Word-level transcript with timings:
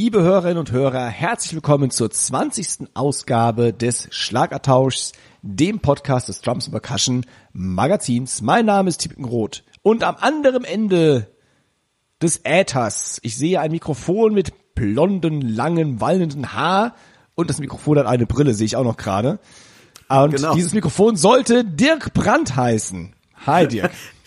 Liebe 0.00 0.22
Hörerinnen 0.22 0.58
und 0.58 0.70
Hörer, 0.70 1.06
herzlich 1.06 1.54
willkommen 1.54 1.90
zur 1.90 2.08
20. 2.08 2.90
Ausgabe 2.94 3.72
des 3.72 4.06
Schlagertauschs, 4.12 5.10
dem 5.42 5.80
Podcast 5.80 6.28
des 6.28 6.40
Drums 6.40 6.70
Percussion 6.70 7.26
Magazins. 7.52 8.40
Mein 8.40 8.66
Name 8.66 8.90
ist 8.90 8.98
Tippen 8.98 9.24
Roth 9.24 9.64
und 9.82 10.04
am 10.04 10.14
anderen 10.14 10.62
Ende 10.62 11.34
des 12.22 12.42
Äthers, 12.44 13.18
ich 13.24 13.36
sehe 13.36 13.60
ein 13.60 13.72
Mikrofon 13.72 14.34
mit 14.34 14.52
blonden, 14.76 15.40
langen, 15.40 16.00
wallenden 16.00 16.52
Haar 16.52 16.94
und 17.34 17.50
das 17.50 17.58
Mikrofon 17.58 17.98
hat 17.98 18.06
eine 18.06 18.26
Brille, 18.26 18.54
sehe 18.54 18.66
ich 18.66 18.76
auch 18.76 18.84
noch 18.84 18.98
gerade. 18.98 19.40
Und 20.08 20.36
genau. 20.36 20.54
dieses 20.54 20.74
Mikrofon 20.74 21.16
sollte 21.16 21.64
Dirk 21.64 22.14
Brandt 22.14 22.54
heißen. 22.54 23.16
Hi 23.46 23.66
Dirk. 23.66 23.90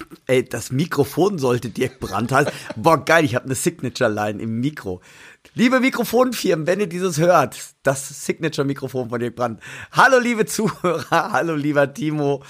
Ey, 0.26 0.44
das 0.44 0.72
Mikrofon 0.72 1.38
sollte 1.38 1.68
Dirk 1.68 2.00
Brandt 2.00 2.32
heißen. 2.32 2.52
Boah, 2.76 3.04
geil, 3.04 3.24
ich 3.24 3.34
habe 3.34 3.46
eine 3.46 3.54
Signature-Line 3.54 4.40
im 4.40 4.60
Mikro. 4.60 5.00
Liebe 5.54 5.80
Mikrofonfirmen, 5.80 6.66
wenn 6.66 6.80
ihr 6.80 6.86
dieses 6.86 7.18
hört, 7.18 7.56
das 7.82 8.26
Signature-Mikrofon 8.26 9.10
von 9.10 9.20
Dirk 9.20 9.34
Brandt. 9.34 9.60
Hallo, 9.90 10.18
liebe 10.18 10.46
Zuhörer, 10.46 11.04
hallo, 11.32 11.54
lieber 11.54 11.92
Timo. 11.92 12.42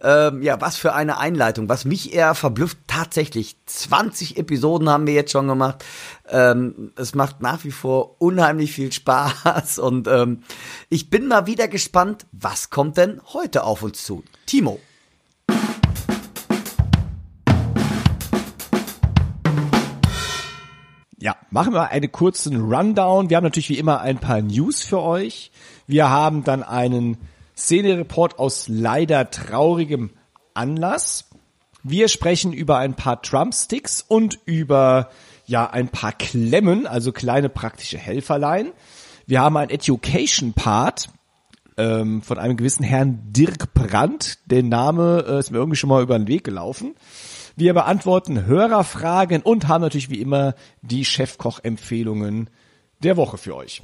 Ähm, 0.00 0.42
ja, 0.42 0.60
was 0.60 0.76
für 0.76 0.94
eine 0.94 1.18
Einleitung. 1.18 1.68
Was 1.68 1.84
mich 1.84 2.14
eher 2.14 2.34
verblüfft, 2.34 2.78
tatsächlich 2.86 3.56
20 3.66 4.38
Episoden 4.38 4.88
haben 4.88 5.06
wir 5.06 5.14
jetzt 5.14 5.32
schon 5.32 5.46
gemacht. 5.46 5.84
Ähm, 6.28 6.92
es 6.96 7.14
macht 7.14 7.42
nach 7.42 7.64
wie 7.64 7.70
vor 7.70 8.20
unheimlich 8.20 8.72
viel 8.72 8.92
Spaß 8.92 9.78
und 9.78 10.08
ähm, 10.08 10.42
ich 10.88 11.10
bin 11.10 11.28
mal 11.28 11.46
wieder 11.46 11.68
gespannt, 11.68 12.26
was 12.32 12.70
kommt 12.70 12.96
denn 12.96 13.20
heute 13.32 13.64
auf 13.64 13.82
uns 13.82 14.04
zu? 14.04 14.24
Timo. 14.46 14.80
Ja, 21.20 21.36
machen 21.50 21.72
wir 21.72 21.90
einen 21.90 22.12
kurzen 22.12 22.72
Rundown. 22.72 23.28
Wir 23.28 23.38
haben 23.38 23.44
natürlich 23.44 23.70
wie 23.70 23.78
immer 23.78 24.00
ein 24.00 24.18
paar 24.18 24.40
News 24.40 24.84
für 24.84 25.00
euch. 25.00 25.50
Wir 25.88 26.10
haben 26.10 26.44
dann 26.44 26.62
einen 26.62 27.16
Szene-Report 27.56 28.38
aus 28.38 28.68
leider 28.68 29.28
traurigem 29.28 30.10
Anlass. 30.54 31.28
Wir 31.82 32.06
sprechen 32.06 32.52
über 32.52 32.78
ein 32.78 32.94
paar 32.94 33.20
Trumpsticks 33.20 34.04
und 34.06 34.38
über 34.44 35.10
ja 35.46 35.68
ein 35.68 35.88
paar 35.88 36.12
Klemmen, 36.12 36.86
also 36.86 37.10
kleine 37.10 37.48
praktische 37.48 37.98
Helferlein. 37.98 38.70
Wir 39.26 39.40
haben 39.40 39.56
einen 39.56 39.70
Education-Part 39.70 41.08
ähm, 41.78 42.22
von 42.22 42.38
einem 42.38 42.56
gewissen 42.56 42.84
Herrn 42.84 43.32
Dirk 43.32 43.74
Brandt. 43.74 44.38
Der 44.46 44.62
Name 44.62 45.24
äh, 45.26 45.38
ist 45.40 45.50
mir 45.50 45.58
irgendwie 45.58 45.76
schon 45.76 45.88
mal 45.88 46.02
über 46.02 46.16
den 46.16 46.28
Weg 46.28 46.44
gelaufen. 46.44 46.94
Wir 47.58 47.74
beantworten 47.74 48.46
Hörerfragen 48.46 49.42
und 49.42 49.66
haben 49.66 49.82
natürlich 49.82 50.10
wie 50.10 50.20
immer 50.20 50.54
die 50.80 51.04
Chefkoch-Empfehlungen 51.04 52.50
der 53.02 53.16
Woche 53.16 53.36
für 53.36 53.56
euch. 53.56 53.82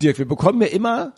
Dirk, 0.00 0.18
wir 0.18 0.28
bekommen 0.28 0.60
ja 0.60 0.68
immer 0.68 1.12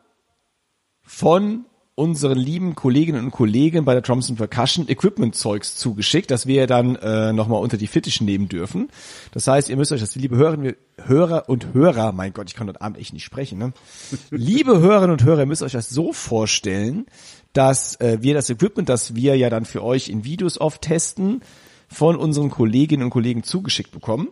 von 1.03 1.67
unseren 1.95 2.39
lieben 2.39 2.75
Kolleginnen 2.75 3.27
und 3.27 3.31
Kollegen 3.33 3.85
bei 3.85 3.93
der 3.93 4.03
Thompson 4.03 4.37
Percussion 4.37 4.89
Equipment 4.89 5.35
Zeugs 5.35 5.77
zugeschickt, 5.77 6.31
das 6.31 6.47
wir 6.47 6.67
dann 6.67 6.97
äh, 6.97 7.33
nochmal 7.35 7.61
unter 7.61 7.77
die 7.77 7.87
Fittichen 7.87 8.25
nehmen 8.25 8.49
dürfen. 8.49 8.89
Das 9.33 9.47
heißt, 9.47 9.69
ihr 9.69 9.77
müsst 9.77 9.93
euch 9.93 10.01
das, 10.01 10.15
liebe 10.15 10.37
Hörerinnen, 10.37 10.75
Hörer 11.05 11.49
und 11.49 11.75
Hörer, 11.75 12.13
mein 12.13 12.33
Gott, 12.33 12.49
ich 12.49 12.55
kann 12.55 12.69
heute 12.69 12.81
Abend 12.81 12.99
echt 12.99 13.13
nicht 13.13 13.25
sprechen, 13.25 13.59
ne? 13.59 13.73
liebe 14.31 14.81
Hörerinnen 14.81 15.13
und 15.13 15.25
Hörer, 15.25 15.41
ihr 15.41 15.47
müsst 15.47 15.63
euch 15.63 15.73
das 15.73 15.91
so 15.91 16.15
vorstellen, 16.15 17.07
dass 17.53 18.01
äh, 18.01 18.19
wir 18.23 18.33
das 18.33 18.49
Equipment, 18.49 18.89
das 18.89 19.15
wir 19.15 19.37
ja 19.37 19.51
dann 19.51 19.67
für 19.67 19.85
euch 19.85 20.09
in 20.09 20.25
Videos 20.25 20.59
oft 20.59 20.81
testen, 20.81 21.43
von 21.89 22.17
unseren 22.17 22.49
Kolleginnen 22.49 23.05
und 23.05 23.11
Kollegen 23.11 23.43
zugeschickt 23.43 23.91
bekommen. 23.91 24.29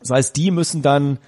Das 0.00 0.10
heißt, 0.10 0.36
die 0.36 0.50
müssen 0.50 0.80
dann 0.80 1.18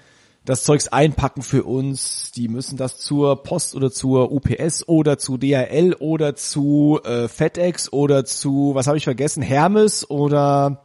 das 0.45 0.65
Zeugs 0.65 0.89
einpacken 0.89 1.43
für 1.43 1.65
uns. 1.65 2.33
Die 2.33 2.49
müssen 2.49 2.77
das 2.77 2.99
zur 2.99 3.43
Post 3.43 3.75
oder 3.75 3.91
zur 3.91 4.33
UPS 4.33 4.89
oder 4.89 5.19
zu 5.19 5.37
DHL 5.37 5.95
oder 5.99 6.35
zu 6.35 7.01
äh, 7.05 7.29
FedEx 7.29 7.93
oder 7.93 8.25
zu, 8.25 8.73
was 8.75 8.87
habe 8.87 8.97
ich 8.97 9.05
vergessen, 9.05 9.43
Hermes 9.43 10.09
oder 10.09 10.85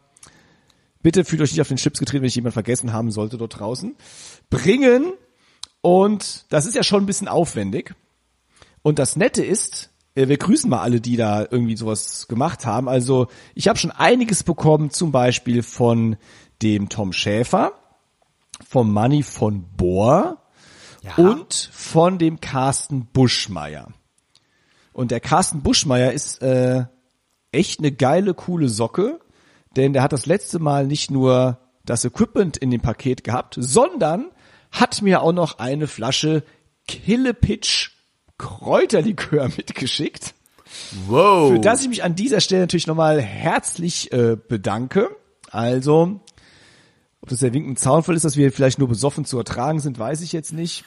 bitte 1.01 1.23
fühlt 1.23 1.41
euch 1.41 1.51
nicht 1.51 1.61
auf 1.61 1.67
den 1.67 1.77
Chips 1.77 1.99
getreten, 1.99 2.23
wenn 2.23 2.27
ich 2.27 2.35
jemand 2.35 2.53
vergessen 2.53 2.91
haben 2.91 3.11
sollte 3.11 3.38
dort 3.38 3.59
draußen, 3.59 3.95
bringen. 4.49 5.13
Und 5.81 6.45
das 6.49 6.66
ist 6.66 6.75
ja 6.75 6.83
schon 6.83 7.03
ein 7.03 7.05
bisschen 7.05 7.27
aufwendig. 7.27 7.93
Und 8.81 8.99
das 8.99 9.16
Nette 9.16 9.43
ist, 9.43 9.91
äh, 10.16 10.27
wir 10.27 10.37
grüßen 10.37 10.69
mal 10.69 10.81
alle, 10.81 10.99
die 10.99 11.16
da 11.16 11.41
irgendwie 11.41 11.77
sowas 11.77 12.27
gemacht 12.27 12.66
haben. 12.66 12.89
Also 12.89 13.27
ich 13.53 13.67
habe 13.67 13.79
schon 13.79 13.91
einiges 13.91 14.43
bekommen, 14.43 14.89
zum 14.89 15.11
Beispiel 15.11 15.63
von 15.63 16.17
dem 16.61 16.89
Tom 16.89 17.13
Schäfer 17.13 17.73
vom 18.67 18.91
Money 18.91 19.23
von 19.23 19.66
Bohr 19.75 20.41
ja. 21.01 21.16
und 21.16 21.69
von 21.71 22.17
dem 22.17 22.39
Carsten 22.39 23.05
Buschmeier. 23.05 23.88
Und 24.93 25.11
der 25.11 25.19
Carsten 25.19 25.61
Buschmeier 25.61 26.11
ist 26.13 26.41
äh, 26.41 26.85
echt 27.51 27.79
eine 27.79 27.91
geile, 27.91 28.33
coole 28.33 28.69
Socke, 28.69 29.19
denn 29.75 29.93
der 29.93 30.01
hat 30.01 30.13
das 30.13 30.25
letzte 30.25 30.59
Mal 30.59 30.88
nicht 30.88 31.11
nur 31.11 31.59
das 31.83 32.05
Equipment 32.05 32.57
in 32.57 32.71
dem 32.71 32.81
Paket 32.81 33.23
gehabt, 33.23 33.55
sondern 33.59 34.31
hat 34.72 35.01
mir 35.01 35.22
auch 35.22 35.33
noch 35.33 35.59
eine 35.59 35.87
Flasche 35.87 36.43
Killepitch 36.87 37.91
Kräuterlikör 38.37 39.49
mitgeschickt. 39.57 40.33
Wow. 41.07 41.51
Für 41.53 41.59
das 41.59 41.81
ich 41.81 41.89
mich 41.89 42.03
an 42.03 42.16
dieser 42.16 42.41
Stelle 42.41 42.61
natürlich 42.61 42.87
nochmal 42.87 43.22
herzlich 43.22 44.11
äh, 44.11 44.35
bedanke. 44.35 45.09
Also, 45.51 46.19
ob 47.25 47.30
das 47.30 47.40
der 47.40 47.53
winkende 47.53 47.81
Zaunfall 47.81 48.16
ist, 48.16 48.24
dass 48.24 48.38
wir 48.38 48.52
vielleicht 48.52 48.78
nur 48.78 48.88
besoffen 48.88 49.25
zu 49.25 49.40
ertragen 49.40 49.80
sind, 49.80 49.97
weiß 49.97 50.22
ich 50.22 50.31
jetzt 50.31 50.53
nicht. 50.53 50.86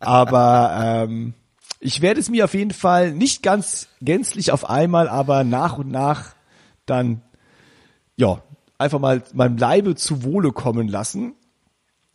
Aber 0.00 1.04
ähm, 1.06 1.34
ich 1.78 2.00
werde 2.00 2.18
es 2.18 2.28
mir 2.28 2.44
auf 2.44 2.54
jeden 2.54 2.72
Fall 2.72 3.12
nicht 3.12 3.44
ganz 3.44 3.86
gänzlich 4.02 4.50
auf 4.50 4.68
einmal, 4.68 5.08
aber 5.08 5.44
nach 5.44 5.78
und 5.78 5.92
nach 5.92 6.34
dann 6.86 7.22
ja 8.16 8.42
einfach 8.78 8.98
mal 8.98 9.22
meinem 9.32 9.56
Leibe 9.56 9.94
zu 9.94 10.24
Wohle 10.24 10.50
kommen 10.50 10.88
lassen. 10.88 11.34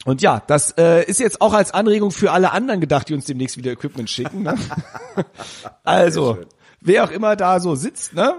Und 0.04 0.22
ja, 0.22 0.44
das 0.46 0.72
äh, 0.78 1.06
ist 1.06 1.22
jetzt 1.22 1.40
auch 1.40 1.54
als 1.54 1.72
Anregung 1.74 2.12
für 2.12 2.34
alle 2.34 2.52
anderen 2.52 2.82
gedacht, 2.82 3.08
die 3.08 3.14
uns 3.14 3.24
demnächst 3.24 3.56
wieder 3.56 3.72
Equipment 3.72 4.10
schicken. 4.10 4.44
Ne? 4.44 4.56
also, 5.86 6.40
wer 6.82 7.06
auch 7.06 7.12
immer 7.12 7.38
da 7.38 7.62
so 7.62 7.76
sitzt, 7.76 8.14
ne? 8.14 8.36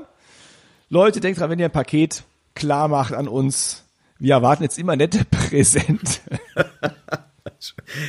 Leute, 0.91 1.21
denkt 1.21 1.41
dran, 1.41 1.49
wenn 1.49 1.59
ihr 1.59 1.67
ein 1.67 1.73
Paket 1.73 2.25
klar 2.55 2.89
macht 2.89 3.15
an 3.15 3.29
uns, 3.29 3.85
wir 4.21 4.35
erwarten 4.35 4.63
jetzt 4.63 4.79
immer 4.79 4.97
nette 4.97 5.25
Präsente. 5.25 6.21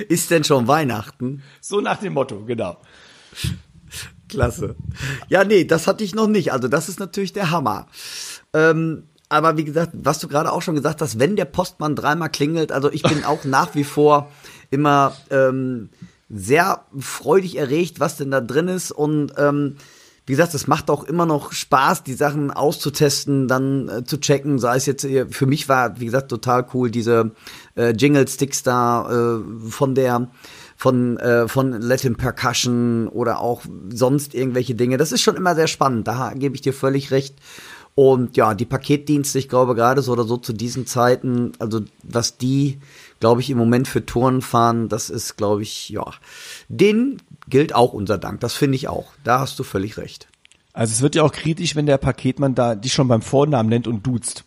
Ist 0.07 0.29
denn 0.29 0.43
schon 0.43 0.67
Weihnachten? 0.67 1.41
So 1.59 1.81
nach 1.81 1.97
dem 1.97 2.13
Motto, 2.13 2.43
genau. 2.45 2.77
Klasse. 4.29 4.75
Ja, 5.27 5.43
nee, 5.43 5.65
das 5.65 5.87
hatte 5.87 6.03
ich 6.03 6.15
noch 6.15 6.27
nicht. 6.27 6.53
Also 6.53 6.67
das 6.67 6.89
ist 6.89 6.99
natürlich 6.99 7.33
der 7.33 7.51
Hammer. 7.51 7.87
Ähm, 8.53 9.03
aber 9.29 9.57
wie 9.57 9.63
gesagt, 9.63 9.91
was 9.93 10.19
du 10.19 10.27
gerade 10.27 10.51
auch 10.51 10.61
schon 10.61 10.75
gesagt 10.75 11.01
hast, 11.01 11.17
wenn 11.17 11.35
der 11.35 11.45
Postmann 11.45 11.95
dreimal 11.95 12.29
klingelt, 12.29 12.71
also 12.71 12.91
ich 12.91 13.03
bin 13.03 13.23
auch 13.23 13.45
nach 13.45 13.75
wie 13.75 13.85
vor 13.85 14.29
immer 14.69 15.15
ähm, 15.29 15.89
sehr 16.29 16.85
freudig 16.97 17.57
erregt, 17.57 17.99
was 17.99 18.17
denn 18.17 18.31
da 18.31 18.41
drin 18.41 18.67
ist 18.67 18.91
und 18.91 19.33
ähm, 19.37 19.77
wie 20.31 20.35
gesagt, 20.37 20.53
es 20.53 20.65
macht 20.65 20.89
auch 20.89 21.03
immer 21.03 21.25
noch 21.25 21.51
Spaß, 21.51 22.03
die 22.03 22.13
Sachen 22.13 22.51
auszutesten, 22.51 23.49
dann 23.49 23.89
äh, 23.89 24.03
zu 24.05 24.17
checken. 24.17 24.59
Sei 24.59 24.77
es 24.77 24.85
jetzt, 24.85 25.03
äh, 25.03 25.25
für 25.29 25.45
mich 25.45 25.67
war, 25.67 25.99
wie 25.99 26.05
gesagt, 26.05 26.29
total 26.29 26.65
cool, 26.73 26.89
diese 26.89 27.31
äh, 27.75 27.89
Jingle-Sticks 27.89 28.63
da 28.63 29.11
äh, 29.11 29.69
von 29.69 29.93
der 29.93 30.29
von, 30.77 31.17
äh, 31.17 31.49
von 31.49 31.73
Latin 31.73 32.15
Percussion 32.15 33.09
oder 33.09 33.41
auch 33.41 33.63
sonst 33.89 34.33
irgendwelche 34.33 34.73
Dinge. 34.73 34.95
Das 34.95 35.11
ist 35.11 35.21
schon 35.21 35.35
immer 35.35 35.53
sehr 35.53 35.67
spannend, 35.67 36.07
da 36.07 36.31
gebe 36.33 36.55
ich 36.55 36.61
dir 36.61 36.73
völlig 36.73 37.11
recht. 37.11 37.35
Und 37.93 38.37
ja, 38.37 38.53
die 38.53 38.63
Paketdienste, 38.63 39.37
ich 39.37 39.49
glaube 39.49 39.75
gerade 39.75 40.01
so 40.01 40.13
oder 40.13 40.23
so 40.23 40.37
zu 40.37 40.53
diesen 40.53 40.87
Zeiten, 40.87 41.51
also 41.59 41.81
was 42.03 42.37
die, 42.37 42.79
glaube 43.21 43.39
ich, 43.39 43.49
im 43.49 43.57
Moment 43.57 43.87
für 43.87 44.05
Touren 44.05 44.41
fahren, 44.41 44.89
das 44.89 45.09
ist, 45.09 45.37
glaube 45.37 45.61
ich, 45.61 45.87
ja, 45.89 46.05
denen 46.67 47.21
gilt 47.47 47.73
auch 47.73 47.93
unser 47.93 48.17
Dank. 48.17 48.41
Das 48.41 48.53
finde 48.53 48.75
ich 48.75 48.89
auch. 48.89 49.13
Da 49.23 49.39
hast 49.39 49.57
du 49.57 49.63
völlig 49.63 49.97
recht. 49.97 50.27
Also 50.73 50.91
es 50.91 51.01
wird 51.01 51.15
ja 51.15 51.23
auch 51.23 51.31
kritisch, 51.31 51.75
wenn 51.75 51.85
der 51.85 51.97
Paketmann 51.97 52.55
da 52.55 52.75
dich 52.75 52.93
schon 52.93 53.07
beim 53.07 53.21
Vornamen 53.21 53.69
nennt 53.69 53.87
und 53.87 54.05
duzt. 54.05 54.43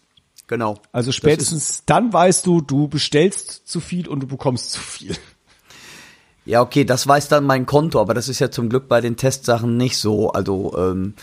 Genau. 0.46 0.78
Also 0.92 1.12
spätestens 1.12 1.84
dann 1.86 2.12
weißt 2.12 2.44
du, 2.44 2.60
du 2.60 2.88
bestellst 2.88 3.66
zu 3.66 3.80
viel 3.80 4.08
und 4.08 4.20
du 4.20 4.26
bekommst 4.26 4.72
zu 4.72 4.80
viel. 4.80 5.16
Ja, 6.44 6.60
okay, 6.60 6.84
das 6.84 7.06
weiß 7.06 7.28
dann 7.28 7.44
mein 7.44 7.64
Konto, 7.64 8.00
aber 8.00 8.12
das 8.12 8.28
ist 8.28 8.38
ja 8.38 8.50
zum 8.50 8.68
Glück 8.68 8.88
bei 8.88 9.00
den 9.00 9.16
Testsachen 9.16 9.78
nicht 9.78 9.96
so. 9.96 10.30
Also 10.30 10.76
ähm, 10.76 11.14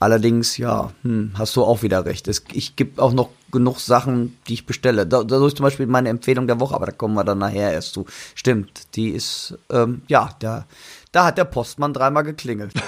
allerdings, 0.00 0.56
ja, 0.56 0.90
hm, 1.02 1.32
hast 1.34 1.54
du 1.54 1.62
auch 1.62 1.82
wieder 1.82 2.04
recht. 2.04 2.26
Es, 2.26 2.42
ich 2.52 2.74
gebe 2.74 3.00
auch 3.00 3.12
noch 3.12 3.28
genug 3.54 3.78
Sachen, 3.78 4.36
die 4.48 4.52
ich 4.52 4.66
bestelle. 4.66 5.06
Da, 5.06 5.24
da 5.24 5.46
ist 5.46 5.56
zum 5.56 5.64
Beispiel 5.64 5.86
meine 5.86 6.10
Empfehlung 6.10 6.46
der 6.46 6.60
Woche, 6.60 6.74
aber 6.74 6.84
da 6.86 6.92
kommen 6.92 7.14
wir 7.14 7.24
dann 7.24 7.38
nachher 7.38 7.72
erst 7.72 7.94
zu. 7.94 8.04
Stimmt, 8.34 8.94
die 8.96 9.08
ist, 9.08 9.56
ähm, 9.70 10.02
ja, 10.08 10.28
da, 10.40 10.66
da 11.12 11.24
hat 11.24 11.38
der 11.38 11.44
Postmann 11.44 11.94
dreimal 11.94 12.24
geklingelt. 12.24 12.74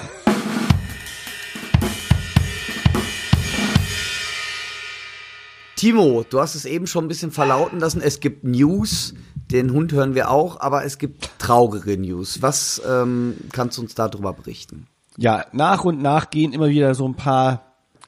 Timo, 5.76 6.24
du 6.28 6.40
hast 6.40 6.54
es 6.54 6.64
eben 6.64 6.86
schon 6.86 7.04
ein 7.04 7.08
bisschen 7.08 7.30
verlauten 7.30 7.80
lassen. 7.80 8.00
Es 8.00 8.20
gibt 8.20 8.44
News, 8.44 9.14
den 9.50 9.72
Hund 9.72 9.92
hören 9.92 10.14
wir 10.14 10.30
auch, 10.30 10.58
aber 10.60 10.84
es 10.84 10.98
gibt 10.98 11.30
traurige 11.38 11.96
News. 11.98 12.42
Was 12.42 12.82
ähm, 12.88 13.36
kannst 13.52 13.78
du 13.78 13.82
uns 13.82 13.94
darüber 13.94 14.32
berichten? 14.32 14.86
Ja, 15.16 15.46
nach 15.52 15.84
und 15.84 16.02
nach 16.02 16.30
gehen 16.30 16.52
immer 16.52 16.68
wieder 16.68 16.94
so 16.94 17.06
ein 17.06 17.14
paar 17.14 17.62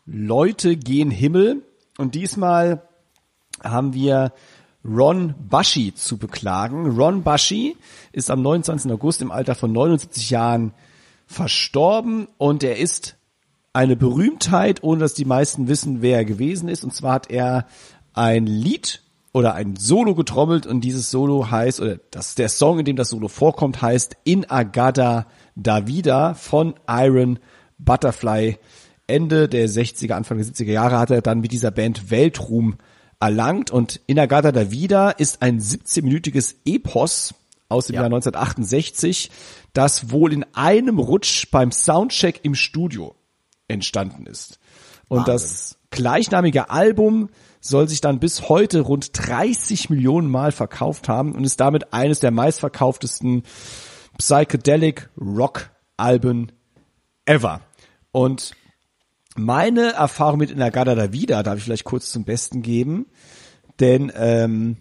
Leute 0.07 0.77
gen 0.77 1.11
Himmel. 1.11 1.63
Und 1.99 2.15
diesmal 2.15 2.83
haben 3.63 3.93
wir 3.93 4.33
Ron 4.85 5.35
Bushy 5.51 5.93
zu 5.95 6.17
beklagen. 6.17 6.97
Ron 6.97 7.25
Bushy 7.25 7.77
ist 8.13 8.31
am 8.31 8.41
29. 8.41 8.91
August 8.93 9.21
im 9.21 9.33
Alter 9.33 9.57
von 9.57 9.73
79 9.73 10.31
Jahren 10.31 10.73
verstorben 11.27 12.29
und 12.39 12.63
er 12.63 12.79
ist 12.79 13.17
eine 13.73 13.97
Berühmtheit, 13.97 14.85
ohne 14.85 15.01
dass 15.01 15.15
die 15.15 15.25
meisten 15.25 15.67
wissen, 15.67 16.01
wer 16.01 16.19
er 16.19 16.25
gewesen 16.25 16.69
ist. 16.69 16.85
Und 16.85 16.95
zwar 16.95 17.15
hat 17.15 17.31
er 17.31 17.67
ein 18.15 18.47
Lied 18.47 19.03
oder 19.33 19.55
ein 19.55 19.75
Solo 19.75 20.15
getrommelt 20.15 20.67
und 20.67 20.83
dieses 20.83 21.11
Solo 21.11 21.51
heißt, 21.51 21.81
oder 21.81 21.99
das, 22.13 22.37
der 22.37 22.49
Song, 22.49 22.79
in 22.79 22.85
dem 22.85 22.97
das 22.97 23.09
Solo 23.09 23.27
vorkommt, 23.27 23.83
heißt 23.83 24.17
In 24.23 24.49
Agada 24.49 25.27
Davida 25.57 26.35
von 26.35 26.75
Iron 26.89 27.41
Butterfly. 27.79 28.59
Ende 29.09 29.49
der 29.49 29.69
60er, 29.69 30.13
Anfang 30.13 30.39
der 30.39 30.47
70er 30.47 30.71
Jahre 30.71 30.99
hat 30.99 31.11
er 31.11 31.23
dann 31.23 31.41
mit 31.41 31.53
dieser 31.53 31.71
Band 31.71 32.11
Weltruhm 32.11 32.77
erlangt 33.21 33.71
und 33.71 34.01
In 34.07 34.19
Agada 34.19 34.53
Davida 34.53 35.11
ist 35.11 35.43
ein 35.43 35.61
17-minütiges 35.61 36.55
Epos 36.65 37.35
aus 37.69 37.87
dem 37.87 37.95
Ja. 37.95 38.03
Jahr 38.03 38.07
1968, 38.07 39.31
das 39.73 40.11
wohl 40.11 40.33
in 40.33 40.45
einem 40.55 40.99
Rutsch 40.99 41.51
beim 41.51 41.73
Soundcheck 41.73 42.41
im 42.45 42.55
Studio 42.55 43.15
entstanden 43.67 44.27
ist. 44.27 44.59
Und 45.09 45.27
das 45.27 45.79
gleichnamige 45.91 46.71
Album 46.71 47.31
soll 47.61 47.89
sich 47.89 48.01
dann 48.01 48.21
bis 48.21 48.49
heute 48.49 48.81
rund 48.81 49.11
30 49.15 49.91
Millionen 49.91 50.31
Mal 50.31 50.53
verkauft 50.53 51.09
haben 51.09 51.35
und 51.35 51.45
ist 51.45 51.61
damit 51.61 51.93
eines 51.93 52.21
der 52.21 52.31
meistverkauftesten 52.31 53.43
Psychedelic 54.19 55.09
Rock 55.19 55.71
Alben 55.97 56.53
ever. 57.25 57.61
Und 58.13 58.55
meine 59.39 59.93
Erfahrung 59.93 60.39
mit 60.39 60.51
Inagada 60.51 60.95
da 60.95 61.13
wieder 61.13 61.43
darf 61.43 61.59
ich 61.59 61.65
vielleicht 61.65 61.85
kurz 61.85 62.11
zum 62.11 62.25
Besten 62.25 62.63
geben, 62.63 63.07
denn 63.81 64.13
ähm, 64.15 64.79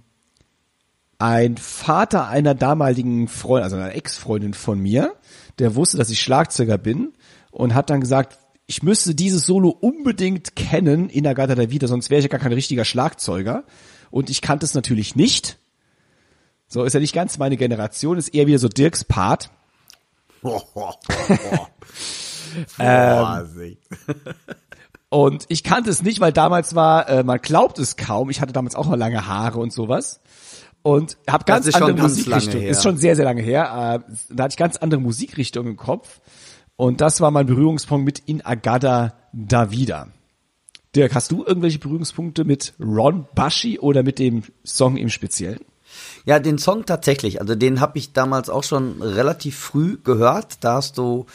ein 1.19 1.57
Vater 1.57 2.27
einer 2.27 2.56
damaligen 2.56 3.27
Freundin, 3.27 3.63
also 3.63 3.75
einer 3.75 3.95
Ex-Freundin 3.95 4.54
von 4.54 4.80
mir, 4.80 5.15
der 5.59 5.75
wusste, 5.75 5.98
dass 5.98 6.09
ich 6.09 6.21
Schlagzeuger 6.21 6.77
bin 6.77 7.13
und 7.51 7.74
hat 7.74 7.89
dann 7.89 8.01
gesagt, 8.01 8.38
ich 8.68 8.83
müsste 8.83 9.15
dieses 9.15 9.45
Solo 9.45 9.69
unbedingt 9.69 10.56
kennen, 10.56 11.09
Inagata 11.09 11.56
da 11.56 11.71
wieder, 11.71 11.88
sonst 11.88 12.09
wäre 12.09 12.19
ich 12.19 12.25
ja 12.25 12.30
gar 12.30 12.39
kein 12.39 12.54
richtiger 12.54 12.86
Schlagzeuger. 12.86 13.63
Und 14.12 14.30
ich 14.30 14.42
kannte 14.42 14.65
es 14.65 14.74
natürlich 14.74 15.15
nicht. 15.15 15.57
So 16.68 16.83
ist 16.83 16.94
ja 16.94 17.00
nicht 17.00 17.13
ganz 17.13 17.38
meine 17.38 17.57
Generation, 17.57 18.18
ist 18.18 18.30
eher 18.30 18.48
wieder 18.48 18.59
so 18.59 18.68
Dirks 18.68 19.06
Part. 19.06 19.50
Vorsicht. 22.67 23.81
Und 25.09 25.45
ich 25.47 25.63
kannte 25.63 25.89
es 25.89 26.03
nicht, 26.03 26.19
weil 26.19 26.33
damals 26.33 26.75
war, 26.75 27.07
äh, 27.07 27.23
man 27.23 27.39
glaubt 27.39 27.79
es 27.79 27.95
kaum, 27.95 28.29
ich 28.29 28.41
hatte 28.41 28.51
damals 28.51 28.75
auch 28.75 28.88
noch 28.88 28.97
lange 28.97 29.25
Haare 29.25 29.59
und 29.59 29.71
sowas. 29.71 30.19
Und 30.81 31.17
habe 31.27 31.44
ganz 31.45 31.65
ist 31.65 31.77
schon 31.77 31.91
andere 31.91 32.07
ganz 32.07 32.53
her. 32.53 32.69
Ist 32.69 32.83
schon 32.83 32.97
sehr, 32.97 33.15
sehr 33.15 33.25
lange 33.25 33.41
her. 33.41 34.03
Äh, 34.07 34.13
da 34.29 34.44
hatte 34.44 34.53
ich 34.53 34.57
ganz 34.57 34.77
andere 34.77 35.01
Musikrichtungen 35.01 35.71
im 35.71 35.77
Kopf. 35.77 36.21
Und 36.75 37.01
das 37.01 37.21
war 37.21 37.31
mein 37.31 37.45
Berührungspunkt 37.45 38.05
mit 38.05 38.19
In 38.19 38.45
Agada 38.45 39.13
Davida. 39.33 40.07
Dirk, 40.95 41.15
hast 41.15 41.31
du 41.31 41.44
irgendwelche 41.44 41.79
Berührungspunkte 41.79 42.45
mit 42.45 42.73
Ron 42.79 43.27
Bushy 43.35 43.79
oder 43.79 44.03
mit 44.03 44.19
dem 44.19 44.44
Song 44.63 44.97
im 44.97 45.09
Speziellen? 45.09 45.59
Ja, 46.25 46.39
den 46.39 46.57
Song 46.57 46.85
tatsächlich. 46.85 47.41
Also 47.41 47.55
den 47.55 47.81
habe 47.81 47.97
ich 47.97 48.13
damals 48.13 48.49
auch 48.49 48.63
schon 48.63 49.01
relativ 49.01 49.57
früh 49.57 49.97
gehört. 50.03 50.63
Da 50.63 50.75
hast 50.75 50.97
du 50.97 51.25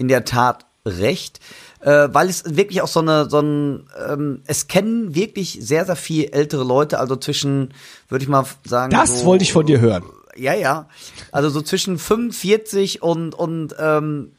in 0.00 0.08
der 0.08 0.24
Tat 0.24 0.64
recht. 0.86 1.40
Äh, 1.80 2.08
weil 2.12 2.28
es 2.28 2.56
wirklich 2.56 2.82
auch 2.82 2.88
so 2.88 3.00
eine, 3.00 3.28
so 3.30 3.40
ein, 3.40 3.86
ähm, 4.08 4.42
es 4.46 4.66
kennen 4.66 5.14
wirklich 5.14 5.58
sehr, 5.60 5.86
sehr 5.86 5.96
viel 5.96 6.24
ältere 6.30 6.64
Leute, 6.64 6.98
also 6.98 7.16
zwischen, 7.16 7.72
würde 8.08 8.22
ich 8.22 8.28
mal 8.28 8.44
sagen. 8.66 8.90
Das 8.90 9.20
so, 9.20 9.26
wollte 9.26 9.44
ich 9.44 9.52
von 9.52 9.66
dir 9.66 9.80
hören. 9.80 10.04
Ja, 10.36 10.54
ja. 10.54 10.88
Also 11.32 11.48
so 11.48 11.62
zwischen 11.62 11.98
45 11.98 13.02
und, 13.02 13.34
und 13.34 13.74
ähm, 13.78 14.32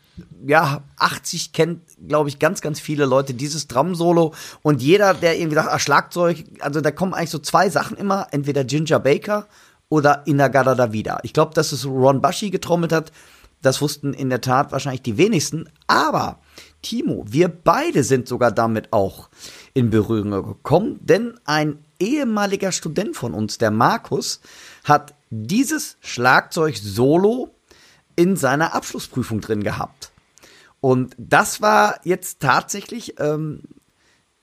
ja, 0.45 0.81
80 0.97 1.53
kennt, 1.53 1.81
glaube 2.07 2.29
ich, 2.29 2.37
ganz, 2.37 2.61
ganz 2.61 2.79
viele 2.79 3.05
Leute 3.05 3.33
dieses 3.33 3.67
Drum-Solo. 3.67 4.33
Und 4.61 4.81
jeder, 4.81 5.13
der 5.13 5.37
irgendwie 5.37 5.55
sagt, 5.55 5.69
ah, 5.69 5.79
Schlagzeug, 5.79 6.43
also 6.59 6.81
da 6.81 6.91
kommen 6.91 7.13
eigentlich 7.13 7.31
so 7.31 7.39
zwei 7.39 7.69
Sachen 7.69 7.97
immer, 7.97 8.27
entweder 8.31 8.63
Ginger 8.63 8.99
Baker 8.99 9.47
oder 9.89 10.23
Inagada 10.25 10.75
Davida. 10.75 11.19
Ich 11.23 11.33
glaube, 11.33 11.53
dass 11.53 11.71
es 11.71 11.85
Ron 11.85 12.21
Bushy 12.21 12.49
getrommelt 12.49 12.91
hat, 12.91 13.11
das 13.61 13.81
wussten 13.81 14.13
in 14.13 14.29
der 14.29 14.41
Tat 14.41 14.71
wahrscheinlich 14.71 15.01
die 15.01 15.17
wenigsten. 15.17 15.69
Aber, 15.87 16.39
Timo, 16.81 17.25
wir 17.27 17.47
beide 17.47 18.03
sind 18.03 18.27
sogar 18.27 18.51
damit 18.51 18.91
auch 18.91 19.29
in 19.73 19.89
Berührung 19.89 20.31
gekommen, 20.31 20.99
denn 21.01 21.39
ein 21.45 21.79
ehemaliger 21.99 22.71
Student 22.71 23.15
von 23.15 23.33
uns, 23.33 23.57
der 23.57 23.71
Markus, 23.71 24.41
hat 24.83 25.13
dieses 25.29 25.97
Schlagzeug-Solo 26.01 27.53
in 28.15 28.35
seiner 28.35 28.73
Abschlussprüfung 28.73 29.41
drin 29.41 29.63
gehabt. 29.63 30.11
Und 30.81 31.15
das 31.17 31.61
war 31.61 31.99
jetzt 32.03 32.39
tatsächlich 32.39 33.19
ähm, 33.19 33.61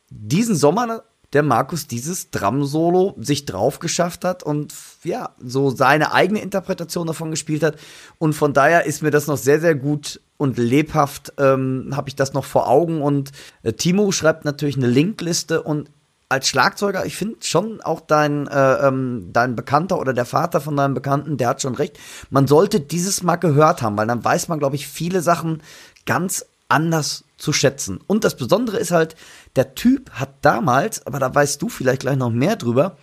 diesen 0.08 0.54
Sommer 0.54 1.02
der 1.32 1.42
Markus 1.42 1.86
dieses 1.86 2.30
Drum-Solo 2.30 3.14
sich 3.18 3.44
drauf 3.44 3.80
geschafft 3.80 4.24
hat 4.24 4.42
und 4.42 4.72
ja, 5.04 5.30
so 5.38 5.70
seine 5.70 6.12
eigene 6.12 6.40
Interpretation 6.40 7.06
davon 7.06 7.30
gespielt 7.30 7.62
hat. 7.62 7.76
Und 8.18 8.32
von 8.32 8.54
daher 8.54 8.86
ist 8.86 9.02
mir 9.02 9.10
das 9.10 9.26
noch 9.26 9.36
sehr, 9.36 9.60
sehr 9.60 9.74
gut 9.74 10.20
und 10.38 10.56
lebhaft, 10.56 11.34
ähm, 11.38 11.92
habe 11.94 12.08
ich 12.08 12.16
das 12.16 12.32
noch 12.32 12.44
vor 12.44 12.68
Augen. 12.68 13.02
Und 13.02 13.32
äh, 13.62 13.74
Timo 13.74 14.10
schreibt 14.10 14.44
natürlich 14.46 14.76
eine 14.76 14.86
Linkliste 14.86 15.62
und 15.62 15.90
als 16.30 16.48
Schlagzeuger, 16.48 17.06
ich 17.06 17.16
finde 17.16 17.38
schon 17.40 17.80
auch 17.80 18.00
dein, 18.00 18.46
äh, 18.48 18.86
ähm, 18.86 19.30
dein 19.32 19.56
Bekannter 19.56 19.98
oder 19.98 20.12
der 20.12 20.26
Vater 20.26 20.60
von 20.60 20.76
deinem 20.76 20.94
Bekannten, 20.94 21.38
der 21.38 21.48
hat 21.48 21.62
schon 21.62 21.74
recht. 21.74 21.98
Man 22.30 22.46
sollte 22.46 22.80
dieses 22.80 23.22
mal 23.22 23.36
gehört 23.36 23.80
haben, 23.82 23.96
weil 23.96 24.06
dann 24.06 24.24
weiß 24.24 24.48
man, 24.48 24.58
glaube 24.58 24.76
ich, 24.76 24.88
viele 24.88 25.22
Sachen 25.22 25.62
ganz 26.04 26.44
anders 26.68 27.24
zu 27.38 27.52
schätzen. 27.52 28.00
Und 28.06 28.24
das 28.24 28.36
Besondere 28.36 28.78
ist 28.78 28.90
halt, 28.90 29.16
der 29.58 29.74
Typ 29.74 30.12
hat 30.12 30.30
damals, 30.42 31.04
aber 31.04 31.18
da 31.18 31.34
weißt 31.34 31.60
du 31.60 31.68
vielleicht 31.68 32.02
gleich 32.02 32.16
noch 32.16 32.30
mehr 32.30 32.54
drüber, 32.54 32.96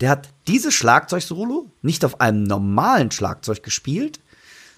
der 0.00 0.08
hat 0.08 0.30
dieses 0.48 0.72
Schlagzeugsolo 0.72 1.70
nicht 1.82 2.06
auf 2.06 2.22
einem 2.22 2.42
normalen 2.42 3.10
Schlagzeug 3.10 3.62
gespielt, 3.62 4.18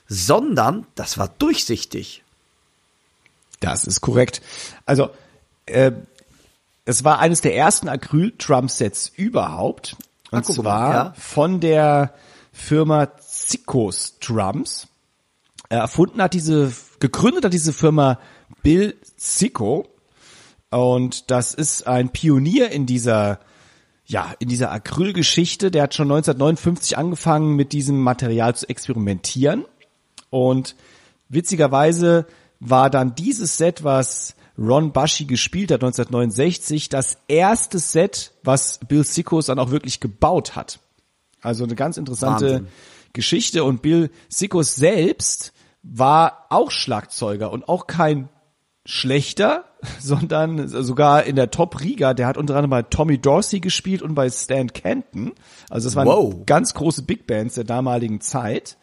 sondern 0.08 0.84
das 0.96 1.18
war 1.18 1.28
durchsichtig. 1.28 2.24
Das 3.60 3.84
ist 3.84 4.00
korrekt. 4.00 4.42
Also, 4.84 5.10
äh, 5.66 5.92
es 6.84 7.04
war 7.04 7.20
eines 7.20 7.40
der 7.40 7.54
ersten 7.54 7.88
Acryl-Drum-Sets 7.88 9.12
überhaupt. 9.14 9.96
Und 10.32 10.48
mal, 10.48 10.54
zwar 10.54 10.94
ja. 10.94 11.14
von 11.16 11.60
der 11.60 12.14
Firma 12.52 13.16
Zikos 13.20 14.18
Drums. 14.18 14.88
Erfunden 15.68 16.20
hat 16.20 16.34
diese, 16.34 16.72
gegründet 16.98 17.44
hat 17.44 17.52
diese 17.52 17.72
Firma 17.72 18.18
Bill 18.64 18.96
Zico. 19.16 19.91
Und 20.72 21.30
das 21.30 21.52
ist 21.52 21.86
ein 21.86 22.08
Pionier 22.10 22.70
in 22.70 22.86
dieser, 22.86 23.40
ja, 24.06 24.34
in 24.38 24.48
dieser 24.48 24.72
Acrylgeschichte. 24.72 25.70
Der 25.70 25.84
hat 25.84 25.94
schon 25.94 26.10
1959 26.10 26.96
angefangen, 26.96 27.54
mit 27.56 27.72
diesem 27.72 28.00
Material 28.00 28.56
zu 28.56 28.68
experimentieren. 28.68 29.66
Und 30.30 30.74
witzigerweise 31.28 32.26
war 32.58 32.88
dann 32.88 33.14
dieses 33.14 33.58
Set, 33.58 33.84
was 33.84 34.34
Ron 34.58 34.92
Bushy 34.92 35.26
gespielt 35.26 35.70
hat 35.70 35.82
1969, 35.82 36.88
das 36.88 37.18
erste 37.28 37.78
Set, 37.78 38.32
was 38.42 38.80
Bill 38.88 39.04
Sickos 39.04 39.46
dann 39.46 39.58
auch 39.58 39.70
wirklich 39.70 40.00
gebaut 40.00 40.56
hat. 40.56 40.78
Also 41.42 41.64
eine 41.64 41.74
ganz 41.74 41.96
interessante 41.96 42.46
Wahnsinn. 42.46 42.68
Geschichte 43.12 43.64
und 43.64 43.82
Bill 43.82 44.10
Sickos 44.28 44.74
selbst 44.74 45.52
war 45.82 46.46
auch 46.48 46.70
Schlagzeuger 46.70 47.50
und 47.50 47.68
auch 47.68 47.86
kein 47.86 48.28
schlechter, 48.84 49.64
sondern 50.00 50.68
sogar 50.68 51.24
in 51.24 51.36
der 51.36 51.50
Top-Riga. 51.50 52.14
Der 52.14 52.26
hat 52.26 52.36
unter 52.36 52.54
anderem 52.54 52.70
bei 52.70 52.82
Tommy 52.82 53.18
Dorsey 53.18 53.60
gespielt 53.60 54.02
und 54.02 54.14
bei 54.14 54.28
Stan 54.30 54.72
Kenton. 54.72 55.32
Also 55.70 55.88
das 55.88 55.96
waren 55.96 56.06
wow. 56.06 56.34
ganz 56.46 56.74
große 56.74 57.02
Big 57.02 57.26
Bands 57.26 57.54
der 57.54 57.64
damaligen 57.64 58.20
Zeit. 58.20 58.76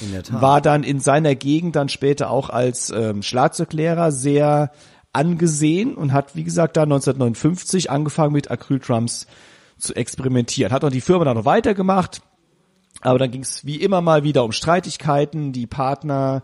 In 0.00 0.12
der 0.12 0.22
Tat. 0.24 0.42
War 0.42 0.60
dann 0.60 0.82
in 0.82 0.98
seiner 0.98 1.34
Gegend 1.34 1.76
dann 1.76 1.88
später 1.88 2.30
auch 2.30 2.50
als 2.50 2.90
ähm, 2.90 3.22
Schlagzeuglehrer 3.22 4.10
sehr 4.10 4.72
angesehen 5.12 5.94
und 5.94 6.12
hat, 6.12 6.34
wie 6.34 6.42
gesagt, 6.42 6.76
da 6.76 6.82
1959 6.82 7.90
angefangen 7.90 8.32
mit 8.32 8.50
Acryl-Drums 8.50 9.28
zu 9.78 9.94
experimentieren. 9.94 10.72
Hat 10.72 10.84
auch 10.84 10.90
die 10.90 11.00
Firma 11.00 11.24
dann 11.24 11.36
noch 11.36 11.44
weitergemacht, 11.44 12.22
aber 13.00 13.18
dann 13.18 13.30
ging 13.30 13.42
es 13.42 13.64
wie 13.64 13.76
immer 13.76 14.00
mal 14.00 14.24
wieder 14.24 14.44
um 14.44 14.52
Streitigkeiten. 14.52 15.52
Die 15.52 15.66
Partner 15.66 16.42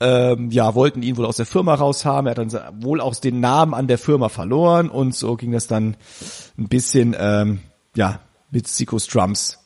ähm, 0.00 0.50
ja, 0.50 0.74
wollten 0.74 1.02
ihn 1.02 1.16
wohl 1.16 1.26
aus 1.26 1.36
der 1.36 1.46
Firma 1.46 1.74
raushaben. 1.74 2.26
Er 2.26 2.30
hat 2.30 2.54
dann 2.54 2.82
wohl 2.82 3.00
auch 3.00 3.14
den 3.14 3.40
Namen 3.40 3.74
an 3.74 3.86
der 3.86 3.98
Firma 3.98 4.28
verloren 4.28 4.88
und 4.90 5.14
so 5.14 5.36
ging 5.36 5.52
das 5.52 5.66
dann 5.66 5.96
ein 6.58 6.68
bisschen, 6.68 7.14
ähm, 7.18 7.60
ja, 7.94 8.20
mit 8.50 8.68
Sikos 8.68 9.06
Drums 9.06 9.58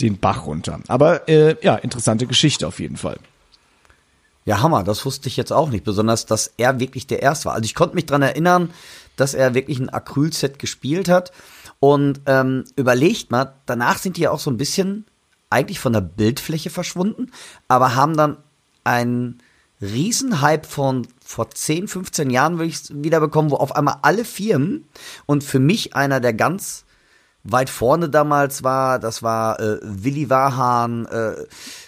den 0.00 0.18
Bach 0.18 0.46
runter. 0.46 0.80
Aber 0.88 1.28
äh, 1.28 1.56
ja, 1.62 1.76
interessante 1.76 2.26
Geschichte 2.26 2.66
auf 2.66 2.80
jeden 2.80 2.96
Fall. 2.96 3.18
Ja, 4.44 4.60
Hammer, 4.60 4.82
das 4.82 5.04
wusste 5.04 5.28
ich 5.28 5.36
jetzt 5.36 5.52
auch 5.52 5.70
nicht, 5.70 5.84
besonders, 5.84 6.26
dass 6.26 6.52
er 6.56 6.80
wirklich 6.80 7.06
der 7.06 7.22
Erste 7.22 7.46
war. 7.46 7.54
Also 7.54 7.64
ich 7.64 7.74
konnte 7.74 7.94
mich 7.94 8.06
dran 8.06 8.22
erinnern, 8.22 8.70
dass 9.16 9.34
er 9.34 9.54
wirklich 9.54 9.78
ein 9.78 9.90
Acrylset 9.90 10.58
gespielt 10.58 11.08
hat. 11.08 11.32
Und 11.78 12.20
ähm, 12.26 12.64
überlegt 12.76 13.30
mal, 13.30 13.54
danach 13.66 13.98
sind 13.98 14.16
die 14.16 14.22
ja 14.22 14.30
auch 14.30 14.40
so 14.40 14.50
ein 14.50 14.56
bisschen 14.56 15.04
eigentlich 15.50 15.78
von 15.78 15.92
der 15.92 16.00
Bildfläche 16.00 16.70
verschwunden, 16.70 17.30
aber 17.68 17.94
haben 17.94 18.16
dann 18.16 18.38
einen 18.84 19.40
Riesenhype 19.82 20.66
von 20.66 21.08
vor 21.24 21.50
10, 21.50 21.88
15 21.88 22.30
Jahren 22.30 22.58
würde 22.58 22.68
ich 22.68 22.82
wieder 22.90 23.18
bekommen, 23.20 23.50
wo 23.50 23.56
auf 23.56 23.74
einmal 23.74 23.96
alle 24.02 24.24
Firmen 24.24 24.88
und 25.26 25.42
für 25.42 25.58
mich 25.58 25.96
einer 25.96 26.20
der 26.20 26.34
ganz 26.34 26.84
weit 27.44 27.68
vorne 27.68 28.08
damals 28.08 28.62
war, 28.62 29.00
das 29.00 29.24
war 29.24 29.58
äh, 29.58 29.80
Willi 29.82 30.30
Wahan, 30.30 31.06
äh, 31.06 31.34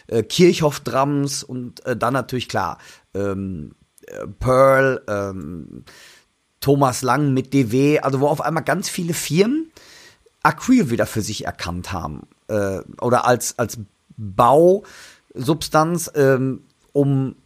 äh, 0.08 0.22
Kirchhoff 0.24 0.80
Drums 0.80 1.44
und 1.44 1.86
äh, 1.86 1.96
dann 1.96 2.12
natürlich 2.12 2.48
klar 2.48 2.78
ähm, 3.14 3.76
äh, 4.06 4.26
Pearl, 4.40 5.00
ähm, 5.06 5.84
Thomas 6.60 7.02
Lang 7.02 7.32
mit 7.32 7.54
DW, 7.54 8.00
also 8.00 8.20
wo 8.20 8.26
auf 8.26 8.40
einmal 8.40 8.64
ganz 8.64 8.88
viele 8.88 9.14
Firmen 9.14 9.70
Acryl 10.42 10.90
wieder 10.90 11.06
für 11.06 11.22
sich 11.22 11.44
erkannt 11.44 11.92
haben 11.92 12.26
äh, 12.48 12.80
oder 13.00 13.24
als 13.26 13.56
als 13.58 13.78
Bausubstanz, 14.16 16.10
ähm, 16.14 16.64
um 16.92 17.36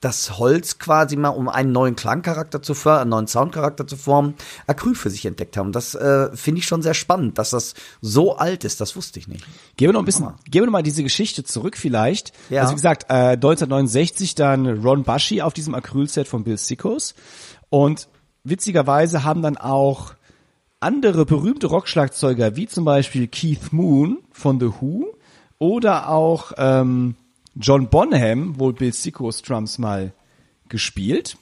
das 0.00 0.38
Holz 0.38 0.78
quasi 0.78 1.16
mal, 1.16 1.28
um 1.28 1.48
einen 1.48 1.72
neuen 1.72 1.94
Klangcharakter 1.94 2.62
zu 2.62 2.74
fördern, 2.74 3.02
einen 3.02 3.10
neuen 3.10 3.26
Soundcharakter 3.26 3.86
zu 3.86 3.96
formen, 3.96 4.34
Acryl 4.66 4.94
für 4.94 5.10
sich 5.10 5.26
entdeckt 5.26 5.58
haben. 5.58 5.72
Das 5.72 5.94
äh, 5.94 6.34
finde 6.34 6.60
ich 6.60 6.66
schon 6.66 6.80
sehr 6.80 6.94
spannend, 6.94 7.36
dass 7.36 7.50
das 7.50 7.74
so 8.00 8.36
alt 8.36 8.64
ist. 8.64 8.80
Das 8.80 8.96
wusste 8.96 9.18
ich 9.18 9.28
nicht. 9.28 9.44
Gehen 9.76 9.88
wir 9.88 9.92
noch 9.92 10.00
ein 10.00 10.06
bisschen, 10.06 10.28
gehen 10.44 10.62
wir 10.62 10.66
noch 10.66 10.72
mal 10.72 10.82
diese 10.82 11.02
Geschichte 11.02 11.44
zurück 11.44 11.76
vielleicht. 11.76 12.32
Ja. 12.48 12.62
Also 12.62 12.72
wie 12.72 12.76
gesagt, 12.76 13.10
äh, 13.10 13.32
1969 13.34 14.34
dann 14.34 14.66
Ron 14.82 15.04
Bushy 15.04 15.42
auf 15.42 15.52
diesem 15.52 15.74
Acrylset 15.74 16.26
von 16.26 16.44
Bill 16.44 16.56
Sickos 16.56 17.14
und 17.68 18.08
witzigerweise 18.42 19.22
haben 19.24 19.42
dann 19.42 19.58
auch 19.58 20.14
andere 20.80 21.26
berühmte 21.26 21.66
Rockschlagzeuger 21.66 22.56
wie 22.56 22.66
zum 22.66 22.86
Beispiel 22.86 23.28
Keith 23.28 23.70
Moon 23.70 24.18
von 24.32 24.58
The 24.58 24.70
Who 24.80 25.08
oder 25.58 26.08
auch 26.08 26.52
ähm, 26.56 27.16
John 27.54 27.88
Bonham, 27.88 28.58
wohl 28.58 28.72
Bill 28.72 28.92
Sickos 28.92 29.42
Drums 29.42 29.78
mal 29.78 30.12
gespielt. 30.68 31.36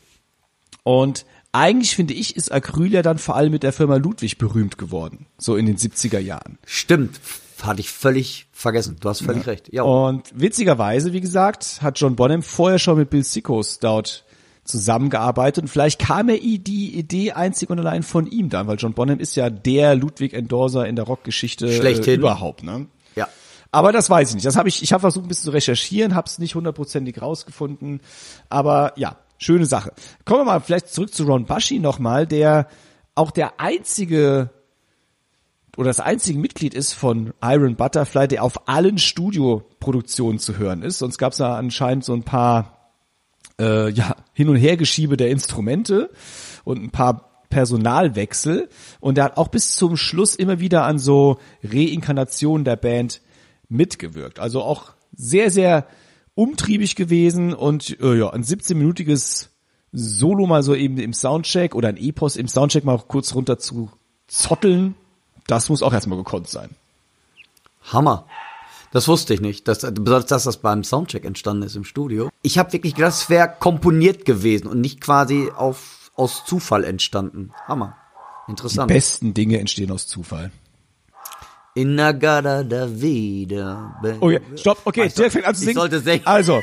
Und 0.82 1.26
eigentlich 1.52 1.94
finde 1.94 2.14
ich, 2.14 2.36
ist 2.36 2.52
Acryl 2.52 2.92
ja 2.92 3.02
dann 3.02 3.18
vor 3.18 3.36
allem 3.36 3.52
mit 3.52 3.62
der 3.62 3.72
Firma 3.72 3.96
Ludwig 3.96 4.38
berühmt 4.38 4.78
geworden, 4.78 5.26
so 5.38 5.56
in 5.56 5.66
den 5.66 5.76
70er 5.76 6.18
Jahren. 6.18 6.58
Stimmt, 6.64 7.20
hatte 7.62 7.80
ich 7.80 7.90
völlig 7.90 8.46
vergessen. 8.52 8.96
Du 9.00 9.08
hast 9.08 9.22
völlig 9.22 9.44
ja. 9.46 9.50
recht. 9.50 9.72
Ja. 9.72 9.82
Und 9.82 10.28
witzigerweise, 10.34 11.12
wie 11.12 11.20
gesagt, 11.20 11.80
hat 11.82 11.98
John 11.98 12.16
Bonham 12.16 12.42
vorher 12.42 12.78
schon 12.78 12.98
mit 12.98 13.10
Bill 13.10 13.24
Sickos 13.24 13.78
dort 13.78 14.24
zusammengearbeitet 14.64 15.64
und 15.64 15.68
vielleicht 15.68 15.98
kam 15.98 16.28
er 16.28 16.36
die 16.36 16.94
Idee 16.94 17.32
einzig 17.32 17.70
und 17.70 17.78
allein 17.78 18.02
von 18.02 18.26
ihm 18.26 18.50
dann, 18.50 18.66
weil 18.66 18.76
John 18.76 18.92
Bonham 18.92 19.18
ist 19.18 19.34
ja 19.34 19.48
der 19.48 19.94
Ludwig 19.94 20.34
Endorser 20.34 20.86
in 20.86 20.94
der 20.94 21.06
Rockgeschichte 21.06 21.66
äh, 21.66 22.14
überhaupt, 22.14 22.62
ne? 22.62 22.86
Aber 23.70 23.92
das 23.92 24.08
weiß 24.08 24.30
ich 24.30 24.34
nicht. 24.36 24.46
Das 24.46 24.56
habe 24.56 24.68
ich, 24.68 24.82
ich 24.82 24.92
habe 24.92 25.02
versucht 25.02 25.26
ein 25.26 25.28
bisschen 25.28 25.44
zu 25.44 25.50
recherchieren, 25.50 26.14
habe 26.14 26.26
es 26.26 26.38
nicht 26.38 26.54
hundertprozentig 26.54 27.20
rausgefunden. 27.20 28.00
Aber 28.48 28.92
ja, 28.96 29.16
schöne 29.36 29.66
Sache. 29.66 29.92
Kommen 30.24 30.40
wir 30.40 30.44
mal 30.46 30.60
vielleicht 30.60 30.88
zurück 30.88 31.12
zu 31.12 31.24
Ron 31.24 31.44
Bushy 31.44 31.78
nochmal, 31.78 32.26
der 32.26 32.68
auch 33.14 33.30
der 33.30 33.60
einzige 33.60 34.50
oder 35.76 35.90
das 35.90 36.00
einzige 36.00 36.40
Mitglied 36.40 36.74
ist 36.74 36.92
von 36.92 37.32
Iron 37.40 37.76
Butterfly, 37.76 38.26
der 38.26 38.42
auf 38.42 38.68
allen 38.68 38.98
Studioproduktionen 38.98 40.40
zu 40.40 40.58
hören 40.58 40.82
ist. 40.82 40.98
Sonst 40.98 41.18
gab 41.18 41.32
es 41.32 41.38
da 41.38 41.56
anscheinend 41.56 42.04
so 42.04 42.14
ein 42.14 42.24
paar 42.24 42.96
äh, 43.60 43.88
ja, 43.90 44.16
Hin- 44.32 44.48
und 44.48 44.56
Hergeschiebe 44.56 45.16
der 45.16 45.30
Instrumente 45.30 46.10
und 46.64 46.82
ein 46.82 46.90
paar 46.90 47.44
Personalwechsel. 47.48 48.68
Und 48.98 49.18
er 49.18 49.24
hat 49.24 49.36
auch 49.36 49.48
bis 49.48 49.76
zum 49.76 49.96
Schluss 49.96 50.34
immer 50.34 50.58
wieder 50.58 50.82
an 50.84 50.98
so 50.98 51.38
Reinkarnationen 51.62 52.64
der 52.64 52.76
Band 52.76 53.20
mitgewirkt. 53.68 54.38
Also 54.38 54.62
auch 54.62 54.92
sehr, 55.16 55.50
sehr 55.50 55.86
umtriebig 56.34 56.94
gewesen 56.96 57.52
und 57.52 58.00
äh, 58.00 58.18
ja, 58.18 58.30
ein 58.30 58.44
17-minütiges 58.44 59.48
Solo 59.92 60.46
mal 60.46 60.62
so 60.62 60.74
eben 60.74 60.98
im 60.98 61.14
Soundcheck 61.14 61.74
oder 61.74 61.88
ein 61.88 61.96
Epos 61.96 62.36
im 62.36 62.46
Soundcheck 62.46 62.84
mal 62.84 62.98
kurz 62.98 63.34
runter 63.34 63.58
zu 63.58 63.90
zotteln, 64.26 64.94
das 65.46 65.70
muss 65.70 65.82
auch 65.82 65.94
erstmal 65.94 66.18
gekonnt 66.18 66.48
sein. 66.48 66.70
Hammer. 67.82 68.26
Das 68.92 69.08
wusste 69.08 69.34
ich 69.34 69.40
nicht, 69.40 69.68
dass, 69.68 69.80
besonders 69.80 70.26
dass 70.26 70.44
das 70.44 70.58
beim 70.58 70.84
Soundcheck 70.84 71.24
entstanden 71.24 71.62
ist 71.62 71.76
im 71.76 71.84
Studio. 71.84 72.30
Ich 72.42 72.58
habe 72.58 72.72
wirklich 72.72 72.94
gedacht, 72.94 73.12
es 73.12 73.30
wäre 73.30 73.52
komponiert 73.58 74.24
gewesen 74.24 74.66
und 74.66 74.80
nicht 74.80 75.00
quasi 75.00 75.50
auf, 75.54 76.10
aus 76.14 76.44
Zufall 76.46 76.84
entstanden. 76.84 77.52
Hammer. 77.66 77.96
Interessant. 78.46 78.90
Die 78.90 78.94
besten 78.94 79.34
Dinge 79.34 79.58
entstehen 79.58 79.90
aus 79.90 80.06
Zufall. 80.06 80.52
Inagada 81.78 82.64
da 82.64 83.00
wieder. 83.00 84.00
Ja, 84.02 84.40
stopp, 84.56 84.80
okay, 84.84 85.04
weißt 85.04 85.18
Dirk 85.18 85.32
fängt 85.32 85.44
an 85.44 85.54
zu 85.54 85.60
singen. 85.60 85.70
Ich 85.70 85.76
sollte 85.76 86.00
singen. 86.00 86.26
Also, 86.26 86.60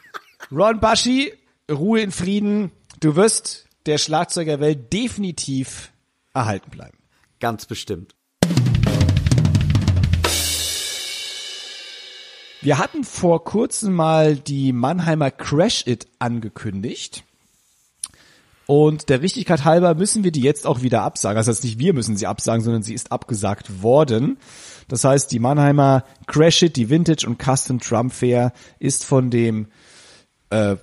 Ron 0.50 0.80
Baschi, 0.80 1.34
Ruhe 1.70 2.00
in 2.00 2.10
Frieden. 2.10 2.72
Du 3.00 3.14
wirst 3.14 3.66
der 3.84 3.98
Schlagzeugerwelt 3.98 4.90
definitiv 4.90 5.92
erhalten 6.32 6.70
bleiben. 6.70 6.96
Ganz 7.40 7.66
bestimmt. 7.66 8.14
Wir 12.62 12.78
hatten 12.78 13.04
vor 13.04 13.44
kurzem 13.44 13.92
mal 13.92 14.36
die 14.36 14.72
Mannheimer 14.72 15.30
Crash 15.30 15.86
It 15.86 16.06
angekündigt. 16.18 17.22
Und 18.66 19.10
der 19.10 19.20
Richtigkeit 19.20 19.64
halber 19.64 19.94
müssen 19.94 20.24
wir 20.24 20.32
die 20.32 20.40
jetzt 20.40 20.66
auch 20.66 20.82
wieder 20.82 21.02
absagen. 21.02 21.36
Das 21.36 21.48
heißt 21.48 21.64
nicht 21.64 21.78
wir 21.78 21.92
müssen 21.92 22.16
sie 22.16 22.26
absagen, 22.26 22.62
sondern 22.64 22.82
sie 22.82 22.94
ist 22.94 23.12
abgesagt 23.12 23.82
worden. 23.82 24.38
Das 24.88 25.04
heißt, 25.04 25.30
die 25.32 25.38
Mannheimer 25.38 26.04
Crash 26.26 26.62
It, 26.62 26.76
die 26.76 26.88
Vintage 26.90 27.26
und 27.26 27.42
Custom 27.42 27.80
Trump 27.80 28.12
Fair 28.12 28.52
ist 28.78 29.04
von 29.04 29.30
dem 29.30 29.68
äh, 30.50 30.76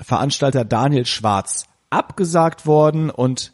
Veranstalter 0.00 0.64
Daniel 0.64 1.06
Schwarz 1.06 1.66
abgesagt 1.90 2.66
worden 2.66 3.10
und 3.10 3.52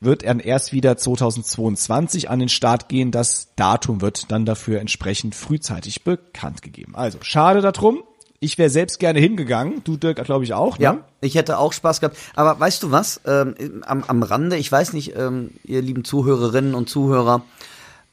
wird 0.00 0.22
er 0.22 0.44
erst 0.44 0.72
wieder 0.72 0.96
2022 0.96 2.28
an 2.28 2.38
den 2.38 2.48
Start 2.48 2.88
gehen. 2.88 3.10
Das 3.10 3.54
Datum 3.56 4.00
wird 4.00 4.30
dann 4.30 4.44
dafür 4.44 4.80
entsprechend 4.80 5.34
frühzeitig 5.34 6.04
bekannt 6.04 6.62
gegeben. 6.62 6.94
Also 6.94 7.18
schade 7.22 7.60
darum. 7.60 8.02
Ich 8.44 8.58
wäre 8.58 8.68
selbst 8.68 8.98
gerne 8.98 9.20
hingegangen. 9.20 9.82
Du, 9.84 9.96
Dirk, 9.96 10.22
glaube 10.22 10.44
ich 10.44 10.52
auch. 10.52 10.78
Ne? 10.78 10.84
Ja, 10.84 10.98
ich 11.22 11.34
hätte 11.34 11.58
auch 11.58 11.72
Spaß 11.72 12.00
gehabt. 12.00 12.18
Aber 12.34 12.60
weißt 12.60 12.82
du 12.82 12.90
was? 12.90 13.22
Ähm, 13.24 13.82
am, 13.86 14.04
am 14.04 14.22
Rande, 14.22 14.58
ich 14.58 14.70
weiß 14.70 14.92
nicht, 14.92 15.16
ähm, 15.16 15.52
ihr 15.64 15.80
lieben 15.80 16.04
Zuhörerinnen 16.04 16.74
und 16.74 16.90
Zuhörer, 16.90 17.42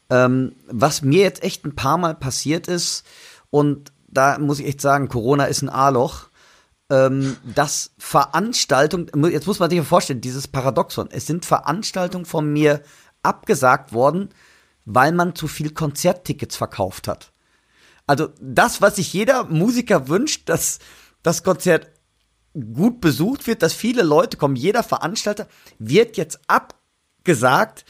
ähm, 0.09 0.53
was 0.67 1.01
mir 1.01 1.21
jetzt 1.21 1.43
echt 1.43 1.65
ein 1.65 1.75
paar 1.75 1.97
Mal 1.97 2.15
passiert 2.15 2.67
ist, 2.67 3.05
und 3.50 3.91
da 4.07 4.39
muss 4.39 4.59
ich 4.59 4.67
echt 4.67 4.79
sagen, 4.79 5.09
Corona 5.09 5.45
ist 5.45 5.63
ein 5.63 5.69
A-Loch, 5.69 6.29
ähm, 6.89 7.35
dass 7.43 7.91
Veranstaltungen, 7.97 9.09
jetzt 9.31 9.47
muss 9.47 9.59
man 9.59 9.69
sich 9.69 9.81
vorstellen, 9.81 10.21
dieses 10.21 10.47
Paradoxon, 10.47 11.09
es 11.11 11.27
sind 11.27 11.45
Veranstaltungen 11.45 12.25
von 12.25 12.51
mir 12.51 12.81
abgesagt 13.21 13.91
worden, 13.91 14.29
weil 14.85 15.11
man 15.11 15.35
zu 15.35 15.50
viel 15.50 15.71
Konzerttickets 15.71 16.55
verkauft 16.55 17.09
hat. 17.09 17.30
Also 18.11 18.27
das, 18.41 18.81
was 18.81 18.97
sich 18.97 19.13
jeder 19.13 19.45
Musiker 19.45 20.09
wünscht, 20.09 20.49
dass 20.49 20.79
das 21.23 21.43
Konzert 21.43 21.87
gut 22.53 22.99
besucht 22.99 23.47
wird, 23.47 23.63
dass 23.63 23.71
viele 23.71 24.03
Leute 24.03 24.35
kommen. 24.35 24.57
Jeder 24.57 24.83
Veranstalter 24.83 25.47
wird 25.79 26.17
jetzt 26.17 26.41
abgesagt, 26.47 27.85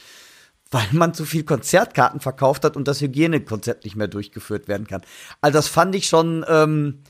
weil 0.70 0.86
man 0.92 1.12
zu 1.12 1.24
viel 1.24 1.42
Konzertkarten 1.42 2.20
verkauft 2.20 2.64
hat 2.64 2.76
und 2.76 2.86
das 2.86 3.00
Hygienekonzept 3.00 3.82
nicht 3.82 3.96
mehr 3.96 4.06
durchgeführt 4.06 4.68
werden 4.68 4.86
kann. 4.86 5.02
Also 5.40 5.58
das 5.58 5.66
fand 5.66 5.92
ich 5.96 6.06
schon, 6.06 6.44
ähm, 6.46 7.02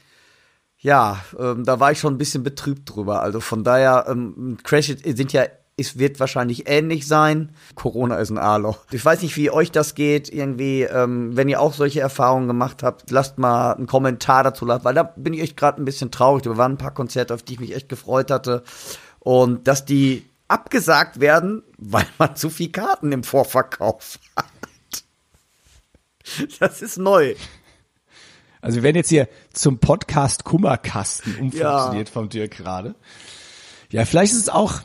ja, 0.79 1.23
ähm, 1.39 1.65
da 1.65 1.81
war 1.81 1.93
ich 1.93 1.99
schon 2.01 2.15
ein 2.15 2.19
bisschen 2.19 2.43
betrübt 2.43 2.89
drüber. 2.89 3.21
Also 3.21 3.41
von 3.41 3.63
daher, 3.63 4.07
ähm, 4.09 4.57
Crash 4.63 4.87
sind 4.87 5.35
ja 5.35 5.45
es 5.77 5.99
wird 5.99 6.21
wahrscheinlich 6.21 6.69
ähnlich 6.69 7.07
sein. 7.07 7.55
Corona 7.75 8.17
ist 8.17 8.31
ein 8.31 8.39
A-Loch. 8.39 8.79
Ich 8.91 9.05
weiß 9.05 9.23
nicht, 9.23 9.37
wie 9.37 9.51
euch 9.51 9.73
das 9.73 9.95
geht. 9.95 10.29
Irgendwie, 10.33 10.83
ähm, 10.83 11.37
wenn 11.37 11.49
ihr 11.49 11.61
auch 11.61 11.73
solche 11.73 12.01
Erfahrungen 12.01 12.47
gemacht 12.47 12.83
habt, 12.83 13.11
lasst 13.11 13.39
mal 13.39 13.73
einen 13.73 13.87
Kommentar 13.87 14.45
dazu, 14.45 14.69
weil 14.69 14.95
da 14.95 15.03
bin 15.03 15.33
ich 15.33 15.41
echt 15.41 15.57
gerade 15.57 15.81
ein 15.81 15.85
bisschen 15.85 16.11
traurig. 16.11 16.43
Da 16.43 16.57
waren 16.57 16.73
ein 16.73 16.79
paar 16.79 16.95
Konzerte, 16.95 17.35
auf 17.35 17.43
die 17.43 17.55
ich 17.55 17.61
mich 17.61 17.75
echt 17.75 17.89
gefreut 17.89 18.31
hatte. 18.31 18.63
Und 19.19 19.67
dass 19.67 19.85
die 19.85 20.29
abgesagt 20.49 21.21
werden, 21.21 21.63
weil 21.79 22.07
man 22.19 22.37
zu 22.37 22.51
viel 22.51 22.71
Karten 22.71 23.11
im 23.11 23.25
Vorverkauf 23.25 24.19
hat. 24.37 24.47
Das 26.61 26.83
ist 26.83 26.99
neu. 26.99 27.35
Also 28.61 28.77
wir 28.77 28.83
werden 28.85 28.97
jetzt 28.97 29.09
hier 29.09 29.29
zum 29.53 29.79
Podcast 29.79 30.45
Kummerkasten 30.45 31.33
umfunktioniert 31.33 32.09
ja. 32.09 32.13
vom 32.13 32.29
Dirk 32.29 32.53
gerade. 32.53 32.95
Ja, 33.91 34.05
vielleicht 34.05 34.33
ist 34.33 34.39
es 34.39 34.49
auch 34.49 34.83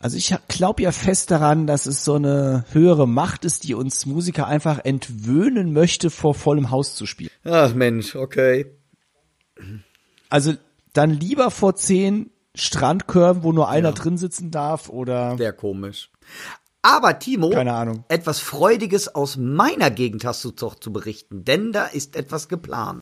also 0.00 0.16
ich 0.16 0.34
glaube 0.46 0.82
ja 0.82 0.92
fest 0.92 1.30
daran, 1.30 1.66
dass 1.66 1.86
es 1.86 2.04
so 2.04 2.14
eine 2.14 2.64
höhere 2.70 3.08
Macht 3.08 3.44
ist, 3.44 3.64
die 3.64 3.74
uns 3.74 4.06
Musiker 4.06 4.46
einfach 4.46 4.84
entwöhnen 4.84 5.72
möchte, 5.72 6.10
vor 6.10 6.34
vollem 6.34 6.70
Haus 6.70 6.94
zu 6.94 7.04
spielen. 7.04 7.30
Ach 7.44 7.74
Mensch, 7.74 8.14
okay. 8.14 8.66
Also 10.28 10.54
dann 10.92 11.10
lieber 11.10 11.50
vor 11.50 11.74
zehn 11.74 12.30
Strandkörben, 12.54 13.42
wo 13.42 13.52
nur 13.52 13.68
einer 13.68 13.90
ja. 13.90 13.94
drin 13.94 14.18
sitzen 14.18 14.50
darf, 14.50 14.88
oder? 14.88 15.36
Sehr 15.36 15.52
komisch. 15.52 16.10
Aber 16.82 17.18
Timo, 17.18 17.50
keine 17.50 17.72
Ahnung. 17.72 18.04
Etwas 18.08 18.38
Freudiges 18.38 19.14
aus 19.14 19.36
meiner 19.36 19.90
Gegend 19.90 20.24
hast 20.24 20.44
du 20.44 20.52
doch 20.52 20.76
zu 20.76 20.92
berichten, 20.92 21.44
denn 21.44 21.72
da 21.72 21.86
ist 21.86 22.14
etwas 22.14 22.48
geplant. 22.48 23.00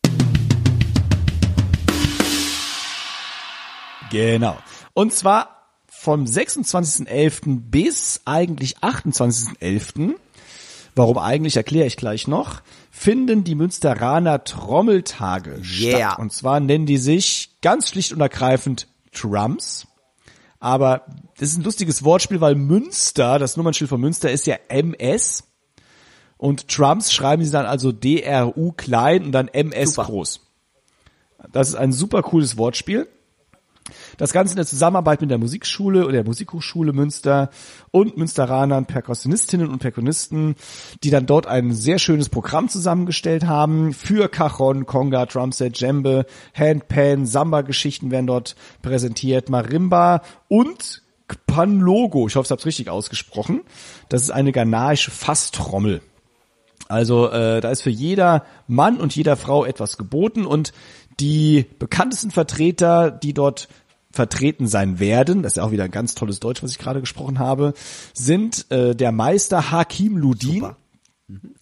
Genau. 4.11 4.57
Und 4.95 5.13
zwar 5.13 5.56
vom 6.07 6.23
26.11. 6.23 7.63
bis 7.69 8.21
eigentlich 8.27 8.79
28.11. 8.79 10.15
Warum 10.95 11.19
eigentlich, 11.19 11.57
erkläre 11.57 11.89
ich 11.89 11.97
gleich 11.97 12.29
noch, 12.29 12.63
finden 12.93 13.43
die 13.43 13.57
Münsteraner 13.57 14.45
Trommeltage 14.45 15.61
yeah. 15.81 16.11
statt. 16.11 16.19
Und 16.21 16.33
zwar 16.33 16.61
nennen 16.61 16.87
die 16.87 16.99
sich 16.99 17.59
ganz 17.61 17.89
schlicht 17.89 18.13
und 18.13 18.21
ergreifend 18.21 18.87
Trumps. 19.11 19.89
Aber 20.61 21.07
das 21.39 21.49
ist 21.49 21.59
ein 21.59 21.65
lustiges 21.65 22.05
Wortspiel, 22.05 22.41
weil 22.41 22.55
Münster, 22.55 23.41
das 23.41 23.57
Nummernschild 23.57 23.91
von 23.91 24.01
Münster 24.01 24.31
ist 24.31 24.47
ja 24.47 24.59
MS. 24.69 25.43
Und 26.37 26.69
Trumps 26.69 27.13
schreiben 27.13 27.45
sie 27.45 27.51
dann 27.51 27.67
also 27.67 27.91
DRU 27.91 28.71
klein 28.77 29.25
und 29.25 29.33
dann 29.33 29.49
MS 29.49 29.95
super. 29.95 30.07
groß. 30.07 30.41
Das 31.51 31.71
ist 31.71 31.75
ein 31.75 31.93
super 31.93 32.23
cooles 32.23 32.57
Wortspiel. 32.57 33.09
Das 34.17 34.33
Ganze 34.33 34.53
in 34.53 34.57
der 34.57 34.67
Zusammenarbeit 34.67 35.21
mit 35.21 35.31
der 35.31 35.39
Musikschule 35.39 36.05
oder 36.05 36.13
der 36.13 36.25
Musikhochschule 36.25 36.93
Münster 36.93 37.51
und 37.91 38.17
Münsteranern 38.17 38.87
Perkussionistinnen 38.87 39.69
und 39.69 39.79
Perkussionisten, 39.79 40.57
die 41.03 41.11
dann 41.11 41.27
dort 41.27 41.47
ein 41.47 41.73
sehr 41.73 41.99
schönes 41.99 42.29
Programm 42.29 42.69
zusammengestellt 42.69 43.47
haben 43.47 43.93
für 43.93 44.29
Cajon, 44.29 44.87
Conga, 44.87 45.27
Drumset, 45.27 45.79
Djembe, 45.79 46.27
Handpan, 46.55 47.27
Samba-Geschichten 47.27 48.11
werden 48.11 48.27
dort 48.27 48.57
präsentiert, 48.83 49.51
Marimba 49.51 50.23
und 50.49 51.03
Panlogo. 51.47 52.27
Ich 52.29 52.37
hoffe, 52.37 52.47
ich 52.47 52.51
habe 52.51 52.61
es 52.61 52.67
richtig 52.67 52.89
ausgesprochen. 52.89 53.63
Das 54.09 54.23
ist 54.23 54.31
eine 54.31 54.53
ghanaische 54.53 55.11
Fasstrommel. 55.11 56.01
Also 56.89 57.31
äh, 57.31 57.61
da 57.61 57.71
ist 57.71 57.83
für 57.83 57.91
jeder 57.91 58.45
Mann 58.69 58.99
und 58.99 59.15
jeder 59.15 59.37
Frau 59.37 59.65
etwas 59.65 59.97
geboten 59.97 60.47
und 60.47 60.73
die 61.19 61.67
bekanntesten 61.79 62.31
Vertreter, 62.31 63.11
die 63.11 63.35
dort 63.35 63.69
vertreten 64.17 64.67
sein 64.67 64.99
werden, 64.99 65.43
das 65.43 65.53
ist 65.53 65.57
ja 65.59 65.65
auch 65.65 65.71
wieder 65.71 65.85
ein 65.85 65.91
ganz 65.91 66.15
tolles 66.15 66.41
Deutsch, 66.41 66.63
was 66.63 66.73
ich 66.73 66.79
gerade 66.79 67.01
gesprochen 67.01 67.39
habe, 67.39 67.75
sind 68.13 68.71
äh, 68.71 68.97
der 68.97 69.13
Meister 69.13 69.71
Hakim 69.71 70.17
Ludin 70.17 70.73
mhm. 71.29 71.55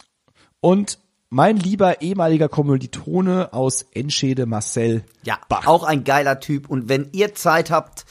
und 0.60 0.98
mein 1.30 1.56
lieber 1.56 2.00
ehemaliger 2.00 2.48
Kommilitone 2.48 3.52
aus 3.52 3.84
Enschede, 3.92 4.46
Marcel 4.46 5.02
Ja, 5.24 5.38
Bach. 5.48 5.66
auch 5.66 5.82
ein 5.82 6.04
geiler 6.04 6.38
Typ. 6.38 6.70
Und 6.70 6.88
wenn 6.88 7.08
ihr 7.10 7.34
Zeit 7.34 7.72
habt, 7.72 8.06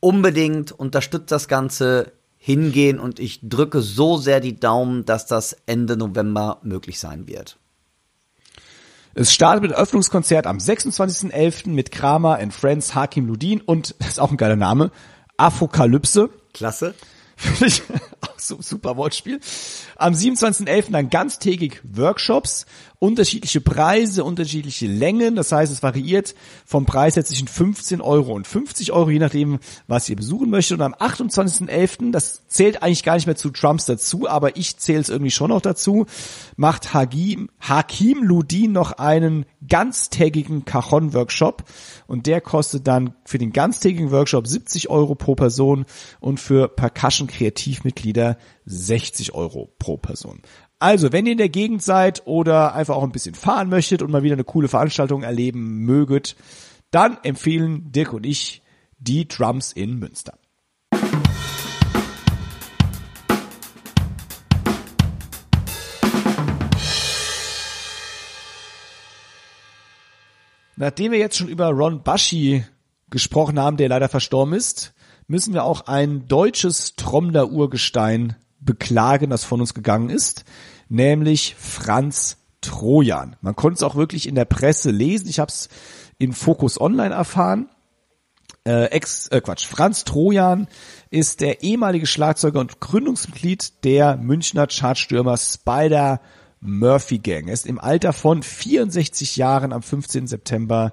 unbedingt 0.00 0.70
unterstützt 0.70 1.32
das 1.32 1.48
Ganze 1.48 2.12
hingehen 2.36 2.98
und 2.98 3.18
ich 3.18 3.40
drücke 3.42 3.80
so 3.80 4.18
sehr 4.18 4.40
die 4.40 4.60
Daumen, 4.60 5.06
dass 5.06 5.26
das 5.26 5.56
Ende 5.64 5.96
November 5.96 6.58
möglich 6.62 7.00
sein 7.00 7.26
wird. 7.26 7.58
Es 9.20 9.34
startet 9.34 9.62
mit 9.62 9.72
Öffnungskonzert 9.72 10.46
am 10.46 10.58
26.11. 10.58 11.70
mit 11.70 11.90
Kramer 11.90 12.38
and 12.38 12.54
Friends, 12.54 12.94
Hakim 12.94 13.26
Ludin 13.26 13.60
und, 13.60 13.96
das 13.98 14.10
ist 14.10 14.20
auch 14.20 14.30
ein 14.30 14.36
geiler 14.36 14.54
Name, 14.54 14.92
Apokalypse. 15.36 16.30
Klasse. 16.54 16.94
Finde 17.36 17.66
ich 17.66 17.82
auch 18.20 18.38
so 18.38 18.62
super 18.62 18.96
Wortspiel. 18.96 19.40
Am 19.96 20.12
27.11. 20.12 20.92
dann 20.92 21.10
ganztägig 21.10 21.80
Workshops 21.82 22.64
unterschiedliche 23.00 23.60
Preise, 23.60 24.24
unterschiedliche 24.24 24.86
Längen. 24.86 25.36
Das 25.36 25.52
heißt, 25.52 25.72
es 25.72 25.82
variiert 25.82 26.34
vom 26.66 26.84
Preis 26.84 27.14
zwischen 27.14 27.46
15 27.46 28.00
Euro 28.00 28.32
und 28.32 28.46
50 28.46 28.92
Euro, 28.92 29.10
je 29.10 29.20
nachdem, 29.20 29.60
was 29.86 30.08
ihr 30.08 30.16
besuchen 30.16 30.50
möchtet. 30.50 30.78
Und 30.78 30.84
am 30.84 30.94
28.11., 30.94 32.10
das 32.10 32.46
zählt 32.48 32.82
eigentlich 32.82 33.04
gar 33.04 33.14
nicht 33.14 33.26
mehr 33.26 33.36
zu 33.36 33.50
Trumps 33.50 33.86
dazu, 33.86 34.28
aber 34.28 34.56
ich 34.56 34.76
zähle 34.78 35.00
es 35.00 35.08
irgendwie 35.08 35.30
schon 35.30 35.50
noch 35.50 35.60
dazu, 35.60 36.06
macht 36.56 36.92
Hakim, 36.92 37.50
Hakim 37.60 38.22
Ludin 38.22 38.72
noch 38.72 38.92
einen 38.92 39.46
ganztägigen 39.66 40.64
Cajon-Workshop. 40.64 41.64
Und 42.08 42.26
der 42.26 42.40
kostet 42.40 42.88
dann 42.88 43.14
für 43.24 43.38
den 43.38 43.52
ganztägigen 43.52 44.10
Workshop 44.10 44.46
70 44.46 44.90
Euro 44.90 45.14
pro 45.14 45.36
Person 45.36 45.86
und 46.20 46.40
für 46.40 46.68
Percussion-Kreativmitglieder 46.68 48.38
60 48.64 49.34
Euro 49.34 49.72
pro 49.78 49.96
Person. 49.96 50.42
Also, 50.80 51.10
wenn 51.10 51.26
ihr 51.26 51.32
in 51.32 51.38
der 51.38 51.48
Gegend 51.48 51.82
seid 51.82 52.24
oder 52.24 52.72
einfach 52.76 52.94
auch 52.94 53.02
ein 53.02 53.10
bisschen 53.10 53.34
fahren 53.34 53.68
möchtet 53.68 54.00
und 54.00 54.12
mal 54.12 54.22
wieder 54.22 54.34
eine 54.34 54.44
coole 54.44 54.68
Veranstaltung 54.68 55.24
erleben 55.24 55.84
möget, 55.84 56.36
dann 56.92 57.18
empfehlen 57.24 57.90
Dirk 57.90 58.12
und 58.12 58.24
ich 58.24 58.62
die 58.98 59.26
Drums 59.26 59.72
in 59.72 59.98
Münster. 59.98 60.38
Nachdem 70.76 71.10
wir 71.10 71.18
jetzt 71.18 71.36
schon 71.36 71.48
über 71.48 71.70
Ron 71.70 72.04
Baschi 72.04 72.64
gesprochen 73.10 73.58
haben, 73.58 73.78
der 73.78 73.88
leider 73.88 74.08
verstorben 74.08 74.54
ist, 74.54 74.94
müssen 75.26 75.54
wir 75.54 75.64
auch 75.64 75.88
ein 75.88 76.28
deutsches 76.28 76.94
Trommler-Urgestein 76.94 78.36
beklagen, 78.60 79.30
das 79.30 79.44
von 79.44 79.60
uns 79.60 79.74
gegangen 79.74 80.10
ist, 80.10 80.44
nämlich 80.88 81.54
Franz 81.58 82.38
Trojan. 82.60 83.36
Man 83.40 83.56
konnte 83.56 83.76
es 83.76 83.82
auch 83.82 83.94
wirklich 83.94 84.28
in 84.28 84.34
der 84.34 84.44
Presse 84.44 84.90
lesen. 84.90 85.28
Ich 85.28 85.38
habe 85.38 85.50
es 85.50 85.68
in 86.18 86.32
Focus 86.32 86.80
Online 86.80 87.14
erfahren. 87.14 87.68
Äh, 88.64 88.86
ex, 88.86 89.28
äh, 89.28 89.40
Quatsch, 89.40 89.64
Franz 89.64 90.04
Trojan 90.04 90.66
ist 91.10 91.40
der 91.40 91.62
ehemalige 91.62 92.06
Schlagzeuger 92.06 92.60
und 92.60 92.80
Gründungsmitglied 92.80 93.84
der 93.84 94.16
Münchner 94.16 94.66
Chartstürmer 94.66 95.36
Spider 95.36 96.20
Murphy 96.60 97.18
Gang. 97.18 97.46
Er 97.46 97.54
ist 97.54 97.66
im 97.66 97.78
Alter 97.78 98.12
von 98.12 98.42
64 98.42 99.36
Jahren 99.36 99.72
am 99.72 99.82
15. 99.82 100.26
September 100.26 100.92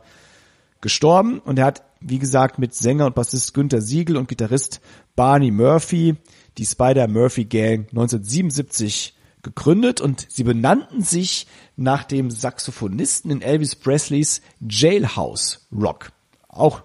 gestorben 0.80 1.39
und 1.39 1.58
er 1.58 1.65
hat, 1.65 1.84
wie 1.99 2.19
gesagt, 2.19 2.60
mit 2.60 2.75
Sänger 2.75 3.08
und 3.08 3.15
Bassist 3.15 3.54
Günther 3.54 3.82
Siegel 3.82 4.17
und 4.17 4.28
Gitarrist 4.28 4.80
Barney 5.15 5.51
Murphy 5.51 6.15
die 6.57 6.65
Spider-Murphy 6.65 7.45
Gang 7.45 7.87
1977 7.89 9.13
gegründet 9.43 10.01
und 10.01 10.25
sie 10.29 10.43
benannten 10.43 11.03
sich 11.03 11.47
nach 11.75 12.03
dem 12.03 12.31
Saxophonisten 12.31 13.31
in 13.31 13.41
Elvis 13.41 13.75
Presleys 13.75 14.41
Jailhouse 14.59 15.67
Rock. 15.71 16.11
Auch 16.47 16.83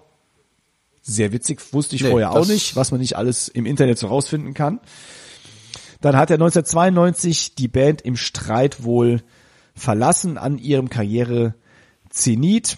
sehr 1.01 1.31
witzig, 1.31 1.61
wusste 1.73 1.95
ich 1.95 2.03
nee, 2.03 2.09
vorher 2.09 2.31
auch 2.31 2.47
nicht, 2.47 2.75
was 2.75 2.91
man 2.91 3.01
nicht 3.01 3.17
alles 3.17 3.47
im 3.47 3.65
Internet 3.65 3.97
so 3.97 4.07
rausfinden 4.07 4.53
kann. 4.53 4.79
Dann 6.01 6.15
hat 6.15 6.29
er 6.29 6.35
1992 6.35 7.55
die 7.55 7.67
Band 7.67 8.01
im 8.01 8.15
Streit 8.15 8.83
wohl 8.83 9.23
verlassen 9.73 10.37
an 10.37 10.57
ihrem 10.57 10.89
Karriere 10.89 11.55
Zenit. 12.09 12.77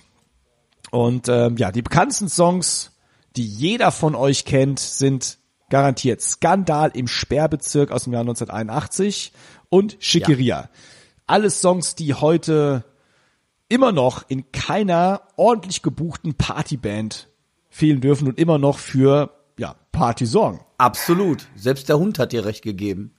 Und 0.92 1.28
ähm, 1.28 1.58
ja, 1.58 1.72
die 1.72 1.82
bekanntesten 1.82 2.30
Songs, 2.30 2.92
die 3.36 3.46
jeder 3.46 3.92
von 3.92 4.16
euch 4.16 4.46
kennt, 4.46 4.80
sind 4.80 5.40
garantiert 5.74 6.22
Skandal 6.22 6.92
im 6.94 7.08
Sperrbezirk 7.08 7.90
aus 7.90 8.04
dem 8.04 8.14
Jahr 8.14 8.22
1981 8.22 9.34
und 9.70 9.98
Schickeria. 10.00 10.62
Ja. 10.62 10.70
Alles 11.26 11.62
Songs, 11.62 11.96
die 11.96 12.14
heute 12.14 12.86
immer 13.70 13.92
noch 13.92 14.30
in 14.30 14.52
keiner 14.52 15.24
ordentlich 15.36 15.82
gebuchten 15.82 16.36
Partyband 16.36 17.28
fehlen 17.72 18.02
dürfen 18.02 18.28
und 18.28 18.38
immer 18.38 18.60
noch 18.60 18.78
für 18.78 19.34
ja, 19.58 19.76
Party 19.92 20.28
sorgen. 20.28 20.64
Absolut. 20.78 21.48
Selbst 21.56 21.90
der 21.90 21.98
Hund 21.98 22.20
hat 22.20 22.34
dir 22.34 22.46
recht 22.46 22.62
gegeben. 22.62 23.16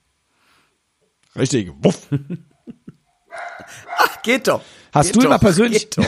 Richtig. 1.34 1.72
Wuff. 1.80 2.06
Ach, 3.98 4.22
geht 4.22 4.46
doch. 4.46 4.62
Hast 4.92 5.06
geht 5.06 5.16
du 5.16 5.20
doch, 5.22 5.30
mal 5.30 5.38
persönlich? 5.38 5.88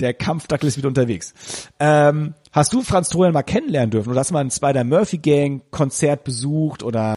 Der 0.00 0.12
Kampfdackel 0.12 0.68
ist 0.68 0.76
wieder 0.76 0.88
unterwegs. 0.88 1.32
Ähm, 1.78 2.34
hast 2.56 2.72
du 2.72 2.82
Franz 2.82 3.10
Trojan 3.10 3.34
mal 3.34 3.42
kennenlernen 3.42 3.90
dürfen 3.90 4.10
oder 4.10 4.20
hast 4.20 4.30
du 4.30 4.34
mal 4.34 4.40
ein 4.40 4.50
Spider-Murphy-Gang-Konzert 4.50 6.24
besucht 6.24 6.82
oder? 6.82 7.14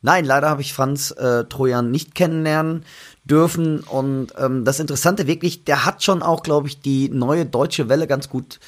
Nein, 0.00 0.24
leider 0.24 0.48
habe 0.48 0.62
ich 0.62 0.72
Franz 0.72 1.10
äh, 1.10 1.44
Trojan 1.44 1.90
nicht 1.90 2.14
kennenlernen 2.14 2.84
dürfen. 3.24 3.80
Und 3.80 4.28
ähm, 4.38 4.64
das 4.64 4.80
Interessante 4.80 5.26
wirklich, 5.26 5.64
der 5.64 5.84
hat 5.84 6.02
schon 6.02 6.22
auch, 6.22 6.42
glaube 6.42 6.68
ich, 6.68 6.80
die 6.80 7.10
neue 7.10 7.44
deutsche 7.44 7.88
Welle 7.88 8.06
ganz 8.06 8.28
gut 8.30 8.60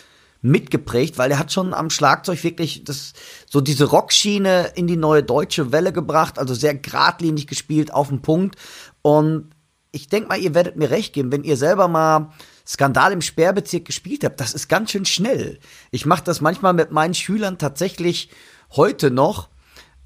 mitgeprägt, 0.42 1.18
weil 1.18 1.30
er 1.30 1.38
hat 1.38 1.52
schon 1.52 1.72
am 1.72 1.90
Schlagzeug 1.90 2.42
wirklich 2.44 2.84
das 2.84 3.12
so 3.48 3.60
diese 3.60 3.84
Rockschiene 3.84 4.72
in 4.74 4.86
die 4.86 4.96
neue 4.96 5.22
deutsche 5.22 5.72
Welle 5.72 5.92
gebracht, 5.92 6.38
also 6.38 6.54
sehr 6.54 6.74
geradlinig 6.74 7.46
gespielt 7.46 7.92
auf 7.92 8.08
den 8.08 8.22
Punkt 8.22 8.56
und 9.02 9.50
ich 9.92 10.08
denke 10.08 10.28
mal, 10.28 10.38
ihr 10.38 10.54
werdet 10.54 10.76
mir 10.76 10.90
recht 10.90 11.12
geben, 11.12 11.30
wenn 11.30 11.44
ihr 11.44 11.58
selber 11.58 11.88
mal 11.88 12.30
Skandal 12.70 13.12
im 13.12 13.20
Sperrbezirk 13.20 13.84
gespielt 13.84 14.22
habt, 14.22 14.38
das 14.38 14.54
ist 14.54 14.68
ganz 14.68 14.92
schön 14.92 15.04
schnell. 15.04 15.58
Ich 15.90 16.06
mache 16.06 16.22
das 16.22 16.40
manchmal 16.40 16.72
mit 16.72 16.92
meinen 16.92 17.14
Schülern 17.14 17.58
tatsächlich 17.58 18.30
heute 18.76 19.10
noch, 19.10 19.48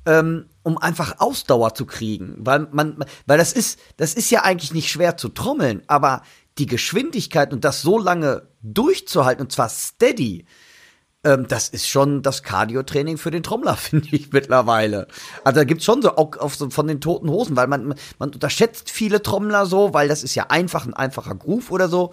ähm, 0.07 0.46
um 0.62 0.79
einfach 0.79 1.20
Ausdauer 1.20 1.74
zu 1.74 1.85
kriegen, 1.85 2.37
weil 2.38 2.68
man, 2.72 3.05
weil 3.27 3.37
das 3.37 3.53
ist, 3.53 3.79
das 3.98 4.14
ist 4.14 4.31
ja 4.31 4.44
eigentlich 4.44 4.72
nicht 4.72 4.90
schwer 4.90 5.18
zu 5.18 5.29
trommeln, 5.29 5.83
aber 5.88 6.22
die 6.57 6.64
Geschwindigkeit 6.64 7.53
und 7.53 7.66
das 7.66 7.83
so 7.83 7.98
lange 7.98 8.48
durchzuhalten 8.62 9.44
und 9.44 9.53
zwar 9.53 9.68
steady, 9.68 10.46
ähm, 11.24 11.46
das 11.48 11.68
ist 11.68 11.88
schon 11.88 12.22
das 12.22 12.42
Cardio-Training 12.42 13.16
für 13.16 13.31
den 13.31 13.42
Trommler, 13.42 13.77
finde 13.77 14.09
ich 14.12 14.33
mittlerweile. 14.33 15.09
Also 15.42 15.61
da 15.61 15.64
gibt's 15.64 15.85
schon 15.85 16.03
so 16.03 16.16
auch 16.16 16.37
auf 16.37 16.55
so 16.55 16.70
von 16.70 16.87
den 16.87 17.00
toten 17.00 17.29
Hosen, 17.29 17.57
weil 17.57 17.66
man, 17.66 17.94
man 18.18 18.31
unterschätzt 18.31 18.90
viele 18.90 19.22
Trommler 19.22 19.66
so, 19.66 19.94
weil 19.94 20.09
das 20.09 20.22
ist 20.22 20.35
ja 20.35 20.46
einfach 20.48 20.87
ein 20.87 20.94
einfacher 20.94 21.35
Groove 21.35 21.70
oder 21.70 21.88
so. 21.88 22.12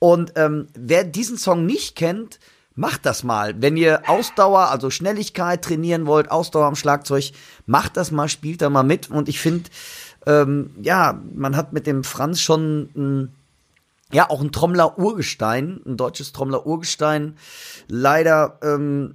Und 0.00 0.32
ähm, 0.34 0.66
wer 0.74 1.04
diesen 1.04 1.38
Song 1.38 1.64
nicht 1.64 1.94
kennt, 1.94 2.40
macht 2.74 3.06
das 3.06 3.22
mal. 3.22 3.60
Wenn 3.62 3.76
ihr 3.76 4.08
Ausdauer, 4.08 4.70
also 4.70 4.90
Schnelligkeit 4.90 5.62
trainieren 5.62 6.06
wollt, 6.06 6.30
Ausdauer 6.30 6.66
am 6.66 6.74
Schlagzeug, 6.74 7.30
macht 7.66 7.96
das 7.96 8.10
mal, 8.10 8.28
spielt 8.28 8.62
da 8.62 8.70
mal 8.70 8.82
mit. 8.82 9.10
Und 9.10 9.28
ich 9.28 9.38
finde, 9.38 9.70
ähm, 10.26 10.70
ja, 10.82 11.20
man 11.32 11.56
hat 11.56 11.72
mit 11.72 11.86
dem 11.86 12.02
Franz 12.02 12.40
schon 12.40 12.90
ein 12.96 13.34
ja, 14.12 14.28
auch 14.28 14.40
ein 14.40 14.52
Trommler-Urgestein, 14.52 15.82
ein 15.86 15.96
deutsches 15.96 16.32
Trommler-Urgestein. 16.32 17.36
Leider, 17.88 18.58
ähm, 18.62 19.14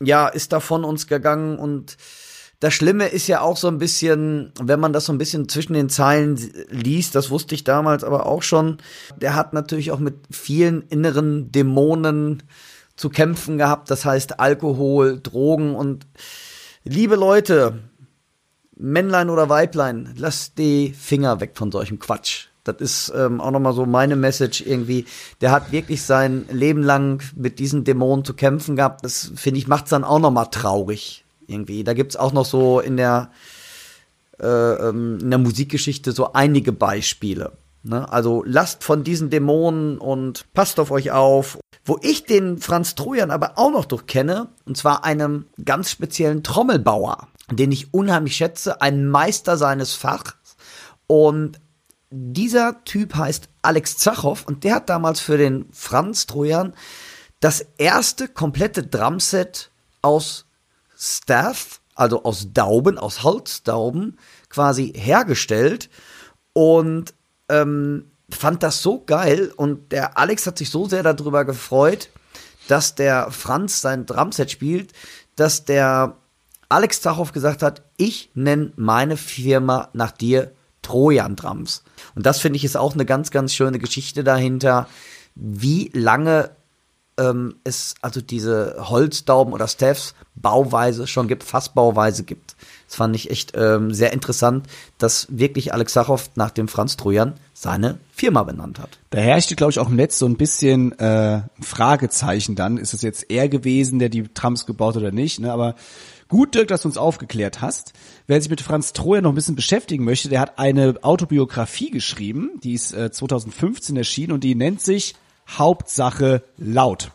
ja, 0.00 0.28
ist 0.28 0.52
da 0.52 0.60
von 0.60 0.84
uns 0.84 1.06
gegangen 1.06 1.58
und 1.58 1.96
das 2.60 2.74
Schlimme 2.74 3.08
ist 3.08 3.26
ja 3.26 3.40
auch 3.40 3.56
so 3.56 3.68
ein 3.68 3.78
bisschen, 3.78 4.52
wenn 4.60 4.80
man 4.80 4.92
das 4.92 5.06
so 5.06 5.12
ein 5.12 5.18
bisschen 5.18 5.48
zwischen 5.48 5.74
den 5.74 5.88
Zeilen 5.88 6.38
liest, 6.70 7.14
das 7.14 7.30
wusste 7.30 7.54
ich 7.54 7.64
damals 7.64 8.04
aber 8.04 8.26
auch 8.26 8.42
schon, 8.42 8.78
der 9.16 9.34
hat 9.34 9.52
natürlich 9.52 9.90
auch 9.90 9.98
mit 9.98 10.14
vielen 10.30 10.82
inneren 10.88 11.50
Dämonen 11.52 12.42
zu 12.96 13.10
kämpfen 13.10 13.58
gehabt, 13.58 13.90
das 13.90 14.04
heißt 14.04 14.38
Alkohol, 14.40 15.20
Drogen 15.20 15.74
und 15.74 16.06
liebe 16.84 17.16
Leute, 17.16 17.80
Männlein 18.76 19.30
oder 19.30 19.48
Weiblein, 19.48 20.14
lasst 20.16 20.58
die 20.58 20.92
Finger 20.92 21.40
weg 21.40 21.52
von 21.54 21.72
solchem 21.72 21.98
Quatsch. 21.98 22.46
Das 22.62 22.76
ist 22.78 23.12
ähm, 23.14 23.42
auch 23.42 23.50
nochmal 23.50 23.74
so 23.74 23.84
meine 23.84 24.16
Message 24.16 24.62
irgendwie. 24.62 25.04
Der 25.42 25.50
hat 25.50 25.70
wirklich 25.70 26.02
sein 26.02 26.46
Leben 26.50 26.82
lang 26.82 27.22
mit 27.36 27.58
diesen 27.58 27.84
Dämonen 27.84 28.24
zu 28.24 28.32
kämpfen 28.32 28.74
gehabt. 28.74 29.04
Das, 29.04 29.32
finde 29.36 29.58
ich, 29.58 29.68
macht's 29.68 29.90
dann 29.90 30.02
auch 30.02 30.18
nochmal 30.18 30.46
traurig 30.50 31.23
irgendwie. 31.46 31.84
Da 31.84 31.94
gibt's 31.94 32.16
auch 32.16 32.32
noch 32.32 32.44
so 32.44 32.80
in 32.80 32.96
der, 32.96 33.30
äh, 34.40 34.46
ähm, 34.46 35.18
in 35.20 35.30
der 35.30 35.38
Musikgeschichte 35.38 36.12
so 36.12 36.32
einige 36.32 36.72
Beispiele. 36.72 37.52
Ne? 37.82 38.10
Also 38.10 38.42
lasst 38.46 38.82
von 38.82 39.04
diesen 39.04 39.30
Dämonen 39.30 39.98
und 39.98 40.46
passt 40.54 40.80
auf 40.80 40.90
euch 40.90 41.12
auf. 41.12 41.58
Wo 41.84 41.98
ich 42.00 42.24
den 42.24 42.58
Franz 42.58 42.94
Trojan 42.94 43.30
aber 43.30 43.52
auch 43.56 43.70
noch 43.70 43.84
durchkenne, 43.84 44.48
und 44.64 44.76
zwar 44.76 45.04
einem 45.04 45.44
ganz 45.62 45.90
speziellen 45.90 46.42
Trommelbauer, 46.42 47.28
den 47.50 47.72
ich 47.72 47.92
unheimlich 47.92 48.36
schätze, 48.36 48.80
ein 48.80 49.06
Meister 49.06 49.58
seines 49.58 49.92
Fachs. 49.92 50.56
Und 51.06 51.60
dieser 52.10 52.82
Typ 52.84 53.16
heißt 53.16 53.48
Alex 53.60 53.98
Zachow 53.98 54.46
und 54.46 54.64
der 54.64 54.76
hat 54.76 54.88
damals 54.88 55.20
für 55.20 55.36
den 55.36 55.66
Franz 55.72 56.26
Trojan 56.26 56.72
das 57.40 57.66
erste 57.76 58.28
komplette 58.28 58.84
Drumset 58.84 59.70
aus 60.00 60.46
Staff, 60.96 61.80
also 61.94 62.24
aus 62.24 62.48
Dauben, 62.52 62.98
aus 62.98 63.22
Holzdauben 63.22 64.18
quasi 64.48 64.92
hergestellt. 64.94 65.90
Und 66.52 67.14
ähm, 67.48 68.10
fand 68.30 68.62
das 68.62 68.82
so 68.82 69.02
geil. 69.04 69.52
Und 69.56 69.92
der 69.92 70.18
Alex 70.18 70.46
hat 70.46 70.58
sich 70.58 70.70
so 70.70 70.88
sehr 70.88 71.02
darüber 71.02 71.44
gefreut, 71.44 72.08
dass 72.68 72.94
der 72.94 73.30
Franz 73.30 73.80
sein 73.80 74.06
Drumset 74.06 74.50
spielt, 74.50 74.92
dass 75.36 75.64
der 75.64 76.16
Alex 76.68 77.02
Zachow 77.02 77.30
gesagt 77.32 77.62
hat, 77.62 77.82
ich 77.96 78.30
nenne 78.34 78.72
meine 78.76 79.16
Firma 79.16 79.88
nach 79.92 80.10
dir 80.10 80.52
Trojan 80.82 81.36
Drums. 81.36 81.82
Und 82.14 82.26
das 82.26 82.40
finde 82.40 82.56
ich 82.56 82.64
ist 82.64 82.76
auch 82.76 82.94
eine 82.94 83.04
ganz, 83.04 83.30
ganz 83.30 83.54
schöne 83.54 83.78
Geschichte 83.78 84.24
dahinter, 84.24 84.88
wie 85.34 85.90
lange 85.92 86.50
ähm, 87.18 87.56
es 87.64 87.94
also 88.00 88.20
diese 88.20 88.76
Holzdauben 88.78 89.52
oder 89.52 89.68
Staffs 89.68 90.14
Bauweise 90.34 91.06
schon 91.06 91.28
gibt, 91.28 91.44
Fassbauweise 91.44 92.24
gibt. 92.24 92.56
Das 92.86 92.96
fand 92.96 93.14
ich 93.16 93.30
echt 93.30 93.52
ähm, 93.56 93.94
sehr 93.94 94.12
interessant, 94.12 94.66
dass 94.98 95.26
wirklich 95.30 95.72
Alex 95.72 95.92
Sachow 95.92 96.30
nach 96.34 96.50
dem 96.50 96.68
Franz 96.68 96.96
Trojan 96.96 97.34
seine 97.52 97.98
Firma 98.12 98.42
benannt 98.42 98.78
hat. 98.78 98.98
Da 99.10 99.18
herrschte, 99.18 99.56
glaube 99.56 99.70
ich, 99.70 99.78
auch 99.78 99.88
im 99.88 99.96
Netz 99.96 100.18
so 100.18 100.26
ein 100.26 100.36
bisschen 100.36 100.98
äh, 100.98 101.42
Fragezeichen 101.60 102.56
dann. 102.56 102.78
Ist 102.78 102.94
es 102.94 103.02
jetzt 103.02 103.30
er 103.30 103.48
gewesen, 103.48 103.98
der 103.98 104.08
die 104.08 104.28
Trams 104.28 104.66
gebaut 104.66 104.96
oder 104.96 105.12
nicht? 105.12 105.40
Ne? 105.40 105.52
Aber 105.52 105.74
Gut, 106.28 106.54
Dirk, 106.54 106.68
dass 106.68 106.82
du 106.82 106.88
uns 106.88 106.96
aufgeklärt 106.96 107.60
hast. 107.60 107.92
Wer 108.26 108.40
sich 108.40 108.50
mit 108.50 108.62
Franz 108.62 108.92
Troja 108.92 109.20
noch 109.20 109.30
ein 109.30 109.34
bisschen 109.34 109.56
beschäftigen 109.56 110.04
möchte, 110.04 110.30
der 110.30 110.40
hat 110.40 110.58
eine 110.58 110.94
Autobiografie 111.02 111.90
geschrieben, 111.90 112.52
die 112.62 112.72
ist 112.72 112.94
äh, 112.94 113.12
2015 113.12 113.96
erschienen 113.96 114.32
und 114.32 114.42
die 114.42 114.54
nennt 114.54 114.80
sich 114.80 115.14
Hauptsache 115.48 116.42
laut. 116.56 117.10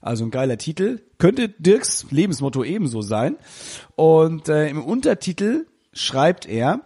Also 0.00 0.24
ein 0.24 0.30
geiler 0.30 0.58
Titel. 0.58 1.00
Könnte 1.18 1.48
Dirks 1.48 2.06
Lebensmotto 2.10 2.62
ebenso 2.62 3.02
sein. 3.02 3.36
Und 3.96 4.48
äh, 4.48 4.68
im 4.68 4.84
Untertitel 4.84 5.66
schreibt 5.92 6.46
er, 6.46 6.80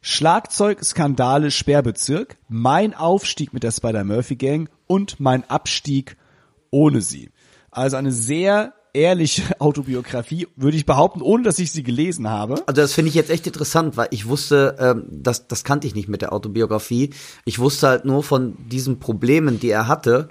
Schlagzeugskandale 0.00 1.50
Sperrbezirk, 1.50 2.36
mein 2.48 2.94
Aufstieg 2.94 3.52
mit 3.52 3.64
der 3.64 3.72
Spider-Murphy-Gang 3.72 4.70
und 4.86 5.18
mein 5.18 5.48
Abstieg 5.50 6.16
ohne 6.70 7.00
sie. 7.00 7.30
Also 7.72 7.96
eine 7.96 8.12
sehr 8.12 8.72
ehrliche 8.96 9.42
Autobiografie, 9.60 10.48
würde 10.56 10.76
ich 10.76 10.86
behaupten, 10.86 11.20
ohne 11.22 11.44
dass 11.44 11.58
ich 11.58 11.70
sie 11.70 11.82
gelesen 11.82 12.28
habe. 12.28 12.54
Also 12.66 12.80
das 12.80 12.94
finde 12.94 13.10
ich 13.10 13.14
jetzt 13.14 13.30
echt 13.30 13.46
interessant, 13.46 13.96
weil 13.96 14.08
ich 14.10 14.26
wusste, 14.26 14.76
ähm, 14.80 15.04
das, 15.10 15.46
das 15.46 15.62
kannte 15.62 15.86
ich 15.86 15.94
nicht 15.94 16.08
mit 16.08 16.22
der 16.22 16.32
Autobiografie. 16.32 17.10
Ich 17.44 17.58
wusste 17.58 17.88
halt 17.88 18.04
nur 18.04 18.22
von 18.22 18.56
diesen 18.68 18.98
Problemen, 18.98 19.60
die 19.60 19.70
er 19.70 19.86
hatte. 19.86 20.28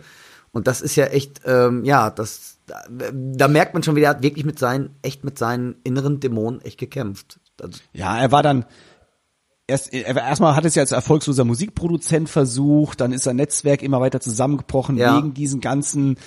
Und 0.52 0.68
das 0.68 0.82
ist 0.82 0.96
ja 0.96 1.06
echt, 1.06 1.42
ähm, 1.46 1.86
ja, 1.86 2.10
das, 2.10 2.58
da, 2.66 2.82
da 3.12 3.48
merkt 3.48 3.74
man 3.74 3.84
schon 3.84 3.96
wieder, 3.96 4.08
er 4.08 4.16
hat 4.16 4.24
wirklich 4.24 4.46
mit 4.46 4.58
seinen, 4.58 4.96
echt 5.02 5.24
mit 5.24 5.38
seinen 5.38 5.76
inneren 5.84 6.20
Dämonen 6.20 6.62
echt 6.62 6.80
gekämpft. 6.80 7.40
Also, 7.62 7.80
ja, 7.94 8.18
er 8.18 8.32
war 8.32 8.42
dann, 8.42 8.66
erst 9.68 9.94
erstmal 9.94 10.56
hat 10.56 10.66
es 10.66 10.76
ja 10.76 10.82
als 10.82 10.92
erfolgsloser 10.92 11.44
Musikproduzent 11.44 12.30
versucht, 12.30 13.02
dann 13.02 13.12
ist 13.12 13.24
sein 13.24 13.36
Netzwerk 13.36 13.82
immer 13.84 14.02
weiter 14.02 14.20
zusammengebrochen 14.20 14.98
ja. 14.98 15.18
wegen 15.18 15.34
diesen 15.34 15.60
ganzen 15.60 16.18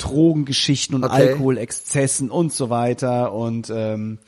Drogengeschichten 0.00 0.96
und 0.96 1.04
okay. 1.04 1.28
Alkoholexzessen 1.28 2.30
und 2.30 2.52
so 2.52 2.70
weiter 2.70 3.32
und 3.32 3.70
ähm, 3.70 4.18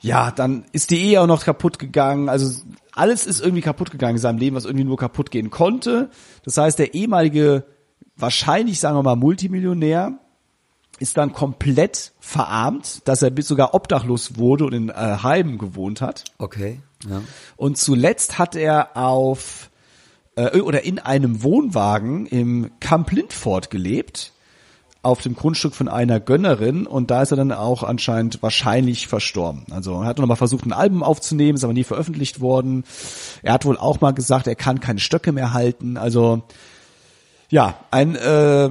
ja, 0.00 0.32
dann 0.32 0.64
ist 0.72 0.90
die 0.90 1.00
Ehe 1.00 1.20
auch 1.20 1.26
noch 1.26 1.44
kaputt 1.44 1.78
gegangen. 1.78 2.28
Also 2.28 2.60
alles 2.92 3.24
ist 3.24 3.40
irgendwie 3.40 3.62
kaputt 3.62 3.90
gegangen 3.92 4.16
in 4.16 4.20
seinem 4.20 4.38
Leben, 4.38 4.56
was 4.56 4.64
irgendwie 4.64 4.84
nur 4.84 4.98
kaputt 4.98 5.30
gehen 5.30 5.50
konnte. 5.50 6.10
Das 6.44 6.56
heißt, 6.56 6.78
der 6.78 6.94
ehemalige, 6.94 7.64
wahrscheinlich 8.16 8.80
sagen 8.80 8.96
wir 8.96 9.04
mal 9.04 9.16
Multimillionär, 9.16 10.18
ist 10.98 11.16
dann 11.16 11.32
komplett 11.32 12.12
verarmt, 12.20 13.06
dass 13.06 13.22
er 13.22 13.30
bis 13.30 13.48
sogar 13.48 13.74
obdachlos 13.74 14.36
wurde 14.36 14.66
und 14.66 14.72
in 14.72 14.88
äh, 14.88 14.92
Heimen 15.22 15.58
gewohnt 15.58 16.00
hat. 16.00 16.24
Okay. 16.38 16.80
Ja. 17.08 17.22
Und 17.56 17.78
zuletzt 17.78 18.38
hat 18.38 18.56
er 18.56 18.96
auf 18.96 19.70
äh, 20.36 20.60
oder 20.60 20.84
in 20.84 20.98
einem 20.98 21.42
Wohnwagen 21.42 22.26
im 22.26 22.70
Camp 22.80 23.10
Lindfort 23.12 23.70
gelebt 23.70 24.32
auf 25.02 25.20
dem 25.20 25.34
Grundstück 25.34 25.74
von 25.74 25.88
einer 25.88 26.20
Gönnerin 26.20 26.86
und 26.86 27.10
da 27.10 27.22
ist 27.22 27.32
er 27.32 27.36
dann 27.36 27.50
auch 27.50 27.82
anscheinend 27.82 28.40
wahrscheinlich 28.42 29.08
verstorben. 29.08 29.66
Also 29.70 30.00
er 30.00 30.06
hat 30.06 30.18
noch 30.18 30.26
mal 30.26 30.36
versucht, 30.36 30.64
ein 30.64 30.72
Album 30.72 31.02
aufzunehmen, 31.02 31.56
ist 31.56 31.64
aber 31.64 31.72
nie 31.72 31.84
veröffentlicht 31.84 32.40
worden. 32.40 32.84
Er 33.42 33.54
hat 33.54 33.64
wohl 33.64 33.76
auch 33.76 34.00
mal 34.00 34.12
gesagt, 34.12 34.46
er 34.46 34.54
kann 34.54 34.78
keine 34.80 35.00
Stöcke 35.00 35.32
mehr 35.32 35.52
halten. 35.52 35.96
Also 35.96 36.42
ja, 37.50 37.76
ein 37.90 38.14
äh, 38.14 38.70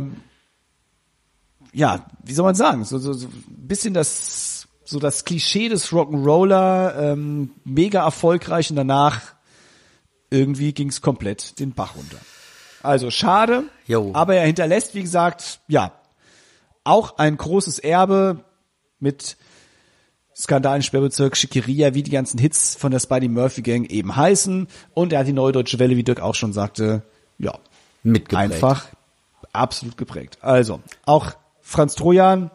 ja, 1.73 2.05
wie 2.23 2.33
soll 2.33 2.45
man 2.45 2.55
sagen, 2.55 2.83
so, 2.83 2.97
so, 2.97 3.13
so 3.13 3.27
ein 3.27 3.67
bisschen 3.67 3.93
das, 3.93 4.67
so 4.83 4.99
das 4.99 5.25
Klischee 5.25 5.69
des 5.69 5.89
Rock'n'Roller, 5.91 7.11
ähm, 7.11 7.51
mega 7.63 8.03
erfolgreich 8.03 8.69
und 8.69 8.75
danach 8.75 9.21
irgendwie 10.29 10.73
ging's 10.73 11.01
komplett 11.01 11.59
den 11.59 11.73
Bach 11.73 11.95
runter. 11.95 12.17
Also 12.83 13.11
schade, 13.11 13.63
Jo. 13.85 14.11
aber 14.13 14.35
er 14.35 14.45
hinterlässt, 14.45 14.95
wie 14.95 15.01
gesagt, 15.01 15.59
ja, 15.67 15.91
auch 16.83 17.17
ein 17.17 17.37
großes 17.37 17.79
Erbe 17.79 18.43
mit 18.99 19.37
Skandalen, 20.35 20.81
Sperrbezirk, 20.81 21.37
Schickeria, 21.37 21.93
wie 21.93 22.03
die 22.03 22.11
ganzen 22.11 22.39
Hits 22.39 22.75
von 22.75 22.91
der 22.91 22.99
Spidey 22.99 23.27
Murphy 23.27 23.61
Gang 23.61 23.89
eben 23.89 24.15
heißen. 24.15 24.67
Und 24.93 25.13
er 25.13 25.19
hat 25.19 25.27
die 25.27 25.33
Neue 25.33 25.51
Deutsche 25.51 25.79
Welle, 25.79 25.97
wie 25.97 26.03
Dirk 26.03 26.21
auch 26.21 26.35
schon 26.35 26.53
sagte, 26.53 27.03
ja, 27.37 27.57
Mitgeprägt. 28.03 28.53
einfach 28.53 28.87
absolut 29.53 29.97
geprägt. 29.97 30.37
Also, 30.41 30.81
auch 31.05 31.33
Franz 31.61 31.95
Trojan, 31.95 32.49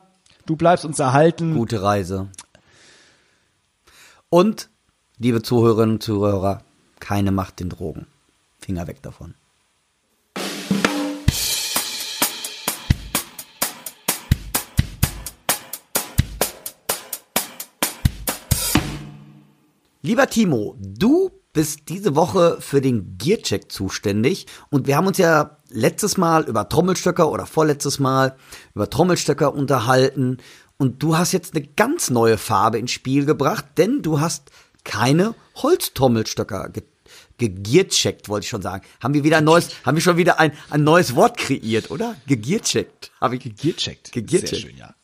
du 0.47 0.57
bleibst 0.57 0.85
uns 0.85 0.99
erhalten. 0.99 1.55
Gute 1.55 1.83
Reise. 1.83 2.29
Und, 4.31 4.69
liebe 5.19 5.43
Zuhörerinnen 5.43 5.97
und 5.97 6.03
Zuhörer, 6.03 6.63
keine 6.99 7.31
Macht 7.31 7.61
den 7.61 7.69
Drogen. 7.69 8.07
Finger 8.59 8.87
weg 8.87 9.03
davon. 9.03 9.35
Lieber 20.07 20.29
Timo, 20.29 20.77
du 20.79 21.33
bist 21.53 21.89
diese 21.89 22.15
Woche 22.15 22.59
für 22.61 22.81
den 22.81 23.19
Gearcheck 23.19 23.73
zuständig 23.73 24.47
und 24.71 24.87
wir 24.87 24.97
haben 24.97 25.09
uns 25.09 25.19
ja 25.19 25.59
letztes 25.69 26.17
Mal 26.17 26.45
über 26.45 26.69
Trommelstöcker 26.69 27.29
oder 27.29 27.45
vorletztes 27.45 27.99
Mal 27.99 28.37
über 28.73 28.89
Trommelstöcker 28.89 29.53
unterhalten 29.53 30.37
und 30.79 31.03
du 31.03 31.19
hast 31.19 31.33
jetzt 31.33 31.57
eine 31.57 31.67
ganz 31.67 32.09
neue 32.09 32.39
Farbe 32.39 32.79
ins 32.79 32.93
Spiel 32.93 33.25
gebracht, 33.25 33.65
denn 33.79 34.01
du 34.01 34.21
hast 34.21 34.53
keine 34.85 35.35
Holztrommelstöcker 35.57 36.69
ge 36.69 36.85
gegiercheckt, 37.39 38.29
wollte 38.29 38.45
ich 38.45 38.51
schon 38.51 38.63
sagen. 38.63 38.85
Haben 39.03 39.15
wir 39.15 39.25
wieder 39.25 39.39
ein 39.39 39.45
neues, 39.45 39.71
haben 39.85 39.97
wir 39.97 40.03
schon 40.03 40.19
wieder 40.19 40.39
ein, 40.39 40.53
ein 40.71 40.85
neues 40.85 41.17
Wort 41.17 41.37
kreiert, 41.37 41.91
oder? 41.91 42.15
Gegiercheckt. 42.29 43.11
Habe 43.21 43.37
ich 43.37 43.43
Gegiercheckt. 43.43 44.13
Gegiercheckt. 44.13 44.51
Sehr 44.51 44.71
schön, 44.71 44.77
ja. 44.77 44.95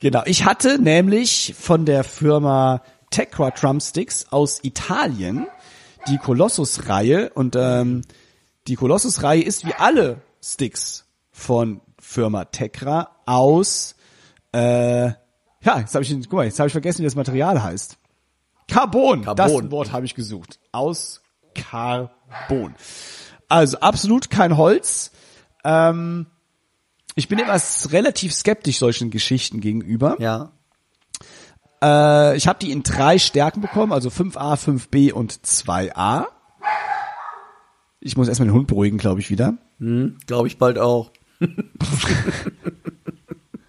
Genau, 0.00 0.22
ich 0.26 0.44
hatte 0.44 0.80
nämlich 0.80 1.54
von 1.58 1.84
der 1.84 2.02
Firma 2.02 2.82
Tecra 3.10 3.50
Drumsticks 3.50 4.26
aus 4.30 4.62
Italien 4.62 5.46
die 6.08 6.18
Colossus-Reihe 6.18 7.30
und 7.30 7.56
ähm, 7.56 8.02
die 8.68 8.76
Colossus-Reihe 8.76 9.42
ist 9.42 9.66
wie 9.66 9.74
alle 9.74 10.22
Sticks 10.42 11.04
von 11.32 11.80
Firma 11.98 12.44
Tecra 12.44 13.16
aus 13.26 13.96
äh, 14.52 15.12
ja, 15.66 15.80
jetzt 15.80 15.94
habe 15.94 16.04
ich 16.04 16.14
guck 16.28 16.32
mal, 16.32 16.44
jetzt 16.44 16.58
habe 16.58 16.68
ich 16.68 16.72
vergessen, 16.72 17.00
wie 17.00 17.04
das 17.06 17.16
Material 17.16 17.62
heißt. 17.62 17.98
Carbon, 18.68 19.22
das 19.22 19.52
Carbon. 19.52 19.70
Wort 19.70 19.92
habe 19.92 20.06
ich 20.06 20.14
gesucht. 20.14 20.60
Aus 20.72 21.22
Carbon. 21.54 22.74
Also 23.48 23.78
absolut 23.80 24.30
kein 24.30 24.56
Holz. 24.56 25.10
Ähm, 25.64 26.26
ich 27.16 27.28
bin 27.28 27.38
immer 27.38 27.60
relativ 27.90 28.32
skeptisch 28.32 28.78
solchen 28.78 29.10
Geschichten 29.10 29.60
gegenüber. 29.60 30.16
Ja. 30.20 30.52
Äh, 31.82 32.36
ich 32.36 32.46
habe 32.48 32.58
die 32.58 32.70
in 32.72 32.82
drei 32.82 33.18
Stärken 33.18 33.60
bekommen, 33.60 33.92
also 33.92 34.08
5a, 34.08 34.56
5b 34.56 35.12
und 35.12 35.32
2a. 35.32 36.26
Ich 38.00 38.16
muss 38.16 38.28
erstmal 38.28 38.48
den 38.48 38.54
Hund 38.54 38.66
beruhigen, 38.68 38.98
glaube 38.98 39.20
ich, 39.20 39.30
wieder. 39.30 39.58
Hm, 39.78 40.18
Glaube 40.26 40.48
ich 40.48 40.58
bald 40.58 40.78
auch. 40.78 41.10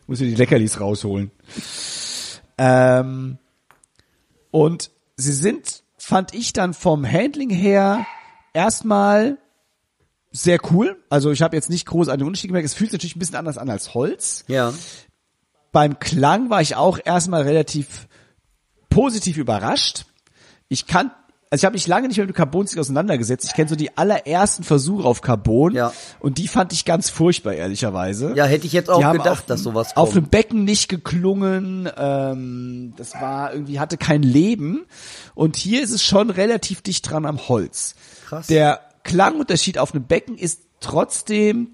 Muss 0.07 0.19
mir 0.21 0.27
die 0.27 0.35
Leckerlis 0.35 0.79
rausholen. 0.79 1.31
Ähm, 2.57 3.37
und 4.51 4.91
sie 5.17 5.33
sind, 5.33 5.83
fand 5.97 6.33
ich 6.33 6.53
dann 6.53 6.73
vom 6.73 7.05
Handling 7.05 7.49
her 7.49 8.05
erstmal 8.53 9.37
sehr 10.31 10.59
cool. 10.71 11.03
Also 11.09 11.31
ich 11.31 11.41
habe 11.41 11.55
jetzt 11.55 11.69
nicht 11.69 11.85
groß 11.85 12.07
einen 12.07 12.23
Unterschied 12.23 12.49
gemerkt. 12.49 12.65
Es 12.65 12.73
fühlt 12.73 12.91
sich 12.91 12.99
natürlich 12.99 13.15
ein 13.15 13.19
bisschen 13.19 13.35
anders 13.35 13.57
an 13.57 13.69
als 13.69 13.93
Holz. 13.93 14.45
Ja. 14.47 14.73
Beim 15.77 15.99
Klang 15.99 16.49
war 16.49 16.59
ich 16.59 16.75
auch 16.75 16.97
erstmal 17.05 17.43
relativ 17.43 18.07
positiv 18.89 19.37
überrascht. 19.37 20.05
Ich 20.69 20.87
kann, 20.87 21.11
also 21.51 21.61
ich 21.61 21.65
habe 21.65 21.73
mich 21.75 21.85
lange 21.85 22.07
nicht 22.07 22.17
mehr 22.17 22.25
mit 22.25 22.35
Carbonstick 22.35 22.79
auseinandergesetzt. 22.79 23.45
Ich 23.45 23.53
kenne 23.53 23.69
so 23.69 23.75
die 23.75 23.95
allerersten 23.95 24.63
Versuche 24.63 25.07
auf 25.07 25.21
Carbon 25.21 25.75
Ja. 25.75 25.93
und 26.19 26.39
die 26.39 26.47
fand 26.47 26.73
ich 26.73 26.83
ganz 26.83 27.11
furchtbar, 27.11 27.53
ehrlicherweise. 27.53 28.33
Ja, 28.35 28.45
hätte 28.45 28.65
ich 28.65 28.73
jetzt 28.73 28.89
auch 28.89 28.97
Die 29.11 29.17
gedacht, 29.19 29.41
auf, 29.41 29.45
dass 29.45 29.61
sowas 29.61 29.95
Auf 29.95 30.13
kommt. 30.13 30.15
dem 30.25 30.29
Becken 30.31 30.63
nicht 30.63 30.89
geklungen, 30.89 31.87
ähm, 31.95 32.93
das 32.97 33.13
war 33.13 33.53
irgendwie, 33.53 33.79
hatte 33.79 33.97
kein 33.97 34.23
Leben. 34.23 34.87
Und 35.35 35.57
hier 35.57 35.83
ist 35.83 35.91
es 35.91 36.01
schon 36.01 36.31
relativ 36.31 36.81
dicht 36.81 37.07
dran 37.07 37.27
am 37.27 37.37
Holz. 37.49 37.93
Krass. 38.27 38.47
Der 38.47 38.79
Klangunterschied 39.03 39.77
auf 39.77 39.93
einem 39.93 40.05
Becken 40.07 40.39
ist 40.39 40.61
trotzdem, 40.79 41.69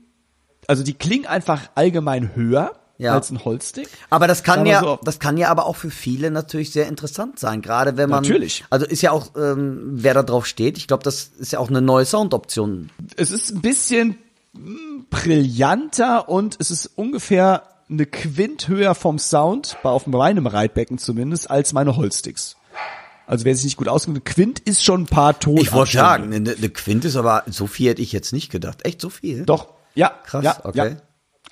also 0.68 0.84
die 0.84 0.94
klingen 0.94 1.26
einfach 1.26 1.70
allgemein 1.76 2.36
höher 2.36 2.74
Ja. 3.04 3.14
als 3.14 3.30
ein 3.30 3.44
Holzstick. 3.44 3.90
Aber 4.10 4.28
das 4.28 4.44
kann 4.44 4.64
wir 4.64 4.72
ja, 4.72 4.82
so. 4.82 5.00
das 5.04 5.20
kann 5.20 5.38
ja 5.38 5.50
aber 5.50 5.66
auch 5.66 5.76
für 5.76 5.92
viele 5.92 6.32
natürlich 6.32 6.72
sehr 6.72 6.88
interessant 6.88 7.40
sein, 7.40 7.62
gerade 7.62 7.98
wenn 7.98 8.10
man 8.10 8.24
Natürlich. 8.24 8.66
Also 8.70 8.86
ist 8.86 9.02
ja 9.02 9.12
auch, 9.12 9.32
ähm, 9.36 9.82
wer 9.94 10.14
da 10.14 10.24
drauf 10.24 10.46
steht. 10.46 10.78
Ich 10.78 10.88
glaube, 10.88 11.04
das 11.04 11.32
ist 11.38 11.52
ja 11.52 11.60
auch 11.60 11.70
eine 11.70 11.82
neue 11.82 12.06
Soundoption. 12.06 12.90
Es 13.18 13.32
ist 13.32 13.52
ein 13.52 13.62
bisschen 13.62 14.18
mm, 14.54 15.06
brillanter 15.10 16.30
und 16.30 16.58
es 16.60 16.72
ist 16.72 16.92
ungefähr 16.96 17.64
eine 17.90 18.06
Quint 18.06 18.68
höher 18.68 18.96
vom 18.96 19.20
Sound, 19.20 19.78
bei 19.84 19.90
auf 19.90 20.08
meinem 20.08 20.48
Reitbecken 20.48 20.98
zumindest, 20.98 21.50
als 21.52 21.74
meine 21.74 21.96
Holzsticks. 21.96 22.56
Also 23.26 23.46
wer 23.46 23.56
sich 23.56 23.66
nicht 23.66 23.78
gut 23.78 23.88
auskennt, 23.88 24.18
eine 24.18 24.24
Quint 24.24 24.60
ist 24.60 24.84
schon 24.84 25.04
ein 25.04 25.06
paar 25.08 25.40
Ton. 25.40 25.58
Ich 25.58 25.72
wollte 25.72 25.94
sagen, 25.94 26.34
eine, 26.34 26.52
eine 26.52 26.70
Quint 26.70 27.06
ist 27.06 27.16
aber 27.16 27.44
so 27.48 27.68
viel 27.68 27.90
hätte 27.90 28.02
ich 28.02 28.12
jetzt 28.12 28.34
nicht 28.34 28.52
gedacht. 28.52 28.86
Echt 28.86 29.00
so 29.00 29.10
viel? 29.10 29.46
Doch, 29.46 29.70
ja. 29.96 30.10
Krass, 30.26 30.44
ja, 30.44 30.58
okay. 30.64 30.90
Ja. 30.90 30.98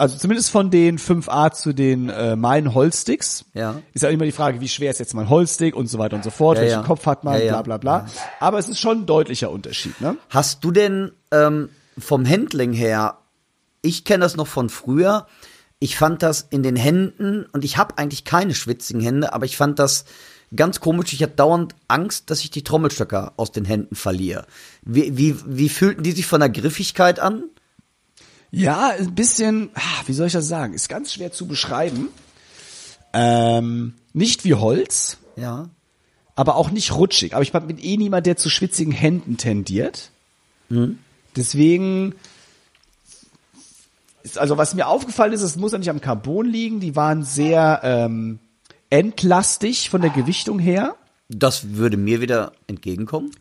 Also 0.02 0.18
zumindest 0.18 0.50
von 0.50 0.72
den 0.72 0.98
5A 0.98 1.52
zu 1.52 1.74
den 1.74 2.10
äh, 2.10 2.36
meinen 2.36 2.74
Holzsticks. 2.74 3.46
Ja. 3.54 3.84
Ist 3.94 4.02
ja 4.02 4.10
immer 4.10 4.26
die 4.26 4.32
Frage, 4.32 4.60
wie 4.60 4.68
schwer 4.68 4.90
ist 4.90 5.00
jetzt 5.00 5.14
mein 5.14 5.30
Holzstick 5.30 5.76
und 5.76 5.86
so 5.86 6.00
weiter 6.00 6.16
und 6.16 6.24
so 6.24 6.32
fort, 6.32 6.58
Ja, 6.58 6.64
welchen 6.64 6.80
ja. 6.80 6.84
Kopf 6.88 7.06
hat 7.06 7.24
man, 7.24 7.40
ja. 7.40 7.62
bla 7.62 7.62
bla 7.62 7.78
bla. 7.78 8.08
Aber 8.40 8.58
es 8.58 8.68
ist 8.68 8.80
schon 8.80 9.02
ein 9.02 9.06
deutlicher 9.06 9.52
Unterschied, 9.52 10.02
ne? 10.02 10.18
Hast 10.32 10.64
du 10.64 10.72
denn 10.72 11.12
ähm, 11.30 11.70
vom 12.00 12.28
Handling 12.28 12.74
her, 12.74 13.20
ich 13.84 14.04
kenne 14.04 14.24
das 14.24 14.36
noch 14.36 14.48
von 14.48 14.70
früher, 14.70 15.28
ich 15.78 15.98
fand 15.98 16.24
das 16.24 16.48
in 16.50 16.64
den 16.64 16.78
Händen, 16.78 17.46
und 17.54 17.64
ich 17.64 17.78
habe 17.78 18.00
eigentlich 18.00 18.24
keine 18.24 18.56
schwitzigen 18.56 19.02
Hände, 19.02 19.34
aber 19.34 19.46
ich 19.46 19.56
fand 19.56 19.78
das 19.78 20.06
ganz 20.56 20.80
komisch. 20.80 21.14
Ich 21.14 21.22
hatte 21.22 21.36
dauernd 21.36 21.76
Angst, 21.88 22.32
dass 22.32 22.40
ich 22.40 22.50
die 22.50 22.64
Trommelstöcker 22.64 23.34
aus 23.38 23.52
den 23.52 23.66
Händen 23.66 23.94
verliere. 23.94 24.48
Wie, 24.82 25.16
wie, 25.16 25.36
wie 25.46 25.70
fühlten 25.70 26.02
die 26.02 26.14
sich 26.14 26.26
von 26.26 26.40
der 26.40 26.50
Griffigkeit 26.50 27.20
an? 27.20 27.44
Ja, 28.52 28.90
ein 28.90 29.16
bisschen, 29.16 29.70
ah, 29.76 30.04
wie 30.06 30.14
soll 30.14 30.28
ich 30.28 30.34
das 30.34 30.48
sagen? 30.48 30.74
Ist 30.74 30.90
ganz 30.90 31.14
schwer 31.14 31.32
zu 31.32 31.48
beschreiben. 31.48 32.10
Ähm, 33.14 33.94
nicht 34.14 34.44
wie 34.44 34.54
Holz, 34.56 35.18
Ja. 35.38 35.70
aber 36.36 36.56
auch 36.56 36.70
nicht 36.72 36.94
rutschig. 36.94 37.34
Aber 37.34 37.44
ich 37.44 37.52
bin 37.54 37.78
eh 37.78 37.98
niemand, 37.98 38.26
der 38.26 38.36
zu 38.38 38.50
schwitzigen 38.50 38.92
Händen 38.92 39.38
tendiert. 39.38 40.12
Deswegen, 41.36 42.14
ist, 44.24 44.38
also 44.38 44.58
was 44.58 44.74
mir 44.76 44.88
aufgefallen 44.88 45.34
ist, 45.34 45.42
es 45.42 45.56
muss 45.56 45.72
ja 45.72 45.78
nicht 45.78 45.90
am 45.90 46.02
Carbon 46.02 46.46
liegen. 46.46 46.80
Die 46.80 46.96
waren 46.96 47.24
sehr 47.24 47.82
ähm, 47.84 48.40
entlastig 48.90 49.90
von 49.90 50.02
der 50.02 50.12
Gewichtung 50.12 50.60
her. 50.60 50.96
Das 51.30 51.72
würde 51.76 51.98
mir 51.98 52.22
wieder 52.22 52.52
entgegenkommen. 52.68 53.32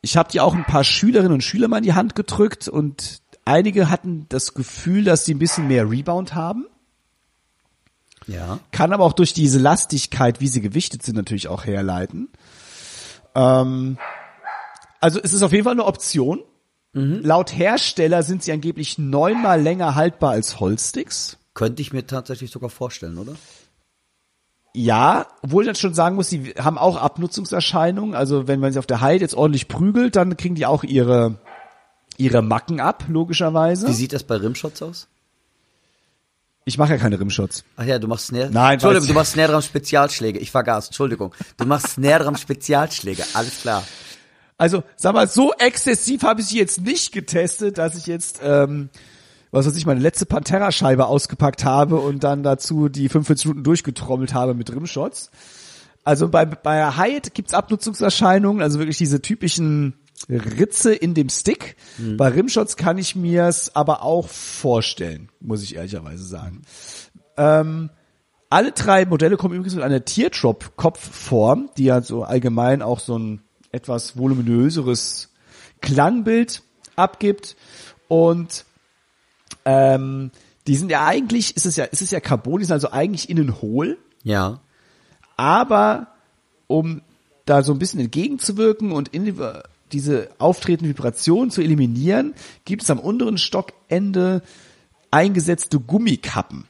Ich 0.00 0.16
habe 0.16 0.30
die 0.30 0.40
auch 0.40 0.54
ein 0.54 0.64
paar 0.64 0.84
Schülerinnen 0.84 1.32
und 1.32 1.42
Schüler 1.42 1.68
mal 1.68 1.78
in 1.78 1.84
die 1.84 1.94
Hand 1.94 2.14
gedrückt 2.14 2.68
und 2.68 3.20
einige 3.48 3.90
hatten 3.90 4.26
das 4.28 4.54
Gefühl, 4.54 5.04
dass 5.04 5.24
sie 5.24 5.34
ein 5.34 5.38
bisschen 5.38 5.68
mehr 5.68 5.90
Rebound 5.90 6.34
haben. 6.34 6.66
Ja. 8.26 8.60
Kann 8.72 8.92
aber 8.92 9.04
auch 9.04 9.14
durch 9.14 9.32
diese 9.32 9.58
Lastigkeit, 9.58 10.40
wie 10.40 10.48
sie 10.48 10.60
gewichtet 10.60 11.02
sind, 11.02 11.16
natürlich 11.16 11.48
auch 11.48 11.64
herleiten. 11.64 12.28
Ähm, 13.34 13.98
also 15.00 15.20
es 15.22 15.32
ist 15.32 15.42
auf 15.42 15.52
jeden 15.52 15.64
Fall 15.64 15.72
eine 15.72 15.84
Option. 15.84 16.42
Laut 16.92 17.56
Hersteller 17.56 18.22
sind 18.22 18.42
sie 18.42 18.50
angeblich 18.50 18.98
neunmal 18.98 19.60
länger 19.60 19.94
haltbar 19.94 20.32
als 20.32 20.58
Holzsticks. 20.58 21.38
Könnte 21.54 21.82
ich 21.82 21.92
mir 21.92 22.06
tatsächlich 22.06 22.50
sogar 22.50 22.70
vorstellen, 22.70 23.18
oder? 23.18 23.34
Ja, 24.74 25.26
obwohl 25.42 25.62
ich 25.62 25.68
jetzt 25.68 25.80
schon 25.80 25.94
sagen 25.94 26.16
muss, 26.16 26.28
sie 26.28 26.54
haben 26.58 26.78
auch 26.78 26.96
Abnutzungserscheinungen. 26.96 28.14
Also 28.14 28.48
wenn 28.48 28.58
man 28.58 28.72
sie 28.72 28.78
auf 28.78 28.86
der 28.86 29.00
Heide 29.00 29.22
jetzt 29.22 29.34
ordentlich 29.34 29.68
prügelt, 29.68 30.16
dann 30.16 30.36
kriegen 30.36 30.54
die 30.54 30.66
auch 30.66 30.82
ihre, 30.82 31.38
ihre 32.18 32.42
Macken 32.42 32.80
ab, 32.80 33.04
logischerweise. 33.08 33.88
Wie 33.88 33.94
sieht 33.94 34.12
das 34.12 34.24
bei 34.24 34.36
Rimshots 34.36 34.82
aus? 34.82 35.08
Ich 36.64 36.76
mache 36.76 36.92
ja 36.92 36.98
keine 36.98 37.18
Rimshots. 37.18 37.64
Ach 37.76 37.84
ja, 37.84 37.98
du 37.98 38.08
machst 38.08 38.26
Snare. 38.26 38.50
Nein, 38.50 38.74
Entschuldigung, 38.74 39.08
du 39.08 39.14
machst 39.14 39.32
Snare 39.32 39.52
Drum 39.52 39.62
Spezialschläge. 39.62 40.38
Ich 40.38 40.50
vergaß, 40.50 40.88
Entschuldigung. 40.88 41.34
Du 41.56 41.64
machst 41.64 41.94
Snare 41.94 42.24
Drum 42.24 42.36
Spezialschläge. 42.36 43.24
Alles 43.32 43.62
klar. 43.62 43.82
Also, 44.58 44.82
sag 44.96 45.14
mal, 45.14 45.28
so 45.28 45.52
exzessiv 45.54 46.24
habe 46.24 46.42
ich 46.42 46.48
sie 46.48 46.58
jetzt 46.58 46.82
nicht 46.82 47.12
getestet, 47.12 47.78
dass 47.78 47.96
ich 47.96 48.06
jetzt 48.06 48.40
ähm, 48.42 48.90
was 49.50 49.66
weiß 49.66 49.76
ich, 49.76 49.86
meine 49.86 50.00
letzte 50.00 50.26
Pantera-Scheibe 50.26 51.06
ausgepackt 51.06 51.64
habe 51.64 51.96
und 51.96 52.24
dann 52.24 52.42
dazu 52.42 52.88
die 52.88 53.08
45 53.08 53.46
Minuten 53.46 53.64
durchgetrommelt 53.64 54.34
habe 54.34 54.54
mit 54.54 54.70
Rimshots. 54.74 55.30
Also 56.04 56.28
bei, 56.28 56.44
bei 56.44 56.96
Hyatt 56.96 57.34
gibt's 57.34 57.54
Abnutzungserscheinungen, 57.54 58.62
also 58.62 58.78
wirklich 58.78 58.98
diese 58.98 59.20
typischen 59.20 59.94
Ritze 60.28 60.94
in 60.94 61.14
dem 61.14 61.28
Stick. 61.28 61.76
Mhm. 61.98 62.16
Bei 62.16 62.28
Rimshots 62.28 62.76
kann 62.76 62.98
ich 62.98 63.16
mir's 63.16 63.74
aber 63.74 64.02
auch 64.02 64.28
vorstellen, 64.28 65.28
muss 65.40 65.62
ich 65.62 65.76
ehrlicherweise 65.76 66.24
sagen. 66.24 66.62
Ähm, 67.36 67.90
alle 68.50 68.72
drei 68.72 69.04
Modelle 69.04 69.36
kommen 69.36 69.54
übrigens 69.54 69.74
mit 69.74 69.84
einer 69.84 70.04
Teardrop-Kopfform, 70.04 71.70
die 71.76 71.84
ja 71.84 72.00
so 72.00 72.24
allgemein 72.24 72.82
auch 72.82 72.98
so 72.98 73.18
ein 73.18 73.42
etwas 73.72 74.16
voluminöseres 74.16 75.30
Klangbild 75.80 76.62
abgibt. 76.96 77.56
Und 78.08 78.64
ähm, 79.64 80.30
die 80.66 80.76
sind 80.76 80.90
ja 80.90 81.06
eigentlich, 81.06 81.56
ist 81.56 81.66
es 81.66 81.76
ja, 81.76 81.84
ist 81.84 82.02
es 82.02 82.10
ja 82.10 82.20
Carbon, 82.20 82.58
die 82.58 82.64
sind 82.64 82.74
also 82.74 82.90
eigentlich 82.90 83.28
innen 83.28 83.60
hohl. 83.60 83.98
Ja. 84.22 84.60
Aber 85.36 86.08
um 86.66 87.02
da 87.44 87.62
so 87.62 87.72
ein 87.72 87.78
bisschen 87.78 88.00
entgegenzuwirken 88.00 88.92
und 88.92 89.08
in 89.08 89.24
die, 89.24 89.34
diese 89.92 90.28
auftretende 90.38 90.90
Vibration 90.90 91.50
zu 91.50 91.62
eliminieren, 91.62 92.34
gibt 92.64 92.82
es 92.82 92.90
am 92.90 92.98
unteren 92.98 93.38
Stockende 93.38 94.42
eingesetzte 95.10 95.80
Gummikappen. 95.80 96.64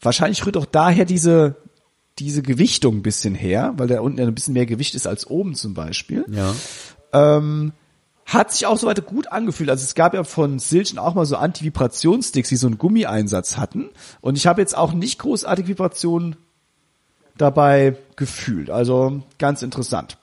Wahrscheinlich 0.00 0.44
rührt 0.44 0.56
auch 0.56 0.66
daher 0.66 1.04
diese, 1.04 1.56
diese 2.18 2.42
Gewichtung 2.42 2.96
ein 2.98 3.02
bisschen 3.02 3.34
her, 3.34 3.74
weil 3.76 3.88
da 3.88 4.00
unten 4.00 4.18
ja 4.18 4.26
ein 4.26 4.34
bisschen 4.34 4.54
mehr 4.54 4.66
Gewicht 4.66 4.94
ist 4.94 5.06
als 5.06 5.26
oben 5.26 5.54
zum 5.54 5.74
Beispiel. 5.74 6.24
Ja. 6.28 6.54
Ähm, 7.12 7.72
hat 8.26 8.52
sich 8.52 8.66
auch 8.66 8.78
so 8.78 8.86
weiter 8.86 9.02
gut 9.02 9.32
angefühlt. 9.32 9.70
Also 9.70 9.84
es 9.84 9.94
gab 9.94 10.14
ja 10.14 10.22
von 10.22 10.58
Silchen 10.58 10.98
auch 10.98 11.14
mal 11.14 11.26
so 11.26 11.36
Anti-Vibrationssticks, 11.36 12.48
die 12.48 12.56
so 12.56 12.68
einen 12.68 12.78
Gummieinsatz 12.78 13.56
hatten. 13.56 13.90
Und 14.20 14.36
ich 14.36 14.46
habe 14.46 14.60
jetzt 14.60 14.76
auch 14.76 14.92
nicht 14.92 15.18
großartig 15.18 15.66
Vibrationen 15.66 16.36
dabei 17.36 17.96
gefühlt. 18.16 18.70
Also 18.70 19.22
ganz 19.38 19.62
interessant. 19.62 20.16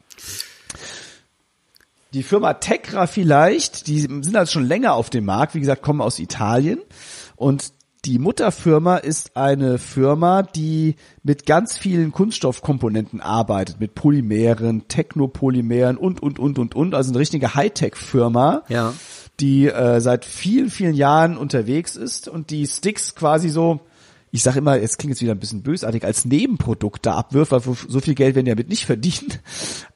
Die 2.18 2.24
Firma 2.24 2.56
Tecra 2.56 3.06
vielleicht, 3.06 3.86
die 3.86 4.00
sind 4.00 4.36
also 4.36 4.54
schon 4.54 4.66
länger 4.66 4.96
auf 4.96 5.12
dem 5.12 5.24
Markt, 5.24 5.54
wie 5.54 5.60
gesagt, 5.60 5.84
kommen 5.84 6.02
aus 6.02 6.18
Italien. 6.18 6.80
Und 7.36 7.74
die 8.06 8.18
Mutterfirma 8.18 8.98
ist 8.98 9.38
eine 9.38 9.78
Firma, 9.78 10.42
die 10.42 10.96
mit 11.22 11.46
ganz 11.46 11.78
vielen 11.78 12.12
Kunststoffkomponenten 12.12 13.22
arbeitet, 13.22 13.80
mit 13.80 13.94
Polymeren, 13.94 14.88
Technopolymeren 14.88 15.96
und, 15.96 16.24
und, 16.24 16.40
und, 16.40 16.58
und, 16.58 16.74
und. 16.74 16.96
Also 16.96 17.12
eine 17.12 17.20
richtige 17.20 17.54
Hightech-Firma, 17.54 18.64
Ja. 18.68 18.96
die 19.40 19.68
äh, 19.68 20.02
seit 20.02 20.26
vielen, 20.26 20.72
vielen 20.72 20.96
Jahren 20.96 21.38
unterwegs 21.38 21.96
ist 21.96 22.28
und 22.28 22.50
die 22.50 22.66
Sticks 22.66 23.14
quasi 23.14 23.50
so, 23.50 23.82
ich 24.38 24.44
sage 24.44 24.60
immer, 24.60 24.78
jetzt 24.78 25.00
klingt 25.00 25.16
jetzt 25.16 25.22
wieder 25.24 25.34
ein 25.34 25.40
bisschen 25.40 25.64
bösartig, 25.64 26.06
als 26.06 26.24
Nebenprodukt 26.24 27.08
da 27.08 27.16
abwirft, 27.16 27.52
weil 27.52 27.62
so 27.62 28.00
viel 28.00 28.14
Geld 28.14 28.36
werden 28.36 28.46
die 28.46 28.52
damit 28.52 28.70
nicht 28.70 28.86
verdienen. 28.86 29.34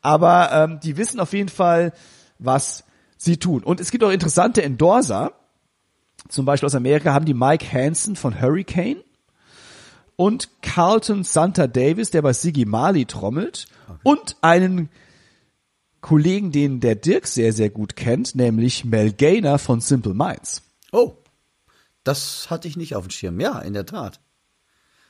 Aber 0.01 0.51
ähm, 0.51 0.79
die 0.81 0.97
wissen 0.97 1.19
auf 1.19 1.33
jeden 1.33 1.47
Fall, 1.47 1.93
was 2.39 2.83
sie 3.17 3.37
tun. 3.37 3.63
Und 3.63 3.79
es 3.79 3.91
gibt 3.91 4.03
auch 4.03 4.09
interessante 4.09 4.63
Endorser, 4.63 5.33
zum 6.27 6.45
Beispiel 6.45 6.65
aus 6.65 6.73
Amerika 6.73 7.13
haben 7.13 7.25
die 7.25 7.35
Mike 7.35 7.71
Hansen 7.71 8.15
von 8.15 8.41
Hurricane 8.41 9.03
und 10.15 10.49
Carlton 10.63 11.23
Santa 11.23 11.67
Davis, 11.67 12.09
der 12.09 12.23
bei 12.23 12.33
Siggy 12.33 12.65
Marley 12.65 13.05
trommelt 13.05 13.67
und 14.01 14.37
einen 14.41 14.89
Kollegen, 15.99 16.51
den 16.51 16.79
der 16.79 16.95
Dirk 16.95 17.27
sehr, 17.27 17.53
sehr 17.53 17.69
gut 17.69 17.95
kennt, 17.95 18.33
nämlich 18.33 18.85
Mel 18.85 19.13
Gaynor 19.13 19.59
von 19.59 19.81
Simple 19.81 20.15
Minds. 20.15 20.63
Oh, 20.91 21.17
das 22.03 22.49
hatte 22.49 22.67
ich 22.67 22.75
nicht 22.75 22.95
auf 22.95 23.05
dem 23.05 23.11
Schirm. 23.11 23.39
Ja, 23.39 23.59
in 23.59 23.73
der 23.73 23.85
Tat. 23.85 24.19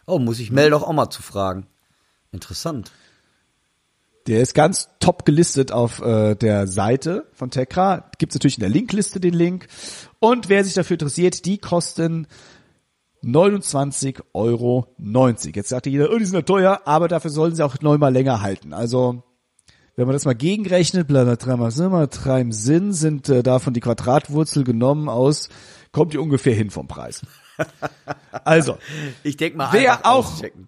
Oh, 0.06 0.20
muss 0.20 0.40
ich 0.40 0.52
Mel 0.52 0.70
doch 0.70 0.84
auch 0.84 0.94
mal 0.94 1.10
zu 1.10 1.22
fragen. 1.22 1.68
Interessant. 2.32 2.92
Der 4.28 4.42
ist 4.42 4.54
ganz 4.54 4.90
top 5.00 5.26
gelistet 5.26 5.72
auf 5.72 6.02
äh, 6.02 6.36
der 6.36 6.68
Seite 6.68 7.28
von 7.34 7.50
Tekra. 7.50 8.12
Gibt's 8.18 8.36
natürlich 8.36 8.58
in 8.58 8.62
der 8.62 8.70
Linkliste 8.70 9.20
den 9.20 9.34
Link. 9.34 9.68
Und 10.20 10.48
wer 10.48 10.64
sich 10.64 10.76
dafür 10.76 10.96
interessiert, 10.96 11.46
die 11.46 11.58
kosten 11.58 12.28
29,90 13.24 14.22
Euro. 14.34 14.88
Jetzt 15.54 15.70
sagt 15.70 15.86
jeder, 15.88 16.12
oh, 16.12 16.18
die 16.18 16.26
sind 16.26 16.36
ja 16.36 16.42
teuer, 16.42 16.82
aber 16.86 17.08
dafür 17.08 17.32
sollen 17.32 17.56
sie 17.56 17.66
auch 17.66 17.80
neunmal 17.82 18.14
länger 18.14 18.42
halten. 18.42 18.74
Also 18.74 19.24
wenn 19.96 20.06
man 20.06 20.14
das 20.14 20.26
mal 20.26 20.36
gegenrechnet, 20.36 21.08
bla 21.08 21.36
dreimal 21.36 21.72
Sinn, 21.72 21.92
drei 22.10 22.42
im 22.42 22.52
Sinn, 22.52 22.94
sind 22.94 23.30
äh, 23.30 23.44
davon 23.44 23.74
die 23.74 23.82
Quadratwurzel 23.82 24.64
genommen 24.64 25.10
aus, 25.10 25.50
kommt 25.92 26.14
ihr 26.14 26.22
ungefähr 26.22 26.56
hin 26.56 26.70
vom 26.70 26.88
Preis. 26.88 27.22
Also, 28.44 28.78
Ich 29.24 29.38
denke 29.38 29.58
mal, 29.58 29.70
Wer 29.72 30.06
auch- 30.06 30.34
auschecken. 30.36 30.68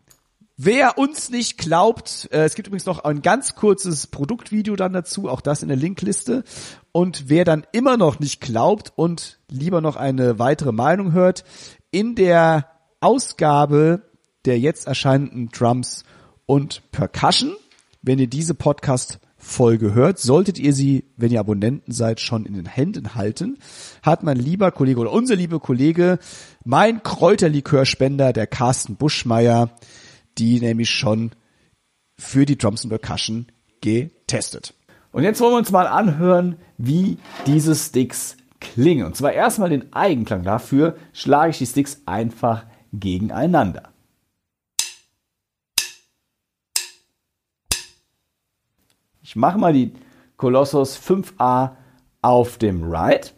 Wer 0.55 0.99
uns 0.99 1.31
nicht 1.31 1.57
glaubt, 1.57 2.29
äh, 2.31 2.43
es 2.45 2.53
gibt 2.53 2.67
übrigens 2.67 2.85
noch 2.85 3.03
ein 3.03 3.23
ganz 3.23 3.55
kurzes 3.55 4.05
Produktvideo 4.05 4.75
dann 4.75 4.93
dazu, 4.93 5.27
auch 5.27 5.41
das 5.41 5.63
in 5.63 5.67
der 5.67 5.77
Linkliste. 5.77 6.43
Und 6.91 7.27
wer 7.27 7.43
dann 7.43 7.65
immer 7.71 7.97
noch 7.97 8.19
nicht 8.19 8.39
glaubt 8.39 8.93
und 8.95 9.39
lieber 9.49 9.81
noch 9.81 9.95
eine 9.95 10.37
weitere 10.37 10.71
Meinung 10.71 11.11
hört, 11.11 11.43
in 11.89 12.13
der 12.13 12.69
Ausgabe 13.01 14.03
der 14.45 14.59
jetzt 14.59 14.85
erscheinenden 14.87 15.49
Drums 15.49 16.03
und 16.45 16.83
Percussion, 16.91 17.55
wenn 18.03 18.19
ihr 18.19 18.27
diese 18.27 18.53
Podcast-Folge 19.43 19.93
hört, 19.93 20.19
solltet 20.19 20.57
ihr 20.57 20.73
sie, 20.73 21.05
wenn 21.17 21.31
ihr 21.31 21.39
Abonnenten 21.39 21.91
seid, 21.91 22.19
schon 22.19 22.45
in 22.45 22.53
den 22.53 22.65
Händen 22.65 23.15
halten, 23.15 23.57
hat 24.01 24.23
mein 24.23 24.37
lieber 24.37 24.71
Kollege 24.71 24.99
oder 24.99 25.11
unser 25.11 25.35
lieber 25.35 25.59
Kollege, 25.59 26.17
mein 26.63 27.03
Kräuterlikörspender, 27.03 28.33
der 28.33 28.47
Carsten 28.47 28.95
Buschmeier, 28.95 29.69
die 30.37 30.59
nämlich 30.59 30.89
schon 30.89 31.31
für 32.17 32.45
die 32.45 32.57
Drums 32.57 32.83
and 32.83 32.89
Percussion 32.89 33.47
getestet. 33.81 34.73
Und 35.11 35.23
jetzt 35.23 35.41
wollen 35.41 35.53
wir 35.53 35.57
uns 35.57 35.71
mal 35.71 35.87
anhören, 35.87 36.55
wie 36.77 37.17
diese 37.45 37.75
Sticks 37.75 38.37
klingen. 38.59 39.05
Und 39.05 39.15
zwar 39.15 39.33
erstmal 39.33 39.69
den 39.69 39.93
Eigenklang. 39.93 40.43
Dafür 40.43 40.95
schlage 41.11 41.51
ich 41.51 41.57
die 41.59 41.67
Sticks 41.67 42.01
einfach 42.05 42.65
gegeneinander. 42.93 43.92
Ich 49.25 49.37
mache 49.37 49.57
mal 49.57 49.71
die 49.71 49.93
Colossus 50.35 50.99
5A 50.99 51.77
auf 52.21 52.57
dem 52.57 52.83
Ride. 52.83 53.29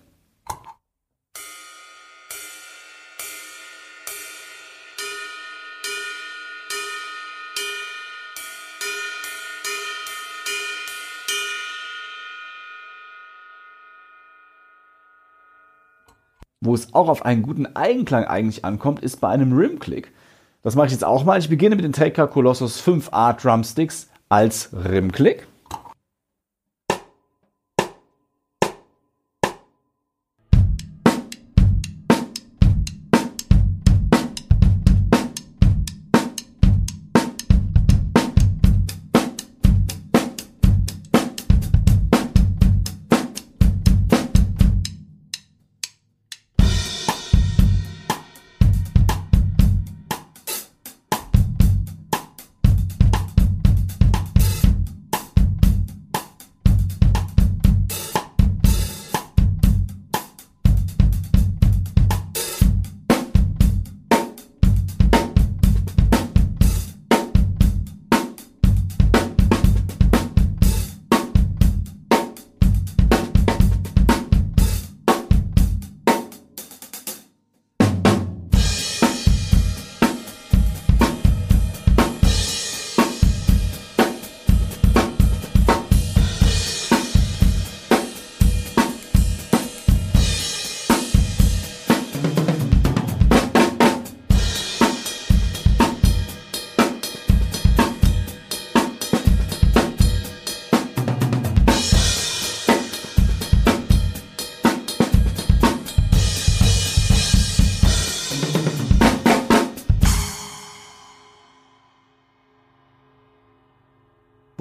Wo 16.62 16.74
es 16.74 16.96
auch 16.96 17.10
auf 17.10 17.24
einen 17.24 17.44
guten 17.44 17.68
Eigenklang 17.76 18.24
eigentlich 18.24 18.66
ankommt, 18.66 19.02
ist 19.02 19.22
bei 19.22 19.30
einem 19.30 19.56
Rimclick. 19.56 20.12
Das 20.64 20.76
mache 20.76 20.88
ich 20.88 20.94
jetzt 20.94 21.06
auch 21.06 21.24
mal. 21.24 21.38
Ich 21.38 21.48
beginne 21.48 21.76
mit 21.76 21.86
den 21.86 21.94
Taker 21.94 22.26
Colossus 22.26 22.82
5A 22.82 23.40
Drumsticks 23.40 24.10
als 24.30 24.72
Rimclick. 24.74 25.46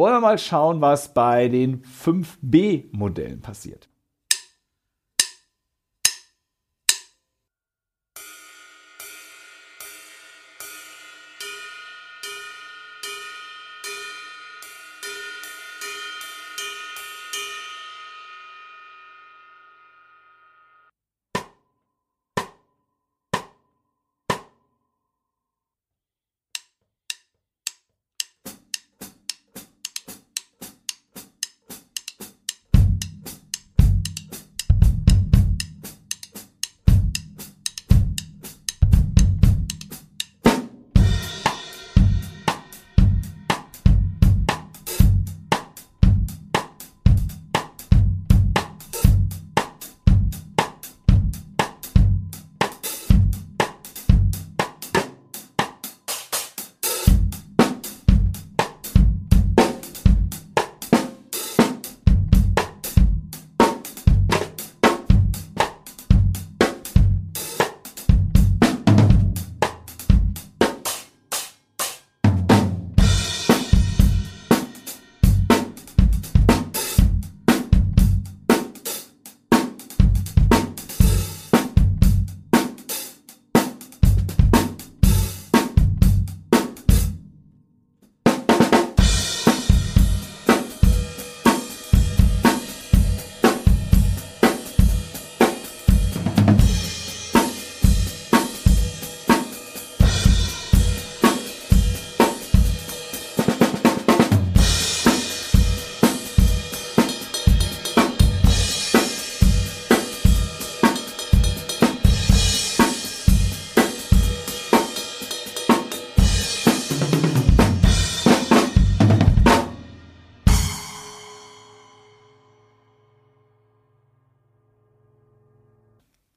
Wollen 0.05 0.17
wir 0.17 0.21
mal 0.21 0.39
schauen, 0.39 0.83
was 0.83 1.15
bei 1.15 1.49
den 1.49 1.83
5B-Modellen 1.83 3.41
passiert. 3.41 3.89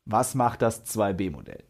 Was 0.10 0.36
macht 0.36 0.62
das 0.62 0.86
2B-Modell? 0.86 1.66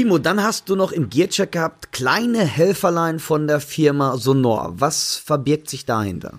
Timo, 0.00 0.16
dann 0.16 0.42
hast 0.42 0.70
du 0.70 0.76
noch 0.76 0.92
im 0.92 1.10
Gearcheck 1.10 1.52
gehabt 1.52 1.92
kleine 1.92 2.42
Helferlein 2.42 3.18
von 3.18 3.46
der 3.46 3.60
Firma 3.60 4.16
Sonor. 4.16 4.72
Was 4.78 5.16
verbirgt 5.16 5.68
sich 5.68 5.84
dahinter? 5.84 6.38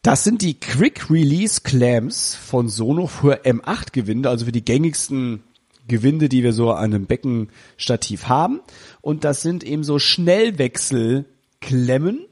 Das 0.00 0.22
sind 0.22 0.42
die 0.42 0.54
Quick 0.54 1.10
Release 1.10 1.62
Clamps 1.62 2.36
von 2.36 2.68
Sono 2.68 3.08
für 3.08 3.44
M8 3.44 3.90
Gewinde, 3.90 4.28
also 4.28 4.44
für 4.44 4.52
die 4.52 4.64
gängigsten 4.64 5.42
Gewinde, 5.88 6.28
die 6.28 6.44
wir 6.44 6.52
so 6.52 6.70
an 6.70 6.94
einem 6.94 7.06
Beckenstativ 7.06 8.28
haben. 8.28 8.60
Und 9.00 9.24
das 9.24 9.42
sind 9.42 9.64
eben 9.64 9.82
so 9.82 9.98
Schnellwechselklemmen, 9.98 12.24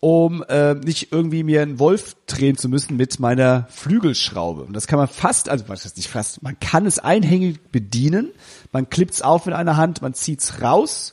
um 0.00 0.44
äh, 0.48 0.74
nicht 0.74 1.12
irgendwie 1.12 1.42
mir 1.42 1.62
einen 1.62 1.78
Wolf 1.78 2.16
drehen 2.26 2.56
zu 2.56 2.68
müssen 2.68 2.96
mit 2.96 3.18
meiner 3.18 3.66
Flügelschraube. 3.70 4.62
Und 4.62 4.72
das 4.74 4.86
kann 4.86 4.98
man 4.98 5.08
fast, 5.08 5.48
also 5.48 5.68
was 5.68 5.84
heißt 5.84 5.96
nicht 5.96 6.08
fast, 6.08 6.42
man 6.42 6.58
kann 6.60 6.86
es 6.86 6.98
einhängig 6.98 7.60
bedienen. 7.72 8.30
Man 8.72 8.88
klippt's 8.88 9.22
auf 9.22 9.46
mit 9.46 9.54
einer 9.54 9.76
Hand, 9.76 10.02
man 10.02 10.14
zieht's 10.14 10.62
raus, 10.62 11.12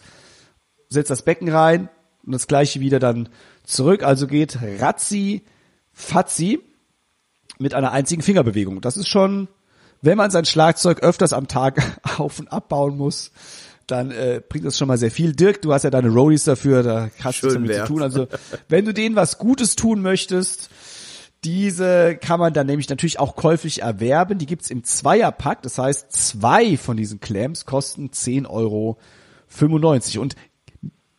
setzt 0.89 1.09
das 1.09 1.23
Becken 1.23 1.49
rein 1.49 1.89
und 2.25 2.33
das 2.33 2.47
gleiche 2.47 2.79
wieder 2.79 2.99
dann 2.99 3.29
zurück. 3.63 4.03
Also 4.03 4.27
geht 4.27 4.59
Razzi, 4.79 5.43
Fazzi 5.91 6.59
mit 7.57 7.73
einer 7.73 7.91
einzigen 7.91 8.21
Fingerbewegung. 8.21 8.81
Das 8.81 8.97
ist 8.97 9.07
schon 9.07 9.47
wenn 10.05 10.17
man 10.17 10.31
sein 10.31 10.45
Schlagzeug 10.45 11.01
öfters 11.01 11.33
am 11.33 11.47
Tag 11.47 11.81
auf 12.17 12.39
und 12.39 12.51
abbauen 12.53 12.95
muss, 12.95 13.31
dann 13.87 14.11
äh, 14.11 14.41
bringt 14.47 14.65
das 14.65 14.77
schon 14.77 14.87
mal 14.87 14.97
sehr 14.97 15.11
viel. 15.11 15.33
Dirk, 15.33 15.61
du 15.61 15.73
hast 15.73 15.83
ja 15.83 15.89
deine 15.89 16.09
Roadies 16.09 16.43
dafür, 16.45 16.83
da 16.83 17.09
hast 17.23 17.43
du 17.43 17.49
damit 17.49 17.75
zu 17.75 17.85
tun. 17.85 18.01
Also 18.01 18.27
wenn 18.69 18.85
du 18.85 18.93
denen 18.93 19.15
was 19.15 19.37
Gutes 19.37 19.75
tun 19.75 20.01
möchtest, 20.01 20.69
diese 21.43 22.15
kann 22.15 22.39
man 22.39 22.53
dann 22.53 22.65
nämlich 22.65 22.89
natürlich 22.89 23.19
auch 23.19 23.35
käuflich 23.35 23.83
erwerben. 23.83 24.39
Die 24.39 24.47
gibt's 24.47 24.71
im 24.71 24.83
Zweierpack. 24.83 25.61
Das 25.61 25.77
heißt, 25.77 26.11
zwei 26.11 26.75
von 26.75 26.97
diesen 26.97 27.19
Clamps 27.19 27.65
kosten 27.65 28.09
10,95 28.09 28.49
Euro. 28.49 28.97
Und 30.21 30.35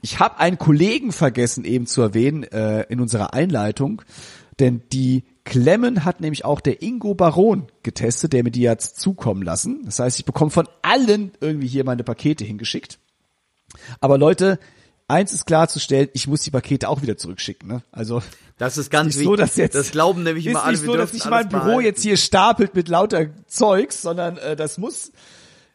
ich 0.03 0.19
habe 0.19 0.39
einen 0.39 0.59
Kollegen 0.59 1.13
vergessen 1.13 1.65
eben 1.65 1.87
zu 1.87 2.03
erwähnen 2.03 2.43
äh, 2.43 2.83
in 2.89 3.01
unserer 3.01 3.35
Einleitung, 3.35 4.03
denn 4.59 4.83
die 4.93 5.25
Klemmen 5.47 6.05
hat 6.05 6.21
nämlich 6.21 6.45
auch 6.45 6.61
der 6.61 6.83
Ingo 6.83 7.15
Baron 7.15 7.69
getestet, 7.85 8.33
der 8.33 8.43
mir 8.43 8.51
die 8.51 8.63
jetzt 8.63 9.01
zukommen 9.01 9.43
lassen. 9.43 9.83
Das 9.85 10.01
heißt, 10.01 10.19
ich 10.19 10.25
bekomme 10.25 10.51
von 10.51 10.69
allen 10.83 11.31
irgendwie 11.41 11.69
hier 11.69 11.85
meine 11.85 12.03
Pakete 12.03 12.45
hingeschickt. 12.45 12.99
Aber 14.01 14.19
Leute, 14.19 14.59
eins 15.07 15.33
ist 15.33 15.47
klarzustellen, 15.47 16.09
ich 16.15 16.27
muss 16.27 16.43
die 16.43 16.51
Pakete 16.51 16.89
auch 16.89 17.01
wieder 17.01 17.17
zurückschicken. 17.17 17.69
Ne? 17.69 17.85
Also 17.93 18.23
das 18.59 18.77
ist 18.77 18.91
ganz 18.91 19.15
wichtig. 19.15 19.25
So, 19.25 19.37
dass 19.37 19.57
jetzt, 19.57 19.77
das 19.77 19.93
glauben 19.93 20.25
nämlich 20.25 20.47
immer 20.49 20.65
alle. 20.65 20.75
Ist 20.75 20.81
nicht 20.81 20.91
so, 20.91 20.97
dass 20.97 21.13
sich 21.13 21.25
mein 21.27 21.49
Büro 21.49 21.63
behalten. 21.63 21.85
jetzt 21.85 22.03
hier 22.03 22.17
stapelt 22.17 22.75
mit 22.75 22.89
lauter 22.89 23.27
Zeugs, 23.47 24.03
sondern 24.03 24.39
äh, 24.39 24.57
das 24.57 24.79
muss, 24.79 25.13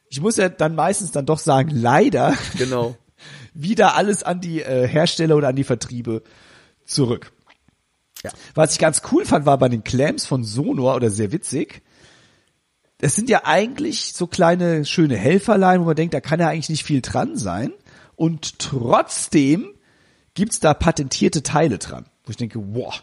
ich 0.09 0.19
muss 0.19 0.35
ja 0.35 0.49
dann 0.49 0.75
meistens 0.75 1.11
dann 1.11 1.25
doch 1.25 1.39
sagen, 1.39 1.71
leider. 1.71 2.35
Genau. 2.57 2.97
wieder 3.53 3.95
alles 3.95 4.23
an 4.23 4.41
die 4.41 4.61
äh, 4.61 4.85
Hersteller 4.85 5.37
oder 5.37 5.47
an 5.47 5.55
die 5.55 5.63
Vertriebe 5.63 6.23
zurück. 6.85 7.31
Ja. 8.23 8.31
Was 8.53 8.73
ich 8.73 8.79
ganz 8.79 9.01
cool 9.11 9.25
fand, 9.25 9.45
war 9.45 9.57
bei 9.57 9.69
den 9.69 9.83
Clams 9.83 10.25
von 10.25 10.43
Sonor 10.43 10.95
oder 10.95 11.09
sehr 11.09 11.31
witzig. 11.31 11.81
Es 12.99 13.15
sind 13.15 13.29
ja 13.29 13.41
eigentlich 13.45 14.13
so 14.13 14.27
kleine 14.27 14.85
schöne 14.85 15.17
Helferlein, 15.17 15.81
wo 15.81 15.85
man 15.85 15.95
denkt, 15.95 16.13
da 16.13 16.21
kann 16.21 16.39
ja 16.39 16.49
eigentlich 16.49 16.69
nicht 16.69 16.83
viel 16.83 17.01
dran 17.01 17.35
sein. 17.35 17.73
Und 18.15 18.59
trotzdem 18.59 19.73
gibt's 20.35 20.59
da 20.59 20.73
patentierte 20.75 21.41
Teile 21.41 21.79
dran. 21.79 22.05
Wo 22.25 22.29
ich 22.29 22.37
denke, 22.37 22.59
wow, 22.75 23.01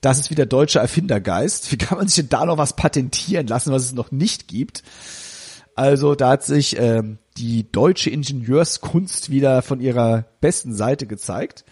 das 0.00 0.18
ist 0.18 0.30
wieder 0.30 0.46
deutscher 0.46 0.80
Erfindergeist. 0.80 1.70
Wie 1.70 1.76
kann 1.76 1.98
man 1.98 2.08
sich 2.08 2.16
denn 2.16 2.30
da 2.30 2.46
noch 2.46 2.56
was 2.56 2.74
patentieren 2.74 3.46
lassen, 3.46 3.72
was 3.72 3.84
es 3.84 3.92
noch 3.92 4.10
nicht 4.10 4.48
gibt? 4.48 4.82
Also 5.74 6.14
da 6.14 6.30
hat 6.30 6.44
sich 6.44 6.78
ähm, 6.78 7.18
die 7.36 7.70
deutsche 7.70 8.10
Ingenieurskunst 8.10 9.30
wieder 9.30 9.62
von 9.62 9.80
ihrer 9.80 10.24
besten 10.40 10.74
Seite 10.74 11.06
gezeigt. 11.06 11.64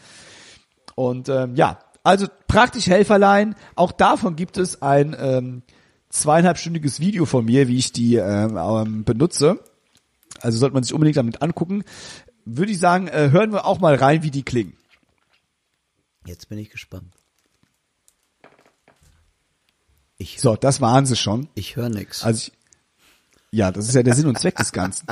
Und 0.95 1.29
ähm, 1.29 1.55
ja, 1.55 1.79
also 2.03 2.27
praktisch 2.47 2.87
Helferlein. 2.87 3.55
Auch 3.75 3.93
davon 3.93 4.37
gibt 4.37 4.57
es 4.57 4.83
ein 4.83 5.17
ähm, 5.19 5.63
zweieinhalbstündiges 6.09 7.01
Video 7.01 7.27
von 7.27 7.45
mir, 7.45 7.69
wie 7.69 7.79
ich 7.79 7.93
die 7.93 8.17
ähm, 8.17 8.57
ähm, 8.57 9.05
benutze. 9.05 9.61
Also 10.41 10.59
sollte 10.59 10.75
man 10.75 10.83
sich 10.83 10.95
unbedingt 10.95 11.17
damit 11.17 11.43
angucken. 11.43 11.85
Würde 12.45 12.73
ich 12.73 12.79
sagen, 12.79 13.09
äh, 13.09 13.31
hören 13.31 13.53
wir 13.53 13.67
auch 13.67 13.81
mal 13.81 13.95
rein, 13.95 14.23
wie 14.23 14.31
die 14.31 14.43
klingen. 14.43 14.77
Jetzt 16.27 16.49
bin 16.49 16.59
ich 16.59 16.71
gespannt. 16.71 17.15
Ich, 20.17 20.41
so, 20.41 20.57
das 20.57 20.81
waren 20.81 21.07
sie 21.07 21.17
schon. 21.17 21.49
Ich 21.55 21.77
höre 21.77 21.89
nix. 21.89 22.25
Also 22.25 22.49
ich, 22.49 22.53
ja, 23.53 23.73
das 23.73 23.89
ist 23.89 23.95
ja 23.95 24.03
der 24.03 24.15
Sinn 24.15 24.27
und 24.27 24.39
Zweck 24.39 24.57
des 24.57 24.73
Ganzen. 24.73 25.07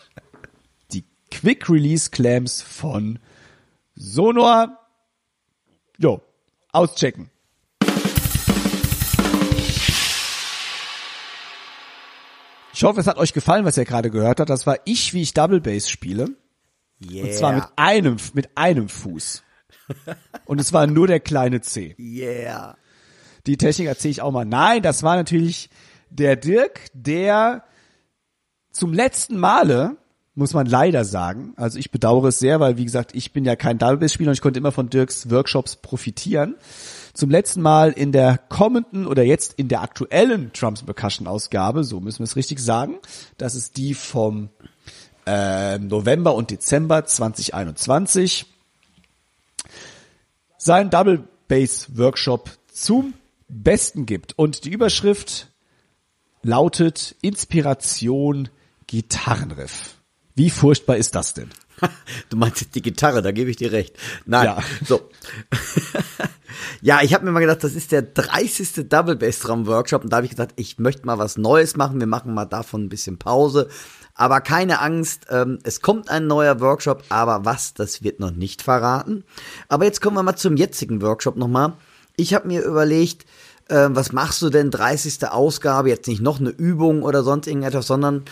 Die 0.92 1.04
Quick 1.30 1.68
Release 1.68 2.10
Clamps 2.10 2.62
von 2.62 3.18
Sonor 3.94 4.79
Jo, 6.02 6.22
auschecken. 6.72 7.30
Ich 12.72 12.82
hoffe, 12.82 13.00
es 13.00 13.06
hat 13.06 13.18
euch 13.18 13.34
gefallen, 13.34 13.66
was 13.66 13.76
ihr 13.76 13.84
gerade 13.84 14.10
gehört 14.10 14.40
habt. 14.40 14.48
Das 14.48 14.66
war 14.66 14.78
ich, 14.86 15.12
wie 15.12 15.20
ich 15.20 15.34
Double 15.34 15.60
Bass 15.60 15.90
spiele. 15.90 16.30
Yeah. 17.04 17.26
Und 17.26 17.34
zwar 17.34 17.52
mit 17.52 17.64
einem, 17.76 18.16
mit 18.32 18.56
einem 18.56 18.88
Fuß. 18.88 19.42
Und 20.46 20.58
es 20.58 20.72
war 20.72 20.86
nur 20.86 21.06
der 21.06 21.20
kleine 21.20 21.60
C. 21.60 21.94
Yeah. 21.98 22.78
Die 23.46 23.58
Technik 23.58 23.88
erzähle 23.88 24.12
ich 24.12 24.22
auch 24.22 24.32
mal. 24.32 24.46
Nein, 24.46 24.80
das 24.80 25.02
war 25.02 25.16
natürlich 25.16 25.68
der 26.08 26.36
Dirk, 26.36 26.86
der 26.94 27.64
zum 28.72 28.94
letzten 28.94 29.36
Male 29.36 29.98
muss 30.40 30.54
man 30.54 30.66
leider 30.66 31.04
sagen. 31.04 31.52
Also 31.56 31.78
ich 31.78 31.90
bedauere 31.90 32.28
es 32.28 32.38
sehr, 32.38 32.58
weil 32.60 32.78
wie 32.78 32.86
gesagt, 32.86 33.14
ich 33.14 33.32
bin 33.32 33.44
ja 33.44 33.56
kein 33.56 33.76
Double-Bass-Spieler 33.76 34.30
und 34.30 34.34
ich 34.34 34.40
konnte 34.40 34.58
immer 34.58 34.72
von 34.72 34.88
Dirks 34.88 35.30
Workshops 35.30 35.76
profitieren. 35.76 36.56
Zum 37.12 37.28
letzten 37.28 37.60
Mal 37.60 37.92
in 37.92 38.10
der 38.10 38.38
kommenden 38.38 39.06
oder 39.06 39.22
jetzt 39.22 39.52
in 39.52 39.68
der 39.68 39.82
aktuellen 39.82 40.50
Trumps 40.54 40.82
Percussion 40.82 41.28
Ausgabe, 41.28 41.84
so 41.84 42.00
müssen 42.00 42.20
wir 42.20 42.24
es 42.24 42.36
richtig 42.36 42.58
sagen, 42.58 42.96
das 43.36 43.54
ist 43.54 43.76
die 43.76 43.92
vom 43.92 44.48
äh, 45.26 45.78
November 45.78 46.34
und 46.34 46.50
Dezember 46.50 47.04
2021, 47.04 48.46
sein 50.56 50.88
Double 50.88 51.28
Bass 51.48 51.98
Workshop 51.98 52.50
zum 52.72 53.12
Besten 53.48 54.06
gibt. 54.06 54.38
Und 54.38 54.64
die 54.64 54.70
Überschrift 54.70 55.48
lautet 56.42 57.14
Inspiration 57.20 58.48
Gitarrenriff. 58.86 59.99
Wie 60.40 60.48
furchtbar 60.48 60.96
ist 60.96 61.14
das 61.14 61.34
denn? 61.34 61.50
Du 62.30 62.38
meinst 62.38 62.62
jetzt 62.62 62.74
die 62.74 62.80
Gitarre, 62.80 63.20
da 63.20 63.30
gebe 63.30 63.50
ich 63.50 63.56
dir 63.56 63.72
recht. 63.72 63.94
Nein, 64.24 64.46
ja. 64.46 64.58
so. 64.86 65.10
ja, 66.80 67.02
ich 67.02 67.12
habe 67.12 67.26
mir 67.26 67.32
mal 67.32 67.40
gedacht, 67.40 67.62
das 67.62 67.74
ist 67.74 67.92
der 67.92 68.00
30. 68.00 68.88
Double 68.88 69.16
Bass 69.16 69.40
Drum 69.40 69.66
Workshop 69.66 70.02
und 70.02 70.10
da 70.10 70.16
habe 70.16 70.24
ich 70.24 70.30
gesagt, 70.30 70.54
ich 70.56 70.78
möchte 70.78 71.04
mal 71.04 71.18
was 71.18 71.36
Neues 71.36 71.76
machen. 71.76 72.00
Wir 72.00 72.06
machen 72.06 72.32
mal 72.32 72.46
davon 72.46 72.84
ein 72.84 72.88
bisschen 72.88 73.18
Pause. 73.18 73.68
Aber 74.14 74.40
keine 74.40 74.80
Angst, 74.80 75.26
ähm, 75.28 75.58
es 75.62 75.82
kommt 75.82 76.08
ein 76.08 76.26
neuer 76.26 76.60
Workshop, 76.60 77.04
aber 77.10 77.44
was, 77.44 77.74
das 77.74 78.02
wird 78.02 78.18
noch 78.18 78.30
nicht 78.30 78.62
verraten. 78.62 79.24
Aber 79.68 79.84
jetzt 79.84 80.00
kommen 80.00 80.16
wir 80.16 80.22
mal 80.22 80.36
zum 80.36 80.56
jetzigen 80.56 81.02
Workshop 81.02 81.36
nochmal. 81.36 81.74
Ich 82.16 82.32
habe 82.32 82.48
mir 82.48 82.62
überlegt, 82.62 83.26
äh, 83.68 83.88
was 83.90 84.12
machst 84.12 84.40
du 84.40 84.48
denn 84.48 84.70
30. 84.70 85.28
Ausgabe? 85.28 85.90
Jetzt 85.90 86.08
nicht 86.08 86.22
noch 86.22 86.40
eine 86.40 86.50
Übung 86.50 87.02
oder 87.02 87.22
sonst 87.22 87.46
irgendetwas, 87.46 87.86
sondern 87.86 88.24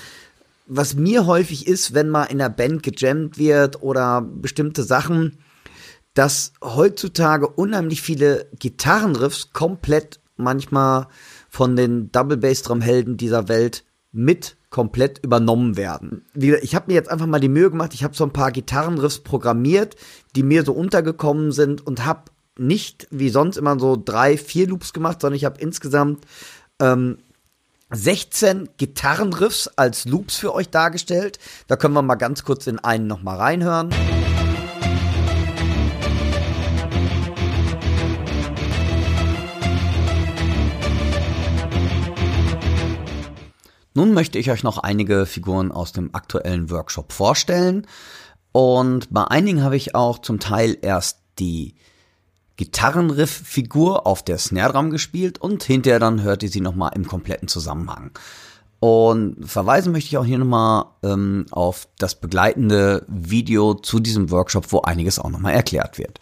was 0.68 0.94
mir 0.94 1.26
häufig 1.26 1.66
ist, 1.66 1.94
wenn 1.94 2.10
mal 2.10 2.24
in 2.24 2.38
der 2.38 2.50
Band 2.50 2.82
gejammt 2.82 3.38
wird 3.38 3.82
oder 3.82 4.20
bestimmte 4.20 4.82
Sachen, 4.82 5.38
dass 6.14 6.52
heutzutage 6.62 7.48
unheimlich 7.48 8.02
viele 8.02 8.48
Gitarrenriffs 8.58 9.52
komplett 9.52 10.20
manchmal 10.36 11.08
von 11.48 11.74
den 11.74 12.12
Double 12.12 12.36
Bass 12.36 12.62
Drum 12.62 12.80
Helden 12.80 13.16
dieser 13.16 13.48
Welt 13.48 13.84
mit 14.12 14.56
komplett 14.70 15.24
übernommen 15.24 15.76
werden. 15.76 16.26
Ich 16.34 16.74
habe 16.74 16.86
mir 16.88 16.94
jetzt 16.94 17.10
einfach 17.10 17.26
mal 17.26 17.40
die 17.40 17.48
Mühe 17.48 17.70
gemacht, 17.70 17.94
ich 17.94 18.04
habe 18.04 18.14
so 18.14 18.24
ein 18.24 18.32
paar 18.32 18.52
Gitarrenriffs 18.52 19.20
programmiert, 19.20 19.96
die 20.36 20.42
mir 20.42 20.64
so 20.64 20.72
untergekommen 20.72 21.52
sind 21.52 21.86
und 21.86 22.04
habe 22.04 22.30
nicht 22.58 23.06
wie 23.10 23.30
sonst 23.30 23.56
immer 23.56 23.78
so 23.78 23.96
drei, 24.02 24.36
vier 24.36 24.68
Loops 24.68 24.92
gemacht, 24.92 25.20
sondern 25.20 25.36
ich 25.36 25.44
habe 25.44 25.60
insgesamt 25.60 26.26
ähm, 26.80 27.18
16 27.90 28.68
Gitarrenriffs 28.76 29.68
als 29.68 30.04
Loops 30.04 30.36
für 30.36 30.54
euch 30.54 30.68
dargestellt. 30.68 31.38
Da 31.68 31.76
können 31.76 31.94
wir 31.94 32.02
mal 32.02 32.16
ganz 32.16 32.44
kurz 32.44 32.66
in 32.66 32.78
einen 32.78 33.06
noch 33.06 33.22
mal 33.22 33.36
reinhören. 33.36 33.90
Nun 43.94 44.12
möchte 44.12 44.38
ich 44.38 44.50
euch 44.50 44.62
noch 44.62 44.78
einige 44.78 45.26
Figuren 45.26 45.72
aus 45.72 45.92
dem 45.92 46.14
aktuellen 46.14 46.70
Workshop 46.70 47.12
vorstellen. 47.12 47.86
Und 48.52 49.12
bei 49.12 49.24
einigen 49.24 49.62
habe 49.64 49.76
ich 49.76 49.94
auch 49.94 50.18
zum 50.18 50.38
Teil 50.38 50.76
erst 50.82 51.20
die 51.38 51.74
Gitarrenriff-Figur 52.58 54.06
auf 54.06 54.22
der 54.22 54.36
Snare 54.36 54.74
Drum 54.74 54.90
gespielt 54.90 55.38
und 55.38 55.62
hinterher 55.62 56.00
dann 56.00 56.22
hört 56.22 56.42
ihr 56.42 56.50
sie 56.50 56.60
nochmal 56.60 56.92
im 56.94 57.06
kompletten 57.06 57.48
Zusammenhang. 57.48 58.10
Und 58.80 59.48
verweisen 59.48 59.92
möchte 59.92 60.08
ich 60.08 60.18
auch 60.18 60.24
hier 60.24 60.38
nochmal 60.38 60.86
ähm, 61.02 61.46
auf 61.50 61.88
das 61.98 62.16
begleitende 62.16 63.04
Video 63.08 63.74
zu 63.74 63.98
diesem 63.98 64.30
Workshop, 64.30 64.70
wo 64.70 64.82
einiges 64.82 65.18
auch 65.18 65.30
nochmal 65.30 65.54
erklärt 65.54 65.98
wird. 65.98 66.20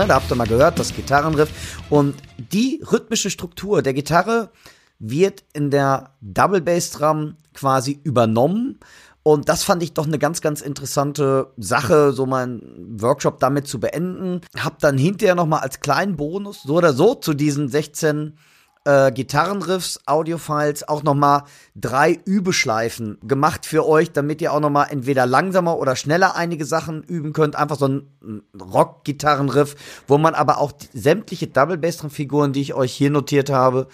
Ne? 0.00 0.06
Da 0.06 0.14
habt 0.14 0.30
ihr 0.32 0.34
mal 0.34 0.46
gehört, 0.46 0.78
das 0.78 0.94
Gitarrenriff. 0.94 1.50
Und 1.90 2.14
die 2.38 2.82
rhythmische 2.90 3.28
Struktur 3.28 3.82
der 3.82 3.92
Gitarre 3.92 4.50
wird 4.98 5.44
in 5.52 5.70
der 5.70 6.14
Double 6.22 6.62
Bass 6.62 6.90
Drum 6.90 7.36
quasi 7.52 8.00
übernommen. 8.02 8.80
Und 9.22 9.50
das 9.50 9.62
fand 9.62 9.82
ich 9.82 9.92
doch 9.92 10.06
eine 10.06 10.18
ganz, 10.18 10.40
ganz 10.40 10.62
interessante 10.62 11.52
Sache, 11.58 12.12
so 12.12 12.24
meinen 12.24 12.98
Workshop 12.98 13.40
damit 13.40 13.66
zu 13.66 13.78
beenden. 13.78 14.40
Hab 14.56 14.78
dann 14.78 14.96
hinterher 14.96 15.34
noch 15.34 15.46
mal 15.46 15.58
als 15.58 15.80
kleinen 15.80 16.16
Bonus 16.16 16.62
so 16.62 16.76
oder 16.76 16.94
so 16.94 17.14
zu 17.14 17.34
diesen 17.34 17.68
16 17.68 18.38
äh, 18.84 19.12
Gitarrenriffs, 19.12 20.00
Audiofiles 20.06 20.88
auch 20.88 21.02
noch 21.02 21.14
mal 21.14 21.44
drei 21.74 22.18
Übeschleifen 22.24 23.18
gemacht 23.22 23.66
für 23.66 23.86
euch, 23.86 24.12
damit 24.12 24.40
ihr 24.40 24.52
auch 24.52 24.60
noch 24.60 24.70
mal 24.70 24.84
entweder 24.84 25.26
langsamer 25.26 25.76
oder 25.76 25.96
schneller 25.96 26.36
einige 26.36 26.64
Sachen 26.64 27.02
üben 27.02 27.32
könnt. 27.32 27.56
Einfach 27.56 27.76
so 27.76 27.88
ein 27.88 28.42
Rock-Gitarrenriff, 28.58 29.76
wo 30.06 30.18
man 30.18 30.34
aber 30.34 30.58
auch 30.58 30.72
sämtliche 30.94 31.46
Double 31.46 31.78
Bass 31.78 31.98
Drum 31.98 32.10
Figuren, 32.10 32.52
die 32.52 32.62
ich 32.62 32.74
euch 32.74 32.92
hier 32.92 33.10
notiert 33.10 33.50
habe, 33.50 33.88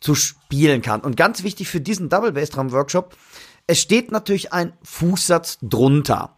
zu 0.00 0.14
spielen 0.14 0.82
kann. 0.82 1.00
Und 1.00 1.16
ganz 1.16 1.44
wichtig 1.44 1.68
für 1.68 1.80
diesen 1.80 2.08
Double 2.08 2.32
Bass 2.32 2.50
Drum 2.50 2.72
Workshop, 2.72 3.16
es 3.66 3.80
steht 3.80 4.10
natürlich 4.10 4.52
ein 4.52 4.72
Fußsatz 4.82 5.58
drunter. 5.62 6.36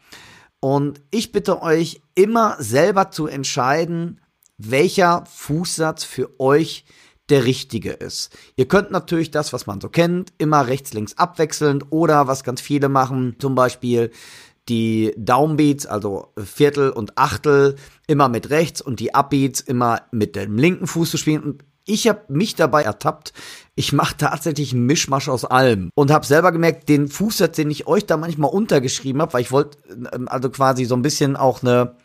Und 0.61 1.01
ich 1.11 1.33
bitte 1.33 1.63
euch 1.63 2.03
immer 2.15 2.57
selber 2.59 3.11
zu 3.11 3.27
entscheiden, 3.27 4.21
welcher 4.59 5.25
Fußsatz 5.27 6.05
für 6.05 6.39
euch 6.39 6.85
der 7.31 7.45
richtige 7.45 7.93
ist. 7.93 8.37
Ihr 8.57 8.69
könnt 8.69 8.91
natürlich 8.91 9.31
das, 9.31 9.53
was 9.53 9.67
man 9.67 9.81
so 9.81 9.89
kennt, 9.89 10.33
immer 10.39 10.67
rechts, 10.67 10.93
links 10.93 11.17
abwechselnd 11.17 11.87
oder 11.91 12.27
was 12.27 12.45
ganz 12.45 12.61
viele 12.61 12.89
machen, 12.89 13.37
zum 13.39 13.55
Beispiel 13.55 14.11
die 14.69 15.15
Downbeats, 15.17 15.87
also 15.87 16.33
Viertel 16.39 16.91
und 16.91 17.19
Achtel, 17.19 17.77
immer 18.07 18.29
mit 18.29 18.51
rechts 18.51 18.81
und 18.81 19.01
die 19.01 19.15
Upbeats 19.15 19.61
immer 19.61 20.03
mit 20.11 20.37
dem 20.37 20.57
linken 20.57 20.87
Fuß 20.87 21.11
zu 21.11 21.19
spielen. 21.19 21.43
Und 21.43 21.65
ich 21.87 22.09
habe 22.09 22.23
mich 22.29 22.55
dabei 22.55 22.83
ertappt, 22.83 23.35
ich 23.75 23.93
mache 23.93 24.17
tatsächlich 24.17 24.73
einen 24.73 24.87
Mischmasch 24.87 25.29
aus 25.29 25.45
allem 25.45 25.91
und 25.95 26.11
habe 26.11 26.25
selber 26.25 26.51
gemerkt, 26.53 26.89
den 26.89 27.09
Fußsatz, 27.09 27.57
den 27.57 27.71
ich 27.71 27.87
euch 27.87 28.07
da 28.07 28.17
manchmal 28.17 28.51
untergeschrieben 28.51 29.21
habe, 29.21 29.35
weil 29.35 29.43
ich 29.43 29.53
wollte 29.53 29.79
ähm, 30.13 30.29
also 30.29 30.49
quasi 30.49 30.85
so 30.87 30.95
ein 30.95 31.03
bisschen 31.03 31.37
auch 31.37 31.63
eine 31.63 31.97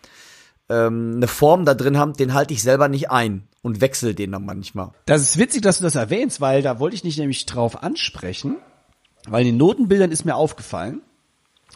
ähm, 0.70 1.14
eine 1.16 1.28
Form 1.28 1.66
da 1.66 1.74
drin 1.74 1.98
haben, 1.98 2.14
den 2.14 2.34
halte 2.34 2.54
ich 2.54 2.62
selber 2.62 2.88
nicht 2.88 3.10
ein 3.10 3.49
und 3.62 3.82
wechsle 3.82 4.16
den 4.16 4.32
dann 4.32 4.46
manchmal. 4.46 4.92
Das 5.06 5.22
ist 5.22 5.38
witzig, 5.38 5.62
dass 5.62 5.80
du 5.80 5.84
das 5.84 5.96
erwähnst, 5.96 6.42
weil 6.42 6.62
da 6.62 6.80
wollte 6.80 6.96
ich 6.96 7.04
nicht 7.04 7.18
nämlich 7.18 7.46
drauf 7.46 7.84
ansprechen, 7.84 8.58
weil 9.28 9.42
in 9.42 9.48
den 9.48 9.58
Notenbildern 9.58 10.12
ist 10.12 10.26
mir 10.26 10.36
aufgefallen, 10.36 11.02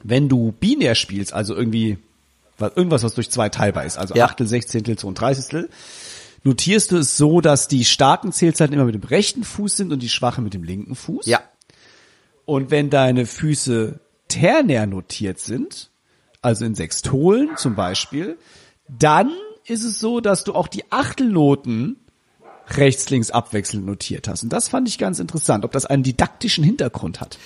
wenn 0.04 0.30
du 0.30 0.54
binär 0.54 0.96
spielst, 0.96 1.34
also 1.34 1.56
irgendwie 1.56 1.98
irgendwas, 2.60 3.04
was 3.04 3.16
durch 3.16 3.30
zwei 3.30 3.50
teilbar 3.50 3.86
ist, 3.86 3.98
also 3.98 4.16
ja. 4.16 4.26
Achtel, 4.26 4.48
Sechzehntel, 4.48 4.96
Dreißigstel, 4.96 5.70
notierst 6.44 6.92
du 6.92 6.98
es 6.98 7.18
so, 7.18 7.42
dass 7.42 7.68
die 7.68 7.84
starken 7.84 8.32
Zählzeiten 8.32 8.74
immer 8.74 8.86
mit 8.86 8.96
dem 8.96 9.04
rechten 9.04 9.44
Fuß 9.44 9.78
sind 9.78 9.92
und 9.92 10.02
die 10.02 10.10
schwachen 10.10 10.44
mit 10.44 10.54
dem 10.54 10.64
linken 10.64 10.96
Fuß. 10.96 11.26
Ja. 11.26 11.42
Und 12.46 12.72
wenn 12.72 12.90
deine 12.90 13.26
Füße 13.26 14.00
ternär 14.28 14.86
notiert 14.86 15.40
sind, 15.40 15.90
also 16.42 16.66
in 16.66 16.76
Sextolen 16.76 17.56
zum 17.58 17.76
Beispiel, 17.76 18.38
dann 18.88 19.32
ist 19.66 19.84
es 19.84 20.00
so, 20.00 20.20
dass 20.20 20.44
du 20.44 20.54
auch 20.54 20.68
die 20.68 20.84
Achtelnoten 20.92 21.98
rechts, 22.70 23.10
links 23.10 23.32
abwechselnd 23.32 23.86
notiert 23.86 24.28
hast. 24.28 24.44
Und 24.44 24.50
das 24.54 24.70
fand 24.70 24.88
ich 24.88 24.98
ganz 24.98 25.20
interessant, 25.20 25.66
ob 25.66 25.72
das 25.72 25.86
einen 25.86 26.04
didaktischen 26.04 26.64
Hintergrund 26.64 27.22
hat. 27.22 27.38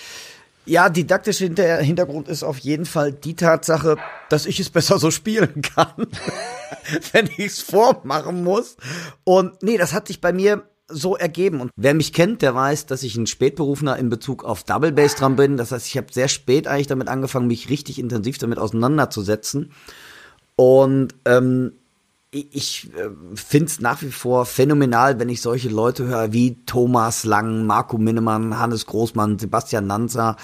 Ja, 0.66 0.90
didaktischer 0.90 1.48
Hintergrund 1.80 2.28
ist 2.28 2.44
auf 2.44 2.58
jeden 2.60 2.86
Fall 2.86 3.14
die 3.14 3.36
Tatsache, 3.36 3.98
dass 4.30 4.46
ich 4.46 4.60
es 4.60 4.70
besser 4.70 5.00
so 5.00 5.12
spielen 5.12 5.62
kann, 5.62 6.08
wenn 7.14 7.28
ich 7.38 7.40
es 7.40 7.62
vormachen 7.62 8.44
muss. 8.44 8.76
Und 9.24 9.64
nee, 9.64 9.78
das 9.78 9.94
hat 9.94 10.08
sich 10.08 10.20
bei 10.20 10.34
mir 10.34 10.64
so 10.90 11.16
ergeben. 11.16 11.62
Und 11.62 11.72
wer 11.78 11.94
mich 11.94 12.12
kennt, 12.12 12.42
der 12.42 12.54
weiß, 12.54 12.86
dass 12.86 13.04
ich 13.04 13.16
ein 13.16 13.28
Spätberufener 13.28 13.98
in 13.98 14.10
Bezug 14.10 14.44
auf 14.44 14.64
Double 14.64 14.92
Bass 14.92 15.16
dran 15.16 15.38
bin. 15.38 15.56
Das 15.56 15.72
heißt, 15.72 15.88
ich 15.88 15.98
habe 15.98 16.12
sehr 16.12 16.28
spät 16.28 16.68
eigentlich 16.68 16.88
damit 16.88 17.08
angefangen, 17.08 17.48
mich 17.48 17.70
richtig 17.70 17.98
intensiv 17.98 18.38
damit 18.38 18.60
auseinanderzusetzen. 18.60 19.72
Und 20.58 21.16
ähm, 21.26 21.74
ich 22.42 22.90
äh, 22.96 23.10
finde 23.36 23.66
es 23.68 23.80
nach 23.80 24.02
wie 24.02 24.12
vor 24.12 24.46
phänomenal, 24.46 25.20
wenn 25.20 25.30
ich 25.30 25.42
solche 25.42 25.70
Leute 25.70 26.06
höre 26.06 26.34
wie 26.34 26.64
Thomas 26.66 27.24
Lang, 27.24 27.66
Marco 27.66 27.98
Minnemann, 27.98 28.60
Hannes 28.60 28.86
Großmann, 28.86 29.40
Sebastian 29.40 29.88
Nanzer, 29.88 30.36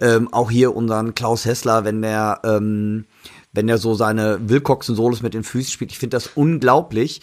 ähm, 0.00 0.32
auch 0.32 0.50
hier 0.50 0.74
unseren 0.76 1.14
Klaus 1.14 1.44
Hessler, 1.44 1.84
wenn 1.84 2.02
der 2.02 2.40
ähm, 2.44 3.04
wenn 3.52 3.66
der 3.66 3.78
so 3.78 3.94
seine 3.94 4.48
Wilcoxen-Solos 4.48 5.22
mit 5.22 5.34
den 5.34 5.44
Füßen 5.44 5.72
spielt. 5.72 5.92
Ich 5.92 5.98
finde 5.98 6.16
das 6.16 6.30
unglaublich. 6.34 7.20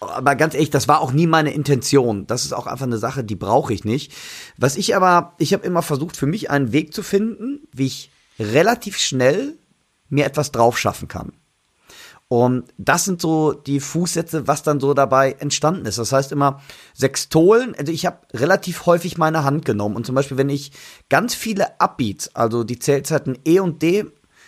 Aber 0.00 0.34
ganz 0.34 0.54
ehrlich, 0.54 0.70
das 0.70 0.88
war 0.88 1.00
auch 1.00 1.12
nie 1.12 1.26
meine 1.26 1.52
Intention. 1.52 2.26
Das 2.26 2.44
ist 2.44 2.52
auch 2.52 2.66
einfach 2.66 2.86
eine 2.86 2.98
Sache, 2.98 3.24
die 3.24 3.36
brauche 3.36 3.72
ich 3.72 3.84
nicht. 3.84 4.12
Was 4.56 4.76
ich 4.76 4.94
aber, 4.94 5.34
ich 5.38 5.52
habe 5.52 5.66
immer 5.66 5.82
versucht, 5.82 6.16
für 6.16 6.26
mich 6.26 6.50
einen 6.50 6.72
Weg 6.72 6.92
zu 6.94 7.02
finden, 7.02 7.66
wie 7.72 7.86
ich 7.86 8.10
relativ 8.38 8.98
schnell 8.98 9.56
mir 10.08 10.26
etwas 10.26 10.52
drauf 10.52 10.78
schaffen 10.78 11.08
kann. 11.08 11.32
Und 12.34 12.64
das 12.78 13.04
sind 13.04 13.22
so 13.22 13.52
die 13.52 13.78
Fußsätze, 13.78 14.48
was 14.48 14.64
dann 14.64 14.80
so 14.80 14.92
dabei 14.92 15.36
entstanden 15.38 15.86
ist. 15.86 15.98
Das 15.98 16.10
heißt 16.10 16.32
immer 16.32 16.60
Sextolen. 16.92 17.76
Also 17.78 17.92
ich 17.92 18.06
habe 18.06 18.18
relativ 18.32 18.86
häufig 18.86 19.16
meine 19.16 19.44
Hand 19.44 19.64
genommen. 19.64 19.94
Und 19.94 20.04
zum 20.04 20.16
Beispiel, 20.16 20.36
wenn 20.36 20.48
ich 20.48 20.72
ganz 21.08 21.36
viele 21.36 21.78
Upbeats, 21.78 22.34
also 22.34 22.64
die 22.64 22.80
Zählzeiten 22.80 23.38
E 23.46 23.60
und 23.60 23.82
D 23.82 24.06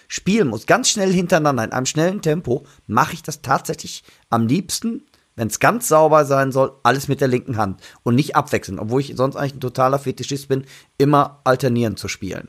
spielen 0.08 0.48
muss, 0.48 0.66
ganz 0.66 0.88
schnell 0.88 1.12
hintereinander, 1.12 1.62
in 1.62 1.70
einem 1.70 1.86
schnellen 1.86 2.22
Tempo, 2.22 2.66
mache 2.88 3.14
ich 3.14 3.22
das 3.22 3.40
tatsächlich 3.40 4.02
am 4.30 4.48
liebsten, 4.48 5.06
wenn 5.36 5.46
es 5.46 5.60
ganz 5.60 5.86
sauber 5.86 6.24
sein 6.24 6.50
soll, 6.50 6.72
alles 6.82 7.06
mit 7.06 7.20
der 7.20 7.28
linken 7.28 7.56
Hand 7.56 7.80
und 8.02 8.16
nicht 8.16 8.34
abwechseln, 8.34 8.80
obwohl 8.80 9.00
ich 9.00 9.12
sonst 9.14 9.36
eigentlich 9.36 9.54
ein 9.54 9.60
totaler 9.60 10.00
Fetischist 10.00 10.48
bin, 10.48 10.64
immer 10.98 11.40
alternieren 11.44 11.96
zu 11.96 12.08
spielen. 12.08 12.48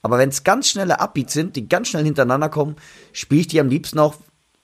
Aber 0.00 0.16
wenn 0.16 0.30
es 0.30 0.44
ganz 0.44 0.66
schnelle 0.66 0.98
Upbeats 0.98 1.34
sind, 1.34 1.56
die 1.56 1.68
ganz 1.68 1.88
schnell 1.88 2.04
hintereinander 2.04 2.48
kommen, 2.48 2.76
spiele 3.12 3.42
ich 3.42 3.48
die 3.48 3.60
am 3.60 3.68
liebsten 3.68 3.98
auch 3.98 4.14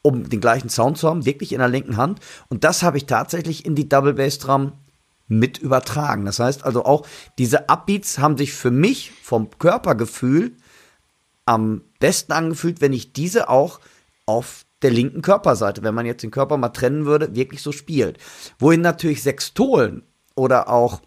um 0.07 0.28
den 0.28 0.40
gleichen 0.40 0.68
Sound 0.68 0.98
zu 0.98 1.09
haben, 1.09 1.24
wirklich 1.24 1.52
in 1.52 1.61
der 1.61 1.68
linken 1.68 1.96
Hand. 1.96 2.20
Und 2.50 2.62
das 2.62 2.82
habe 2.82 2.98
ich 2.98 3.07
tatsächlich 3.07 3.64
in 3.64 3.74
die 3.74 3.88
Double 3.88 4.12
Bass 4.12 4.38
Drum 4.38 4.72
mit 5.28 5.57
übertragen. 5.57 6.26
Das 6.26 6.38
heißt 6.38 6.62
also 6.64 6.84
auch, 6.84 7.07
diese 7.38 7.70
Upbeats 7.70 8.18
haben 8.18 8.36
sich 8.36 8.52
für 8.52 8.70
mich 8.70 9.12
vom 9.22 9.48
Körpergefühl 9.59 10.52
am 11.46 11.80
besten 12.00 12.32
angefühlt, 12.32 12.82
wenn 12.82 12.92
ich 12.92 13.14
diese 13.14 13.48
auch 13.48 13.80
auf 14.26 14.66
der 14.82 14.90
linken 14.90 15.22
Körperseite, 15.22 15.82
wenn 15.82 15.94
man 15.94 16.05
jetzt 16.05 16.22
den 16.22 16.30
Körper 16.30 16.59
mal 16.59 16.68
trennen 16.68 17.07
würde, 17.07 17.34
wirklich 17.34 17.62
so 17.62 17.72
spielt. 17.72 18.18
Wohin 18.59 18.82
natürlich 18.82 19.22
Sextolen 19.22 20.02
oder 20.34 20.68
auch 20.68 21.00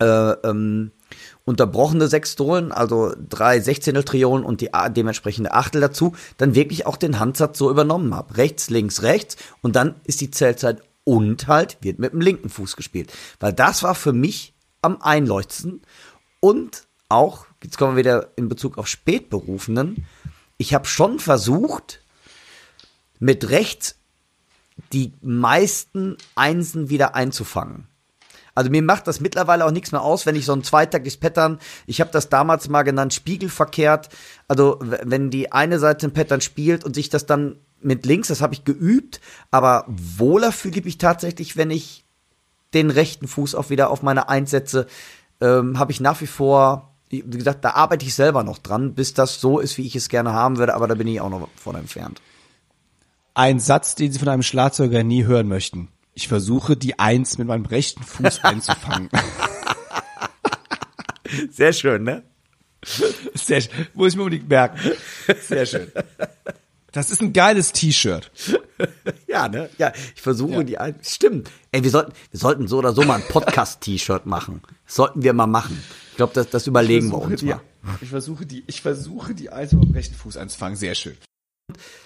äh, 0.00 0.04
ähm, 0.04 0.92
unterbrochene 1.44 2.08
Sextolen, 2.08 2.72
also 2.72 3.14
drei 3.28 3.60
Sechzehntel-Triolen 3.60 4.44
und 4.44 4.60
die 4.60 4.70
dementsprechende 4.90 5.52
Achtel 5.52 5.80
dazu, 5.80 6.14
dann 6.36 6.54
wirklich 6.54 6.86
auch 6.86 6.96
den 6.96 7.18
Handsatz 7.18 7.58
so 7.58 7.70
übernommen 7.70 8.14
habe. 8.14 8.36
Rechts, 8.36 8.70
links, 8.70 9.02
rechts 9.02 9.36
und 9.60 9.76
dann 9.76 9.96
ist 10.04 10.20
die 10.20 10.30
Zählzeit 10.30 10.82
und 11.04 11.48
halt 11.48 11.78
wird 11.80 11.98
mit 11.98 12.12
dem 12.12 12.20
linken 12.20 12.48
Fuß 12.48 12.76
gespielt. 12.76 13.12
Weil 13.40 13.52
das 13.52 13.82
war 13.82 13.94
für 13.94 14.12
mich 14.12 14.54
am 14.82 15.00
einleuchtendsten 15.02 15.82
und 16.40 16.86
auch, 17.08 17.46
jetzt 17.62 17.76
kommen 17.76 17.96
wir 17.96 18.04
wieder 18.04 18.30
in 18.36 18.48
Bezug 18.48 18.78
auf 18.78 18.86
Spätberufenen, 18.86 20.06
ich 20.58 20.74
habe 20.74 20.86
schon 20.86 21.18
versucht, 21.18 22.00
mit 23.18 23.50
rechts 23.50 23.96
die 24.92 25.12
meisten 25.20 26.16
Einsen 26.34 26.88
wieder 26.88 27.14
einzufangen. 27.14 27.86
Also 28.54 28.70
mir 28.70 28.82
macht 28.82 29.06
das 29.06 29.20
mittlerweile 29.20 29.64
auch 29.64 29.70
nichts 29.70 29.92
mehr 29.92 30.02
aus, 30.02 30.26
wenn 30.26 30.36
ich 30.36 30.44
so 30.44 30.52
ein 30.52 30.62
zweitaktiges 30.62 31.16
Pattern, 31.16 31.58
ich 31.86 32.00
habe 32.00 32.10
das 32.10 32.28
damals 32.28 32.68
mal 32.68 32.82
genannt, 32.82 33.14
spiegelverkehrt. 33.14 34.08
Also 34.48 34.78
wenn 34.80 35.30
die 35.30 35.52
eine 35.52 35.78
Seite 35.78 36.06
ein 36.06 36.12
Pattern 36.12 36.40
spielt 36.40 36.84
und 36.84 36.94
sich 36.94 37.08
das 37.08 37.26
dann 37.26 37.56
mit 37.80 38.06
links, 38.06 38.28
das 38.28 38.40
habe 38.40 38.54
ich 38.54 38.64
geübt, 38.64 39.20
aber 39.50 39.84
wohler 39.88 40.52
fühle 40.52 40.78
ich 40.78 40.84
mich 40.84 40.98
tatsächlich, 40.98 41.56
wenn 41.56 41.70
ich 41.70 42.04
den 42.74 42.90
rechten 42.90 43.28
Fuß 43.28 43.54
auch 43.54 43.70
wieder 43.70 43.90
auf 43.90 44.02
meine 44.02 44.28
Eins 44.28 44.50
setze, 44.50 44.86
ähm, 45.40 45.78
habe 45.78 45.92
ich 45.92 46.00
nach 46.00 46.20
wie 46.20 46.26
vor, 46.26 46.94
wie 47.08 47.22
gesagt, 47.22 47.64
da 47.64 47.70
arbeite 47.70 48.06
ich 48.06 48.14
selber 48.14 48.44
noch 48.44 48.58
dran, 48.58 48.94
bis 48.94 49.14
das 49.14 49.40
so 49.40 49.58
ist, 49.58 49.76
wie 49.78 49.86
ich 49.86 49.96
es 49.96 50.08
gerne 50.08 50.32
haben 50.32 50.58
würde, 50.58 50.74
aber 50.74 50.88
da 50.88 50.94
bin 50.94 51.08
ich 51.08 51.20
auch 51.20 51.28
noch 51.30 51.48
von 51.56 51.74
entfernt. 51.74 52.22
Ein 53.34 53.60
Satz, 53.60 53.94
den 53.94 54.12
Sie 54.12 54.18
von 54.18 54.28
einem 54.28 54.42
Schlagzeuger 54.42 55.02
nie 55.02 55.24
hören 55.24 55.48
möchten. 55.48 55.88
Ich 56.14 56.28
versuche 56.28 56.76
die 56.76 56.98
Eins 56.98 57.38
mit 57.38 57.48
meinem 57.48 57.66
rechten 57.66 58.02
Fuß 58.02 58.40
einzufangen. 58.44 59.08
Sehr 61.50 61.72
schön, 61.72 62.02
ne? 62.02 62.22
Sehr 63.34 63.60
schön. 63.60 63.86
Muss 63.94 64.12
ich 64.12 64.16
mir 64.16 64.24
unbedingt 64.24 64.48
merken. 64.48 64.78
Sehr 65.40 65.66
schön. 65.66 65.90
Das 66.90 67.10
ist 67.10 67.22
ein 67.22 67.32
geiles 67.32 67.72
T-Shirt. 67.72 68.30
Ja, 69.26 69.48
ne? 69.48 69.70
Ja, 69.78 69.92
ich 70.14 70.20
versuche 70.20 70.52
ja. 70.52 70.62
die 70.62 70.78
Eins. 70.78 71.14
Stimmt. 71.14 71.50
Ey, 71.70 71.82
wir 71.82 71.90
sollten, 71.90 72.12
wir 72.30 72.38
sollten 72.38 72.68
so 72.68 72.78
oder 72.78 72.92
so 72.92 73.02
mal 73.02 73.14
ein 73.14 73.28
Podcast-T-Shirt 73.28 74.26
machen. 74.26 74.60
Das 74.84 74.96
sollten 74.96 75.22
wir 75.22 75.32
mal 75.32 75.46
machen. 75.46 75.82
Ich 76.10 76.16
glaube, 76.16 76.34
das, 76.34 76.50
das 76.50 76.66
überlegen 76.66 77.10
wir 77.10 77.18
uns 77.18 77.40
die, 77.40 77.46
mal. 77.46 77.60
Ich 78.02 78.10
versuche 78.10 78.44
die, 78.44 78.62
ich 78.66 78.82
versuche 78.82 79.34
die 79.34 79.48
Eins 79.48 79.72
mit 79.72 79.84
dem 79.84 79.92
rechten 79.92 80.14
Fuß 80.14 80.36
einzufangen. 80.36 80.76
Sehr 80.76 80.94
schön. 80.94 81.16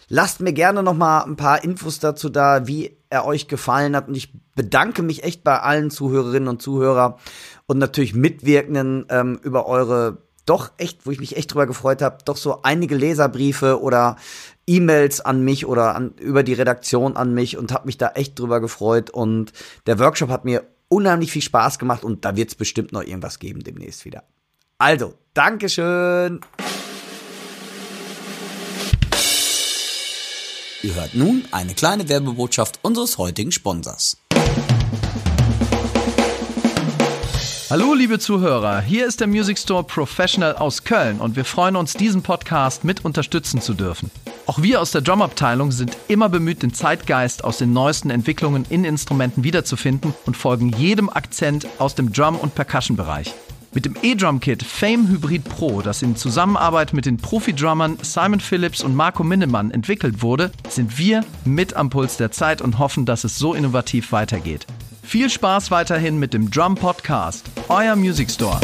Lasst 0.08 0.40
mir 0.40 0.52
gerne 0.52 0.82
noch 0.82 0.94
mal 0.94 1.22
ein 1.22 1.36
paar 1.36 1.64
Infos 1.64 1.98
dazu 1.98 2.28
da, 2.28 2.66
wie 2.66 2.96
er 3.10 3.24
euch 3.24 3.48
gefallen 3.48 3.96
hat. 3.96 4.08
Und 4.08 4.16
ich 4.16 4.32
bedanke 4.54 5.02
mich 5.02 5.24
echt 5.24 5.44
bei 5.44 5.60
allen 5.60 5.90
Zuhörerinnen 5.90 6.48
und 6.48 6.62
Zuhörer 6.62 7.18
und 7.66 7.78
natürlich 7.78 8.14
Mitwirkenden 8.14 9.06
ähm, 9.10 9.38
über 9.42 9.66
eure 9.66 10.18
doch 10.46 10.70
echt, 10.78 11.04
wo 11.06 11.10
ich 11.10 11.18
mich 11.18 11.36
echt 11.36 11.52
drüber 11.52 11.66
gefreut 11.66 12.00
habe, 12.00 12.18
doch 12.24 12.36
so 12.36 12.62
einige 12.62 12.94
Leserbriefe 12.94 13.82
oder 13.82 14.16
E-Mails 14.66 15.20
an 15.20 15.42
mich 15.42 15.66
oder 15.66 15.94
an, 15.94 16.12
über 16.20 16.44
die 16.44 16.52
Redaktion 16.52 17.16
an 17.16 17.34
mich 17.34 17.56
und 17.56 17.72
habe 17.72 17.86
mich 17.86 17.98
da 17.98 18.10
echt 18.10 18.38
drüber 18.38 18.60
gefreut. 18.60 19.10
Und 19.10 19.52
der 19.86 19.98
Workshop 19.98 20.30
hat 20.30 20.44
mir 20.44 20.64
unheimlich 20.88 21.32
viel 21.32 21.42
Spaß 21.42 21.78
gemacht 21.78 22.04
und 22.04 22.24
da 22.24 22.36
wird 22.36 22.50
es 22.50 22.54
bestimmt 22.54 22.92
noch 22.92 23.02
irgendwas 23.02 23.40
geben 23.40 23.62
demnächst 23.62 24.04
wieder. 24.04 24.22
Also, 24.78 25.14
Dankeschön. 25.34 26.40
Ihr 30.86 30.94
hört 30.94 31.16
nun 31.16 31.42
eine 31.50 31.74
kleine 31.74 32.08
Werbebotschaft 32.08 32.78
unseres 32.82 33.18
heutigen 33.18 33.50
Sponsors. 33.50 34.18
Hallo 37.68 37.92
liebe 37.92 38.20
Zuhörer, 38.20 38.82
hier 38.82 39.04
ist 39.04 39.18
der 39.18 39.26
Music 39.26 39.58
Store 39.58 39.82
Professional 39.82 40.54
aus 40.54 40.84
Köln 40.84 41.18
und 41.18 41.34
wir 41.34 41.44
freuen 41.44 41.74
uns, 41.74 41.94
diesen 41.94 42.22
Podcast 42.22 42.84
mit 42.84 43.04
unterstützen 43.04 43.60
zu 43.60 43.74
dürfen. 43.74 44.12
Auch 44.46 44.62
wir 44.62 44.80
aus 44.80 44.92
der 44.92 45.00
Drum-Abteilung 45.00 45.72
sind 45.72 45.96
immer 46.06 46.28
bemüht, 46.28 46.62
den 46.62 46.72
Zeitgeist 46.72 47.42
aus 47.42 47.58
den 47.58 47.72
neuesten 47.72 48.10
Entwicklungen 48.10 48.64
in 48.70 48.84
Instrumenten 48.84 49.42
wiederzufinden 49.42 50.14
und 50.24 50.36
folgen 50.36 50.68
jedem 50.68 51.10
Akzent 51.10 51.66
aus 51.78 51.96
dem 51.96 52.12
Drum- 52.12 52.38
und 52.38 52.54
Percussion-Bereich. 52.54 53.34
Mit 53.72 53.84
dem 53.84 53.96
E-Drum-Kit 54.02 54.62
Fame 54.62 55.08
Hybrid 55.08 55.44
Pro, 55.44 55.82
das 55.82 56.02
in 56.02 56.16
Zusammenarbeit 56.16 56.92
mit 56.92 57.06
den 57.06 57.18
Profi-Drummern 57.18 57.98
Simon 58.02 58.40
Phillips 58.40 58.82
und 58.82 58.94
Marco 58.94 59.22
Minnemann 59.22 59.70
entwickelt 59.70 60.22
wurde, 60.22 60.50
sind 60.68 60.98
wir 60.98 61.24
mit 61.44 61.74
am 61.74 61.90
Puls 61.90 62.16
der 62.16 62.30
Zeit 62.30 62.62
und 62.62 62.78
hoffen, 62.78 63.04
dass 63.06 63.24
es 63.24 63.38
so 63.38 63.54
innovativ 63.54 64.12
weitergeht. 64.12 64.66
Viel 65.02 65.30
Spaß 65.30 65.70
weiterhin 65.70 66.18
mit 66.18 66.34
dem 66.34 66.50
Drum 66.50 66.74
Podcast, 66.74 67.50
euer 67.68 67.96
Music 67.96 68.30
Store. 68.30 68.60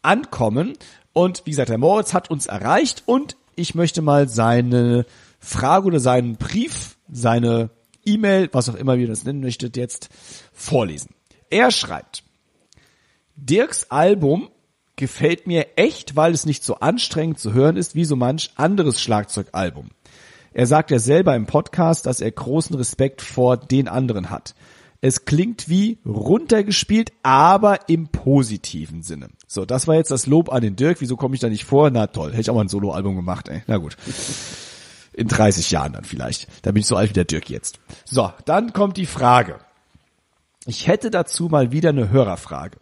ankommen. 0.01 0.73
Und 1.13 1.43
wie 1.45 1.51
gesagt, 1.51 1.69
der 1.69 1.77
Moritz 1.77 2.13
hat 2.13 2.29
uns 2.29 2.47
erreicht 2.47 3.03
und 3.05 3.37
ich 3.55 3.75
möchte 3.75 4.01
mal 4.01 4.27
seine 4.29 5.05
Frage 5.39 5.87
oder 5.87 5.99
seinen 5.99 6.35
Brief, 6.35 6.96
seine 7.11 7.69
E-Mail, 8.05 8.49
was 8.51 8.69
auch 8.69 8.75
immer 8.75 8.95
ihr 8.95 9.07
das 9.07 9.25
nennen 9.25 9.41
möchtet, 9.41 9.77
jetzt 9.77 10.09
vorlesen. 10.53 11.09
Er 11.49 11.71
schreibt, 11.71 12.23
Dirks 13.35 13.91
Album 13.91 14.49
gefällt 14.95 15.45
mir 15.45 15.77
echt, 15.77 16.15
weil 16.15 16.33
es 16.33 16.45
nicht 16.45 16.63
so 16.63 16.75
anstrengend 16.75 17.39
zu 17.39 17.53
hören 17.53 17.77
ist 17.77 17.95
wie 17.95 18.05
so 18.05 18.15
manch 18.15 18.51
anderes 18.55 18.99
Schlagzeugalbum. 19.01 19.89
Er 20.53 20.65
sagt 20.65 20.89
ja 20.89 20.97
selber 20.97 21.35
im 21.35 21.45
Podcast, 21.45 22.07
dass 22.07 22.19
er 22.19 22.31
großen 22.31 22.75
Respekt 22.75 23.21
vor 23.21 23.57
den 23.57 23.87
anderen 23.87 24.31
hat. 24.31 24.55
Es 24.99 25.25
klingt 25.25 25.69
wie 25.69 25.99
runtergespielt, 26.03 27.13
aber 27.21 27.87
im 27.87 28.07
positiven 28.07 29.03
Sinne. 29.03 29.27
So, 29.45 29.65
das 29.65 29.87
war 29.87 29.95
jetzt 29.95 30.09
das 30.09 30.25
Lob 30.25 30.51
an 30.51 30.61
den 30.61 30.75
Dirk. 30.75 30.99
Wieso 30.99 31.15
komme 31.15 31.35
ich 31.35 31.41
da 31.41 31.49
nicht 31.49 31.65
vor? 31.65 31.91
Na 31.91 32.07
toll, 32.07 32.31
hätte 32.31 32.41
ich 32.41 32.49
auch 32.49 32.55
mal 32.55 32.61
ein 32.61 32.69
Soloalbum 32.69 33.15
gemacht, 33.15 33.47
ey. 33.49 33.61
Na 33.67 33.77
gut. 33.77 33.95
In 35.17 35.27
30 35.27 35.71
Jahren 35.71 35.93
dann 35.93 36.03
vielleicht. 36.03 36.47
Da 36.61 36.71
bin 36.71 36.81
ich 36.81 36.85
so 36.85 36.95
alt 36.95 37.09
wie 37.09 37.13
der 37.15 37.25
Dirk 37.25 37.49
jetzt. 37.49 37.79
So, 38.05 38.31
dann 38.45 38.71
kommt 38.71 38.97
die 38.97 39.07
Frage. 39.07 39.59
Ich 40.67 40.85
hätte 40.85 41.09
dazu 41.09 41.47
mal 41.47 41.71
wieder 41.71 41.89
eine 41.89 42.11
Hörerfrage. 42.11 42.77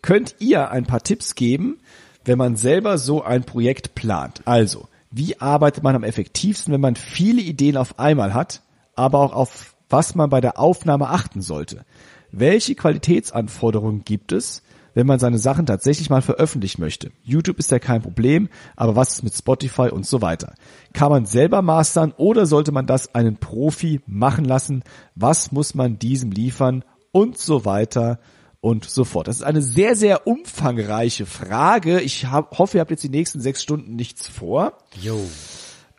Könnt 0.00 0.36
ihr 0.38 0.70
ein 0.70 0.86
paar 0.86 1.02
Tipps 1.02 1.34
geben, 1.34 1.80
wenn 2.24 2.38
man 2.38 2.54
selber 2.54 2.96
so 2.96 3.24
ein 3.24 3.42
Projekt 3.42 3.96
plant? 3.96 4.42
Also, 4.44 4.86
wie 5.10 5.40
arbeitet 5.40 5.82
man 5.82 5.96
am 5.96 6.04
effektivsten, 6.04 6.72
wenn 6.72 6.80
man 6.80 6.94
viele 6.94 7.42
Ideen 7.42 7.76
auf 7.76 7.98
einmal 7.98 8.34
hat, 8.34 8.62
aber 8.94 9.18
auch 9.18 9.32
auf 9.32 9.74
was 9.88 10.14
man 10.14 10.30
bei 10.30 10.40
der 10.40 10.60
Aufnahme 10.60 11.08
achten 11.08 11.42
sollte? 11.42 11.84
Welche 12.30 12.76
Qualitätsanforderungen 12.76 14.04
gibt 14.04 14.30
es, 14.30 14.62
wenn 14.94 15.06
man 15.06 15.18
seine 15.18 15.38
Sachen 15.38 15.66
tatsächlich 15.66 16.10
mal 16.10 16.22
veröffentlichen 16.22 16.80
möchte? 16.80 17.10
YouTube 17.22 17.58
ist 17.58 17.70
ja 17.70 17.78
kein 17.78 18.02
Problem, 18.02 18.48
aber 18.76 18.96
was 18.96 19.14
ist 19.14 19.22
mit 19.22 19.34
Spotify 19.34 19.88
und 19.90 20.06
so 20.06 20.22
weiter? 20.22 20.54
Kann 20.92 21.10
man 21.10 21.26
selber 21.26 21.62
mastern 21.62 22.12
oder 22.16 22.46
sollte 22.46 22.72
man 22.72 22.86
das 22.86 23.14
einen 23.14 23.36
Profi 23.36 24.00
machen 24.06 24.44
lassen? 24.44 24.82
Was 25.14 25.52
muss 25.52 25.74
man 25.74 25.98
diesem 25.98 26.30
liefern 26.30 26.84
und 27.12 27.38
so 27.38 27.64
weiter? 27.64 28.18
und 28.60 28.84
so 28.84 29.04
fort. 29.04 29.26
Das 29.26 29.36
ist 29.36 29.42
eine 29.42 29.62
sehr, 29.62 29.96
sehr 29.96 30.26
umfangreiche 30.26 31.26
Frage. 31.26 32.00
Ich 32.00 32.26
hab, 32.26 32.58
hoffe, 32.58 32.76
ihr 32.76 32.80
habt 32.82 32.90
jetzt 32.90 33.02
die 33.02 33.08
nächsten 33.08 33.40
sechs 33.40 33.62
Stunden 33.62 33.96
nichts 33.96 34.28
vor. 34.28 34.76
Jo. 35.00 35.18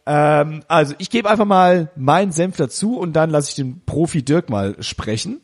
Ähm, 0.06 0.64
also 0.68 0.94
ich 0.98 1.10
gebe 1.10 1.30
einfach 1.30 1.46
mal 1.46 1.92
meinen 1.96 2.32
Senf 2.32 2.58
dazu 2.58 2.98
und 2.98 3.14
dann 3.14 3.30
lasse 3.30 3.50
ich 3.50 3.56
den 3.56 3.84
Profi 3.86 4.24
Dirk 4.24 4.50
mal 4.50 4.76
sprechen. 4.82 5.42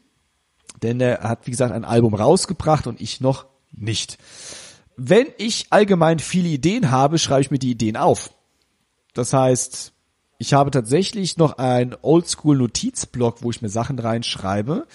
Denn 0.83 1.01
er 1.01 1.21
hat, 1.21 1.47
wie 1.47 1.51
gesagt, 1.51 1.73
ein 1.73 1.85
Album 1.85 2.13
rausgebracht 2.13 2.87
und 2.87 3.01
ich 3.01 3.21
noch 3.21 3.45
nicht. 3.71 4.17
Wenn 4.95 5.27
ich 5.37 5.67
allgemein 5.69 6.19
viele 6.19 6.49
Ideen 6.49 6.91
habe, 6.91 7.19
schreibe 7.19 7.41
ich 7.41 7.51
mir 7.51 7.59
die 7.59 7.71
Ideen 7.71 7.97
auf. 7.97 8.31
Das 9.13 9.33
heißt, 9.33 9.93
ich 10.39 10.53
habe 10.53 10.71
tatsächlich 10.71 11.37
noch 11.37 11.57
ein 11.57 11.95
Oldschool-Notizblock, 12.01 13.41
wo 13.41 13.49
ich 13.49 13.61
mir 13.61 13.69
Sachen 13.69 13.97
reinschreibe. 13.97 14.85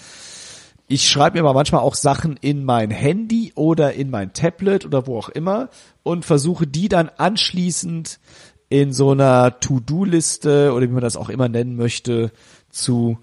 Ich 0.86 1.08
schreibe 1.08 1.38
mir 1.38 1.40
aber 1.40 1.54
manchmal 1.54 1.80
auch 1.80 1.94
Sachen 1.94 2.36
in 2.36 2.64
mein 2.64 2.90
Handy 2.90 3.52
oder 3.54 3.94
in 3.94 4.10
mein 4.10 4.32
Tablet 4.32 4.84
oder 4.84 5.06
wo 5.06 5.18
auch 5.18 5.28
immer 5.30 5.70
und 6.02 6.24
versuche 6.24 6.66
die 6.66 6.88
dann 6.88 7.08
anschließend 7.08 8.20
in 8.68 8.92
so 8.92 9.10
einer 9.10 9.58
To-Do-Liste 9.58 10.72
oder 10.72 10.82
wie 10.86 10.92
man 10.92 11.02
das 11.02 11.16
auch 11.16 11.28
immer 11.28 11.48
nennen 11.48 11.76
möchte, 11.76 12.32
zu 12.70 13.18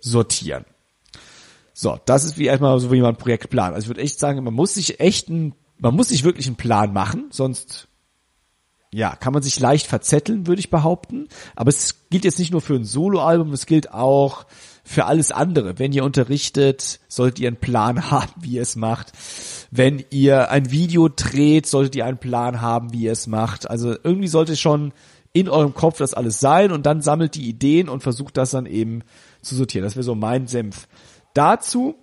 sortieren. 0.00 0.64
So, 1.80 1.96
das 2.06 2.24
ist 2.24 2.38
wie 2.38 2.46
erstmal 2.46 2.80
so, 2.80 2.90
wie 2.90 3.00
man 3.00 3.10
ein 3.10 3.18
Projekt 3.18 3.50
plant. 3.50 3.72
Also 3.72 3.84
ich 3.84 3.88
würde 3.88 4.00
echt 4.00 4.18
sagen, 4.18 4.42
man 4.42 4.52
muss 4.52 4.74
sich 4.74 4.98
echt 4.98 5.28
ein, 5.28 5.54
man 5.78 5.94
muss 5.94 6.08
sich 6.08 6.24
wirklich 6.24 6.48
einen 6.48 6.56
Plan 6.56 6.92
machen, 6.92 7.26
sonst 7.30 7.86
ja, 8.92 9.14
kann 9.14 9.32
man 9.32 9.44
sich 9.44 9.60
leicht 9.60 9.86
verzetteln, 9.86 10.48
würde 10.48 10.58
ich 10.58 10.70
behaupten. 10.70 11.28
Aber 11.54 11.68
es 11.68 12.08
gilt 12.10 12.24
jetzt 12.24 12.40
nicht 12.40 12.50
nur 12.50 12.62
für 12.62 12.74
ein 12.74 12.84
Soloalbum, 12.84 13.52
es 13.52 13.66
gilt 13.66 13.94
auch 13.94 14.44
für 14.82 15.04
alles 15.04 15.30
andere. 15.30 15.78
Wenn 15.78 15.92
ihr 15.92 16.02
unterrichtet, 16.02 16.98
solltet 17.06 17.38
ihr 17.38 17.46
einen 17.46 17.58
Plan 17.58 18.10
haben, 18.10 18.32
wie 18.40 18.54
ihr 18.54 18.62
es 18.62 18.74
macht. 18.74 19.12
Wenn 19.70 20.04
ihr 20.10 20.50
ein 20.50 20.72
Video 20.72 21.08
dreht, 21.08 21.66
solltet 21.66 21.94
ihr 21.94 22.06
einen 22.06 22.18
Plan 22.18 22.60
haben, 22.60 22.92
wie 22.92 23.02
ihr 23.02 23.12
es 23.12 23.28
macht. 23.28 23.70
Also 23.70 23.94
irgendwie 24.02 24.26
sollte 24.26 24.56
schon 24.56 24.92
in 25.32 25.48
eurem 25.48 25.74
Kopf 25.74 25.98
das 25.98 26.12
alles 26.12 26.40
sein 26.40 26.72
und 26.72 26.86
dann 26.86 27.02
sammelt 27.02 27.36
die 27.36 27.48
Ideen 27.48 27.88
und 27.88 28.02
versucht 28.02 28.36
das 28.36 28.50
dann 28.50 28.66
eben 28.66 29.04
zu 29.42 29.54
sortieren. 29.54 29.84
Das 29.84 29.94
wäre 29.94 30.02
so 30.02 30.16
mein 30.16 30.48
Senf 30.48 30.88
dazu. 31.34 31.96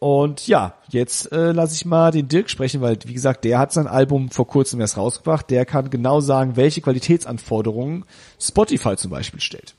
Und 0.00 0.46
ja, 0.46 0.74
jetzt 0.88 1.32
äh, 1.32 1.52
lasse 1.52 1.74
ich 1.74 1.84
mal 1.84 2.12
den 2.12 2.28
Dirk 2.28 2.50
sprechen, 2.50 2.80
weil 2.80 2.98
wie 3.04 3.14
gesagt, 3.14 3.44
der 3.44 3.58
hat 3.58 3.72
sein 3.72 3.86
Album 3.86 4.30
vor 4.30 4.46
kurzem 4.46 4.80
erst 4.80 4.96
rausgebracht. 4.96 5.50
Der 5.50 5.66
kann 5.66 5.90
genau 5.90 6.20
sagen, 6.20 6.56
welche 6.56 6.80
Qualitätsanforderungen 6.80 8.04
Spotify 8.40 8.96
zum 8.96 9.10
Beispiel 9.10 9.40
stellt. 9.40 9.74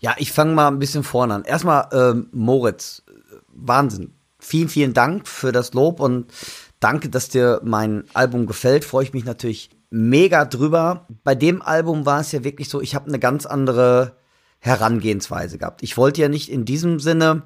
Ja, 0.00 0.14
ich 0.18 0.32
fange 0.32 0.54
mal 0.54 0.68
ein 0.68 0.78
bisschen 0.78 1.04
vorne 1.04 1.34
an. 1.34 1.44
Erstmal 1.44 1.88
ähm, 1.92 2.28
Moritz, 2.32 3.02
Wahnsinn. 3.48 4.12
Vielen, 4.38 4.68
vielen 4.68 4.94
Dank 4.94 5.28
für 5.28 5.52
das 5.52 5.72
Lob 5.72 6.00
und 6.00 6.32
danke, 6.80 7.08
dass 7.08 7.28
dir 7.28 7.60
mein 7.64 8.04
Album 8.12 8.46
gefällt. 8.46 8.84
Freue 8.84 9.04
ich 9.04 9.12
mich 9.12 9.24
natürlich 9.24 9.70
mega 9.90 10.44
drüber. 10.44 11.06
Bei 11.22 11.34
dem 11.36 11.62
Album 11.62 12.06
war 12.06 12.20
es 12.20 12.32
ja 12.32 12.42
wirklich 12.42 12.68
so, 12.68 12.80
ich 12.80 12.94
habe 12.96 13.06
eine 13.06 13.20
ganz 13.20 13.46
andere 13.46 14.16
Herangehensweise 14.58 15.58
gehabt. 15.58 15.82
Ich 15.82 15.96
wollte 15.96 16.20
ja 16.20 16.28
nicht 16.28 16.50
in 16.50 16.64
diesem 16.64 16.98
Sinne 16.98 17.42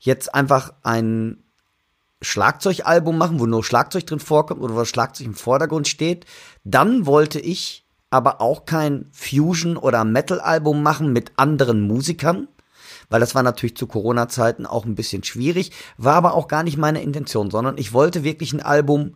jetzt 0.00 0.34
einfach 0.34 0.72
ein 0.82 1.44
Schlagzeugalbum 2.22 3.16
machen, 3.16 3.38
wo 3.38 3.46
nur 3.46 3.64
Schlagzeug 3.64 4.06
drin 4.06 4.18
vorkommt 4.18 4.60
oder 4.60 4.74
wo 4.74 4.84
Schlagzeug 4.84 5.26
im 5.26 5.34
Vordergrund 5.34 5.88
steht. 5.88 6.26
Dann 6.64 7.06
wollte 7.06 7.40
ich 7.40 7.86
aber 8.10 8.40
auch 8.40 8.64
kein 8.64 9.06
Fusion- 9.12 9.76
oder 9.76 10.04
Metal-Album 10.04 10.82
machen 10.82 11.12
mit 11.12 11.32
anderen 11.36 11.86
Musikern, 11.86 12.48
weil 13.08 13.20
das 13.20 13.34
war 13.34 13.42
natürlich 13.42 13.76
zu 13.76 13.86
Corona-Zeiten 13.86 14.66
auch 14.66 14.84
ein 14.84 14.96
bisschen 14.96 15.22
schwierig, 15.22 15.70
war 15.96 16.14
aber 16.14 16.34
auch 16.34 16.48
gar 16.48 16.62
nicht 16.62 16.76
meine 16.76 17.02
Intention, 17.02 17.50
sondern 17.50 17.78
ich 17.78 17.92
wollte 17.92 18.24
wirklich 18.24 18.52
ein 18.52 18.62
Album 18.62 19.14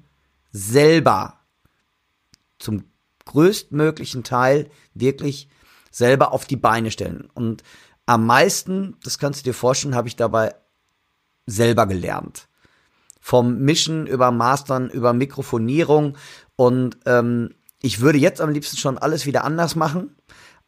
selber 0.52 1.40
zum 2.58 2.84
größtmöglichen 3.24 4.22
Teil 4.22 4.70
wirklich 4.94 5.48
selber 5.90 6.32
auf 6.32 6.44
die 6.44 6.56
Beine 6.56 6.90
stellen. 6.90 7.28
Und 7.34 7.62
am 8.06 8.26
meisten, 8.26 8.96
das 9.02 9.18
kannst 9.18 9.40
du 9.40 9.44
dir 9.44 9.54
vorstellen, 9.54 9.94
habe 9.94 10.08
ich 10.08 10.16
dabei 10.16 10.54
selber 11.46 11.86
gelernt. 11.86 12.48
Vom 13.20 13.58
Mischen 13.60 14.06
über 14.06 14.30
Mastern, 14.30 14.90
über 14.90 15.12
Mikrofonierung 15.12 16.16
und 16.56 16.98
ähm, 17.06 17.54
ich 17.80 18.00
würde 18.00 18.18
jetzt 18.18 18.40
am 18.40 18.50
liebsten 18.50 18.76
schon 18.76 18.96
alles 18.96 19.26
wieder 19.26 19.44
anders 19.44 19.76
machen. 19.76 20.16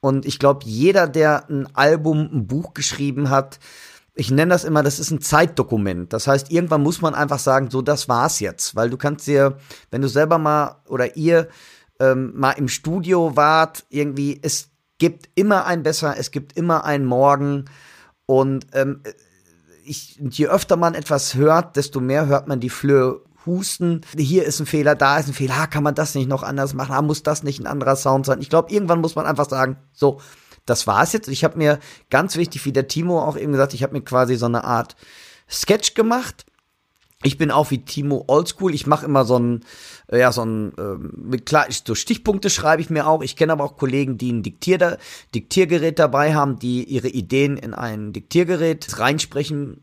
Und 0.00 0.26
ich 0.26 0.38
glaube, 0.38 0.60
jeder, 0.64 1.08
der 1.08 1.48
ein 1.48 1.66
Album, 1.74 2.28
ein 2.30 2.46
Buch 2.46 2.74
geschrieben 2.74 3.30
hat, 3.30 3.58
ich 4.14 4.30
nenne 4.30 4.50
das 4.50 4.64
immer, 4.64 4.82
das 4.82 4.98
ist 4.98 5.10
ein 5.10 5.20
Zeitdokument. 5.20 6.12
Das 6.12 6.26
heißt, 6.26 6.50
irgendwann 6.50 6.82
muss 6.82 7.02
man 7.02 7.14
einfach 7.14 7.38
sagen, 7.38 7.70
so, 7.70 7.82
das 7.82 8.08
war's 8.08 8.40
jetzt. 8.40 8.74
Weil 8.74 8.90
du 8.90 8.96
kannst 8.96 9.26
dir, 9.26 9.58
wenn 9.90 10.02
du 10.02 10.08
selber 10.08 10.38
mal 10.38 10.82
oder 10.88 11.16
ihr 11.16 11.48
ähm, 12.00 12.32
mal 12.34 12.52
im 12.52 12.68
Studio 12.68 13.36
wart, 13.36 13.84
irgendwie, 13.90 14.38
es 14.42 14.70
gibt 14.98 15.28
immer 15.34 15.66
ein 15.66 15.82
Besser, 15.82 16.16
es 16.18 16.30
gibt 16.30 16.56
immer 16.56 16.84
ein 16.84 17.04
Morgen. 17.04 17.66
Und 18.24 18.66
ähm, 18.72 19.02
ich, 19.87 20.18
je 20.30 20.49
öfter 20.49 20.76
man 20.76 20.95
etwas 20.95 21.34
hört, 21.34 21.76
desto 21.76 22.01
mehr 22.01 22.26
hört 22.26 22.49
man 22.49 22.61
die 22.61 22.70
Flöhe 22.70 23.20
husten. 23.47 24.01
Hier 24.16 24.45
ist 24.45 24.61
ein 24.61 24.66
Fehler, 24.66 24.95
da 24.95 25.18
ist 25.18 25.28
ein 25.28 25.34
Fehler. 25.34 25.55
Ah, 25.59 25.66
kann 25.66 25.82
man 25.82 25.95
das 25.95 26.14
nicht 26.14 26.28
noch 26.28 26.43
anders 26.43 26.74
machen? 26.74 26.93
Ah, 26.93 27.03
muss 27.03 27.22
das 27.22 27.43
nicht 27.43 27.61
ein 27.61 27.66
anderer 27.66 27.97
Sound 27.97 28.26
sein? 28.26 28.41
Ich 28.41 28.51
glaube, 28.51 28.72
irgendwann 28.72 29.01
muss 29.01 29.14
man 29.14 29.26
einfach 29.26 29.49
sagen, 29.49 29.76
so, 29.93 30.20
das 30.66 30.87
war's 30.87 31.12
jetzt. 31.12 31.28
Ich 31.28 31.45
habe 31.45 31.57
mir 31.57 31.78
ganz 32.11 32.37
wichtig, 32.37 32.64
wie 32.64 32.72
der 32.72 32.89
Timo 32.89 33.22
auch 33.22 33.37
eben 33.37 33.53
gesagt, 33.53 33.72
ich 33.72 33.82
habe 33.82 33.93
mir 33.93 34.03
quasi 34.03 34.34
so 34.37 34.47
eine 34.47 34.64
Art 34.64 34.97
Sketch 35.49 35.95
gemacht. 35.95 36.45
Ich 37.22 37.38
bin 37.38 37.50
auch 37.50 37.70
wie 37.70 37.84
Timo 37.84 38.24
Oldschool. 38.28 38.74
Ich 38.74 38.86
mache 38.86 39.06
immer 39.06 39.24
so 39.24 39.38
ein, 39.38 39.64
äh, 40.08 40.20
ja, 40.20 40.32
so 40.32 40.44
ein, 40.44 40.72
äh, 41.32 41.38
klar, 41.38 41.66
so 41.70 41.94
Stichpunkte 41.94 42.50
schreibe 42.50 42.82
ich 42.82 42.90
mir 42.90 43.06
auch. 43.06 43.22
Ich 43.22 43.36
kenne 43.36 43.52
aber 43.52 43.64
auch 43.64 43.76
Kollegen, 43.76 44.18
die 44.18 44.32
ein 44.32 44.42
Diktier 44.42 44.98
Diktiergerät 45.34 45.98
dabei 45.98 46.34
haben, 46.34 46.58
die 46.58 46.84
ihre 46.84 47.08
Ideen 47.08 47.56
in 47.56 47.72
ein 47.72 48.12
Diktiergerät 48.12 48.98
reinsprechen 48.98 49.82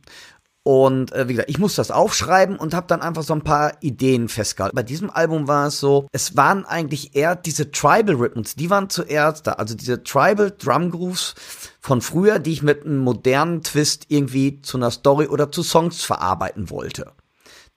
und 0.65 1.11
äh, 1.11 1.27
wie 1.27 1.33
gesagt, 1.33 1.49
ich 1.49 1.59
muss 1.59 1.75
das 1.75 1.91
aufschreiben 1.91 2.55
und 2.55 2.73
habe 2.73 2.87
dann 2.87 3.01
einfach 3.01 3.23
so 3.23 3.33
ein 3.33 3.43
paar 3.43 3.73
Ideen 3.81 4.29
festgehalten. 4.29 4.75
Bei 4.75 4.83
diesem 4.83 5.09
Album 5.09 5.49
war 5.49 5.67
es 5.67 5.79
so, 5.79 6.07
es 6.13 6.37
waren 6.37 6.65
eigentlich 6.65 7.15
eher 7.15 7.35
diese 7.35 7.71
Tribal 7.71 8.15
Rhythms, 8.15 8.55
die 8.55 8.69
waren 8.69 8.89
zuerst 8.89 9.45
da. 9.45 9.53
Also 9.53 9.75
diese 9.75 10.03
Tribal 10.03 10.51
Drum 10.57 10.89
Grooves 10.89 11.35
von 11.81 11.99
früher, 12.01 12.39
die 12.39 12.53
ich 12.53 12.63
mit 12.63 12.85
einem 12.85 12.99
modernen 12.99 13.61
Twist 13.61 14.05
irgendwie 14.07 14.61
zu 14.61 14.77
einer 14.77 14.91
Story 14.91 15.27
oder 15.27 15.51
zu 15.51 15.63
Songs 15.63 16.01
verarbeiten 16.01 16.69
wollte. 16.69 17.11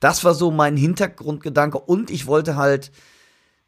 Das 0.01 0.25
war 0.25 0.35
so 0.35 0.51
mein 0.51 0.77
Hintergrundgedanke 0.77 1.79
und 1.79 2.11
ich 2.11 2.27
wollte 2.27 2.57
halt 2.57 2.93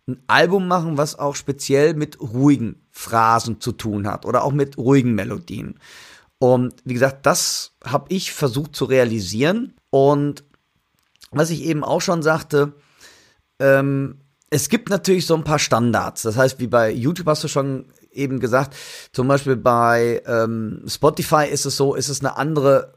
ein 0.07 0.23
Album 0.27 0.69
machen, 0.69 0.97
was 0.97 1.19
auch 1.19 1.37
speziell 1.37 1.95
mit 1.95 2.21
ruhigen 2.21 2.87
Phrasen 2.91 3.61
zu 3.61 3.73
tun 3.73 4.07
hat 4.07 4.25
oder 4.25 4.43
auch 4.43 4.53
mit 4.53 4.79
ruhigen 4.79 5.15
Melodien. 5.15 5.79
Und 6.39 6.75
wie 6.85 6.95
gesagt, 6.95 7.27
das 7.27 7.73
habe 7.85 8.07
ich 8.09 8.33
versucht 8.33 8.75
zu 8.75 8.85
realisieren. 8.85 9.75
Und 9.91 10.45
was 11.31 11.51
ich 11.51 11.65
eben 11.65 11.85
auch 11.85 12.01
schon 12.01 12.23
sagte, 12.23 12.73
ähm, 13.59 14.21
es 14.51 14.69
gibt 14.69 14.89
natürlich 14.89 15.27
so 15.27 15.35
ein 15.35 15.45
paar 15.45 15.59
Standards. 15.59 16.23
Das 16.23 16.37
heißt, 16.37 16.59
wie 16.59 16.69
bei 16.69 16.91
YouTube 16.91 17.27
hast 17.27 17.45
du 17.45 17.49
schon 17.49 17.87
eben 18.13 18.41
gesagt, 18.41 18.75
zum 19.13 19.29
Beispiel 19.29 19.57
bei 19.57 20.23
ähm, 20.27 20.83
Spotify 20.87 21.47
ist 21.51 21.67
es 21.67 21.77
so, 21.77 21.95
ist 21.95 22.09
es 22.09 22.21
eine 22.21 22.37
andere 22.37 22.95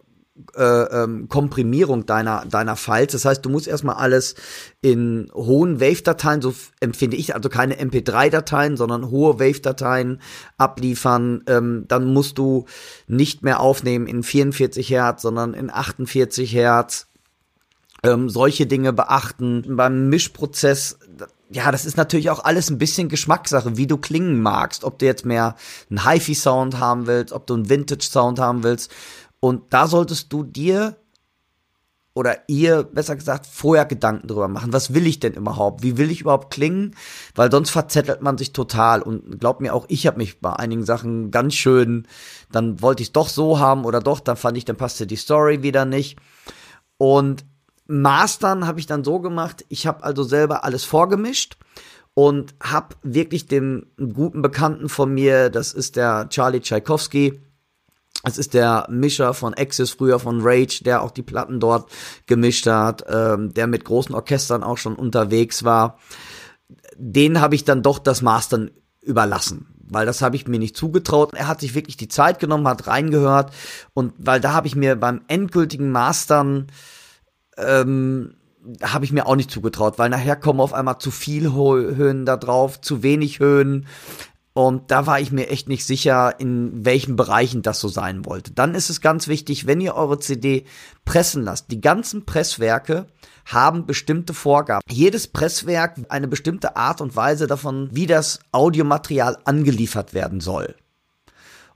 äh, 0.56 0.64
ähm, 0.64 1.28
Komprimierung 1.30 2.06
deiner, 2.06 2.46
deiner 2.46 2.76
Files. 2.76 3.14
Das 3.14 3.26
heißt, 3.26 3.46
du 3.46 3.50
musst 3.50 3.68
erstmal 3.68 3.96
alles 3.96 4.36
in 4.82 5.32
hohen 5.34 5.80
Wave-Dateien, 5.80 6.42
so 6.42 6.54
empfinde 6.80 7.18
ich, 7.18 7.36
also 7.36 7.50
keine 7.50 7.76
MP3-Dateien, 7.76 8.78
sondern 8.78 9.10
hohe 9.10 9.40
Wave-Dateien 9.40 10.22
abliefern. 10.58 11.44
Ähm, 11.48 11.86
dann 11.88 12.06
musst 12.14 12.38
du 12.38 12.66
nicht 13.08 13.44
mehr 13.44 13.60
aufnehmen 13.60 14.08
in 14.08 14.24
44 14.24 14.90
Hertz, 14.90 15.22
sondern 15.22 15.54
in 15.54 15.70
48 15.70 16.54
Hertz. 16.54 17.08
Ähm, 18.04 18.30
solche 18.30 18.66
Dinge 18.66 18.94
beachten. 18.94 19.76
Beim 19.76 20.10
Mischprozess 20.10 20.98
ja, 21.54 21.70
das 21.72 21.86
ist 21.86 21.98
natürlich 21.98 22.30
auch 22.30 22.44
alles 22.44 22.70
ein 22.70 22.78
bisschen 22.78 23.10
Geschmackssache, 23.10 23.76
wie 23.76 23.88
du 23.88 23.98
klingen 23.98 24.42
magst. 24.42 24.86
Ob 24.86 25.00
du 25.00 25.06
jetzt 25.06 25.26
mehr 25.26 25.56
einen 25.90 26.08
HiFi-Sound 26.08 26.80
haben 26.80 27.08
willst, 27.08 27.34
ob 27.34 27.46
du 27.46 27.56
einen 27.56 27.70
Vintage-Sound 27.70 28.40
haben 28.40 28.64
willst. 28.64 28.90
Und 29.42 29.74
da 29.74 29.88
solltest 29.88 30.32
du 30.32 30.44
dir 30.44 30.96
oder 32.14 32.38
ihr, 32.48 32.84
besser 32.84 33.16
gesagt, 33.16 33.46
vorher 33.46 33.86
Gedanken 33.86 34.28
drüber 34.28 34.48
machen. 34.48 34.74
Was 34.74 34.94
will 34.94 35.08
ich 35.08 35.20
denn 35.20 35.34
überhaupt? 35.34 35.82
Wie 35.82 35.98
will 35.98 36.12
ich 36.12 36.22
überhaupt 36.22 36.54
klingen? 36.54 36.96
Weil 37.36 37.50
sonst 37.50 37.70
verzettelt 37.70 38.22
man 38.22 38.38
sich 38.38 38.54
total. 38.54 39.02
Und 39.02 39.40
glaub 39.40 39.62
mir 39.62 39.74
auch, 39.74 39.86
ich 39.88 40.08
habe 40.08 40.18
mich 40.18 40.42
bei 40.42 40.54
einigen 40.54 40.86
Sachen 40.86 41.32
ganz 41.32 41.56
schön, 41.56 42.08
dann 42.52 42.82
wollte 42.82 43.02
ich 43.02 43.10
es 43.10 43.14
doch 43.14 43.30
so 43.30 43.60
haben 43.60 43.86
oder 43.86 44.02
doch, 44.02 44.20
dann 44.20 44.36
fand 44.36 44.58
ich, 44.58 44.66
dann 44.66 44.76
passte 44.76 45.08
die 45.08 45.16
Story 45.16 45.64
wieder 45.64 45.86
nicht. 45.86 46.20
Und 46.98 47.46
Mastern 47.88 48.68
habe 48.68 48.80
ich 48.80 48.88
dann 48.88 49.04
so 49.04 49.20
gemacht, 49.20 49.66
ich 49.70 49.88
habe 49.88 50.04
also 50.04 50.24
selber 50.24 50.64
alles 50.64 50.84
vorgemischt 50.84 51.58
und 52.14 52.54
habe 52.62 52.96
wirklich 53.04 53.48
dem 53.48 53.88
guten 54.14 54.42
Bekannten 54.42 54.90
von 54.90 55.14
mir, 55.14 55.50
das 55.50 55.74
ist 55.74 55.96
der 55.96 56.28
Charlie 56.30 56.60
Tchaikovsky, 56.60 57.42
es 58.24 58.38
ist 58.38 58.54
der 58.54 58.88
Mischer 58.90 59.34
von 59.34 59.54
Axis, 59.54 59.92
früher 59.92 60.20
von 60.20 60.42
Rage, 60.42 60.84
der 60.84 61.02
auch 61.02 61.12
die 61.12 61.24
Platten 61.24 61.60
dort 61.60 61.90
gemischt 62.28 62.68
hat, 62.68 63.06
ähm, 63.08 63.54
der 63.54 63.68
mit 63.68 63.86
großen 63.86 64.14
Orchestern 64.14 64.64
auch 64.64 64.78
schon 64.78 64.96
unterwegs 64.96 65.64
war. 65.64 65.98
Den 66.96 67.42
habe 67.42 67.56
ich 67.56 67.66
dann 67.66 67.82
doch 67.82 68.00
das 68.00 68.22
Mastern 68.22 68.72
überlassen, 69.02 69.74
weil 69.90 70.06
das 70.06 70.22
habe 70.22 70.36
ich 70.36 70.48
mir 70.48 70.60
nicht 70.60 70.78
zugetraut. 70.78 71.34
Er 71.34 71.48
hat 71.48 71.62
sich 71.62 71.74
wirklich 71.74 71.98
die 71.98 72.08
Zeit 72.08 72.40
genommen, 72.40 72.68
hat 72.68 72.88
reingehört 72.88 73.52
und 73.94 74.14
weil 74.18 74.40
da 74.40 74.54
habe 74.54 74.68
ich 74.68 74.76
mir 74.76 74.96
beim 74.96 75.22
endgültigen 75.28 75.92
Mastern 75.92 76.68
ähm, 77.58 78.36
habe 78.84 79.06
ich 79.06 79.12
mir 79.12 79.26
auch 79.26 79.36
nicht 79.36 79.50
zugetraut, 79.50 79.98
weil 79.98 80.10
nachher 80.10 80.36
kommen 80.36 80.60
auf 80.60 80.74
einmal 80.74 81.00
zu 81.00 81.10
viel 81.10 81.52
Höhen 81.52 82.26
da 82.26 82.38
drauf, 82.38 82.80
zu 82.80 83.02
wenig 83.02 83.40
Höhen. 83.40 83.88
Und 84.54 84.92
da 84.92 85.06
war 85.06 85.20
ich 85.22 85.32
mir 85.32 85.48
echt 85.50 85.70
nicht 85.70 85.86
sicher, 85.86 86.40
in 86.40 86.84
welchen 86.84 87.16
Bereichen 87.16 87.62
das 87.62 87.80
so 87.80 87.88
sein 87.88 88.26
wollte. 88.26 88.52
Dann 88.52 88.76
ist 88.76 88.90
es 88.90 89.00
ganz 89.00 89.30
wichtig, 89.30 89.66
wenn 89.66 89.80
ihr 89.80 89.96
eure 89.96 90.20
CD 90.20 90.66
pressen 91.06 91.44
lasst, 91.44 91.72
die 91.72 91.80
ganzen 91.80 92.26
Presswerke 92.26 93.08
haben 93.46 93.86
bestimmte 93.86 94.34
Vorgaben. 94.34 94.84
Jedes 94.90 95.28
Presswerk 95.28 96.02
eine 96.10 96.28
bestimmte 96.28 96.76
Art 96.76 97.00
und 97.00 97.16
Weise 97.16 97.48
davon, 97.48 97.90
wie 97.92 98.08
das 98.08 98.40
Audiomaterial 98.52 99.38
angeliefert 99.46 100.14
werden 100.14 100.42
soll. 100.42 100.76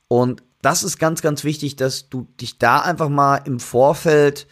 Und 0.08 0.44
das 0.62 0.84
ist 0.84 0.98
ganz, 0.98 1.22
ganz 1.22 1.44
wichtig, 1.44 1.78
dass 1.78 2.10
du 2.10 2.28
dich 2.42 2.58
da 2.58 2.80
einfach 2.80 3.10
mal 3.10 3.38
im 3.38 3.60
Vorfeld, 3.60 4.48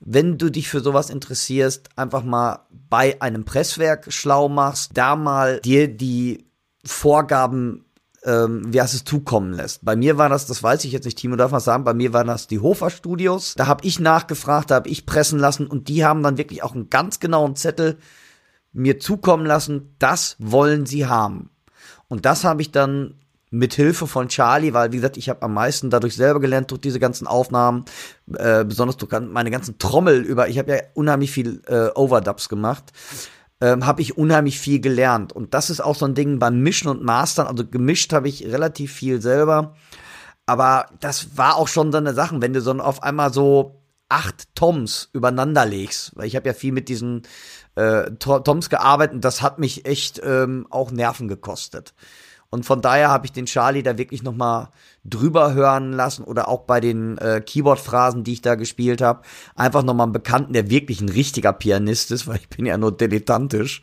wenn 0.00 0.36
du 0.36 0.50
dich 0.50 0.68
für 0.68 0.80
sowas 0.80 1.10
interessierst, 1.10 1.96
einfach 1.96 2.24
mal 2.24 2.66
bei 2.70 3.20
einem 3.22 3.44
Presswerk 3.44 4.12
schlau 4.12 4.48
machst, 4.48 4.92
da 4.94 5.16
mal 5.16 5.60
dir 5.60 5.88
die 5.88 6.44
Vorgaben, 6.86 7.84
ähm, 8.24 8.72
wie 8.72 8.80
heißt 8.80 8.94
es, 8.94 9.04
zukommen 9.04 9.52
lässt. 9.52 9.84
Bei 9.84 9.96
mir 9.96 10.18
war 10.18 10.28
das, 10.28 10.46
das 10.46 10.62
weiß 10.62 10.84
ich 10.84 10.92
jetzt 10.92 11.04
nicht, 11.04 11.18
Timo 11.18 11.36
darf 11.36 11.50
man 11.50 11.60
sagen, 11.60 11.84
bei 11.84 11.94
mir 11.94 12.12
waren 12.12 12.26
das 12.26 12.46
die 12.46 12.60
Hofer 12.60 12.90
Studios. 12.90 13.54
Da 13.56 13.66
habe 13.66 13.84
ich 13.84 14.00
nachgefragt, 14.00 14.70
da 14.70 14.76
habe 14.76 14.88
ich 14.88 15.06
pressen 15.06 15.38
lassen 15.38 15.66
und 15.66 15.88
die 15.88 16.04
haben 16.04 16.22
dann 16.22 16.38
wirklich 16.38 16.62
auch 16.62 16.74
einen 16.74 16.90
ganz 16.90 17.20
genauen 17.20 17.56
Zettel 17.56 17.98
mir 18.72 18.98
zukommen 18.98 19.46
lassen, 19.46 19.94
das 19.98 20.36
wollen 20.38 20.84
sie 20.84 21.06
haben. 21.06 21.50
Und 22.08 22.26
das 22.26 22.44
habe 22.44 22.60
ich 22.60 22.72
dann 22.72 23.14
mit 23.50 23.74
Hilfe 23.74 24.08
von 24.08 24.28
Charlie, 24.28 24.74
weil 24.74 24.90
wie 24.90 24.96
gesagt, 24.96 25.16
ich 25.16 25.28
habe 25.28 25.42
am 25.42 25.54
meisten 25.54 25.88
dadurch 25.88 26.16
selber 26.16 26.40
gelernt 26.40 26.72
durch 26.72 26.80
diese 26.80 26.98
ganzen 26.98 27.28
Aufnahmen, 27.28 27.84
äh, 28.36 28.64
besonders 28.64 28.96
durch 28.96 29.12
meine 29.20 29.52
ganzen 29.52 29.78
Trommel 29.78 30.22
über. 30.22 30.48
Ich 30.48 30.58
habe 30.58 30.72
ja 30.72 30.78
unheimlich 30.94 31.30
viel 31.30 31.62
äh, 31.66 31.88
Overdubs 31.94 32.48
gemacht 32.48 32.92
ähm, 33.60 33.86
habe 33.86 34.02
ich 34.02 34.18
unheimlich 34.18 34.58
viel 34.58 34.80
gelernt. 34.80 35.32
Und 35.32 35.54
das 35.54 35.70
ist 35.70 35.80
auch 35.80 35.96
so 35.96 36.06
ein 36.06 36.14
Ding 36.14 36.38
beim 36.38 36.60
Mischen 36.60 36.88
und 36.88 37.02
Mastern. 37.02 37.46
Also 37.46 37.66
gemischt 37.66 38.12
habe 38.12 38.28
ich 38.28 38.44
relativ 38.46 38.92
viel 38.92 39.20
selber. 39.20 39.74
Aber 40.46 40.86
das 41.00 41.36
war 41.36 41.56
auch 41.56 41.68
schon 41.68 41.92
so 41.92 41.98
eine 41.98 42.14
Sache, 42.14 42.40
wenn 42.40 42.52
du 42.52 42.60
so 42.60 42.72
auf 42.72 43.02
einmal 43.02 43.32
so 43.32 43.82
acht 44.08 44.54
Toms 44.54 45.08
übereinander 45.12 45.64
legst. 45.64 46.12
Weil 46.16 46.26
ich 46.26 46.36
habe 46.36 46.48
ja 46.48 46.54
viel 46.54 46.72
mit 46.72 46.88
diesen 46.88 47.22
äh, 47.74 48.10
Toms 48.12 48.70
gearbeitet 48.70 49.14
und 49.14 49.24
das 49.24 49.42
hat 49.42 49.58
mich 49.58 49.86
echt 49.86 50.20
ähm, 50.22 50.66
auch 50.70 50.90
Nerven 50.90 51.28
gekostet. 51.28 51.94
Und 52.54 52.64
von 52.64 52.80
daher 52.80 53.10
habe 53.10 53.26
ich 53.26 53.32
den 53.32 53.46
Charlie 53.46 53.82
da 53.82 53.98
wirklich 53.98 54.22
noch 54.22 54.32
mal 54.32 54.70
drüber 55.04 55.54
hören 55.54 55.92
lassen 55.92 56.22
oder 56.22 56.46
auch 56.46 56.60
bei 56.60 56.78
den 56.78 57.18
äh, 57.18 57.40
Keyboard-Phrasen, 57.44 58.22
die 58.22 58.34
ich 58.34 58.42
da 58.42 58.54
gespielt 58.54 59.02
habe, 59.02 59.22
einfach 59.56 59.82
noch 59.82 59.92
mal 59.92 60.04
einen 60.04 60.12
Bekannten, 60.12 60.52
der 60.52 60.70
wirklich 60.70 61.00
ein 61.00 61.08
richtiger 61.08 61.52
Pianist 61.52 62.12
ist, 62.12 62.26
weil 62.28 62.36
ich 62.36 62.48
bin 62.48 62.64
ja 62.64 62.78
nur 62.78 62.96
dilettantisch, 62.96 63.82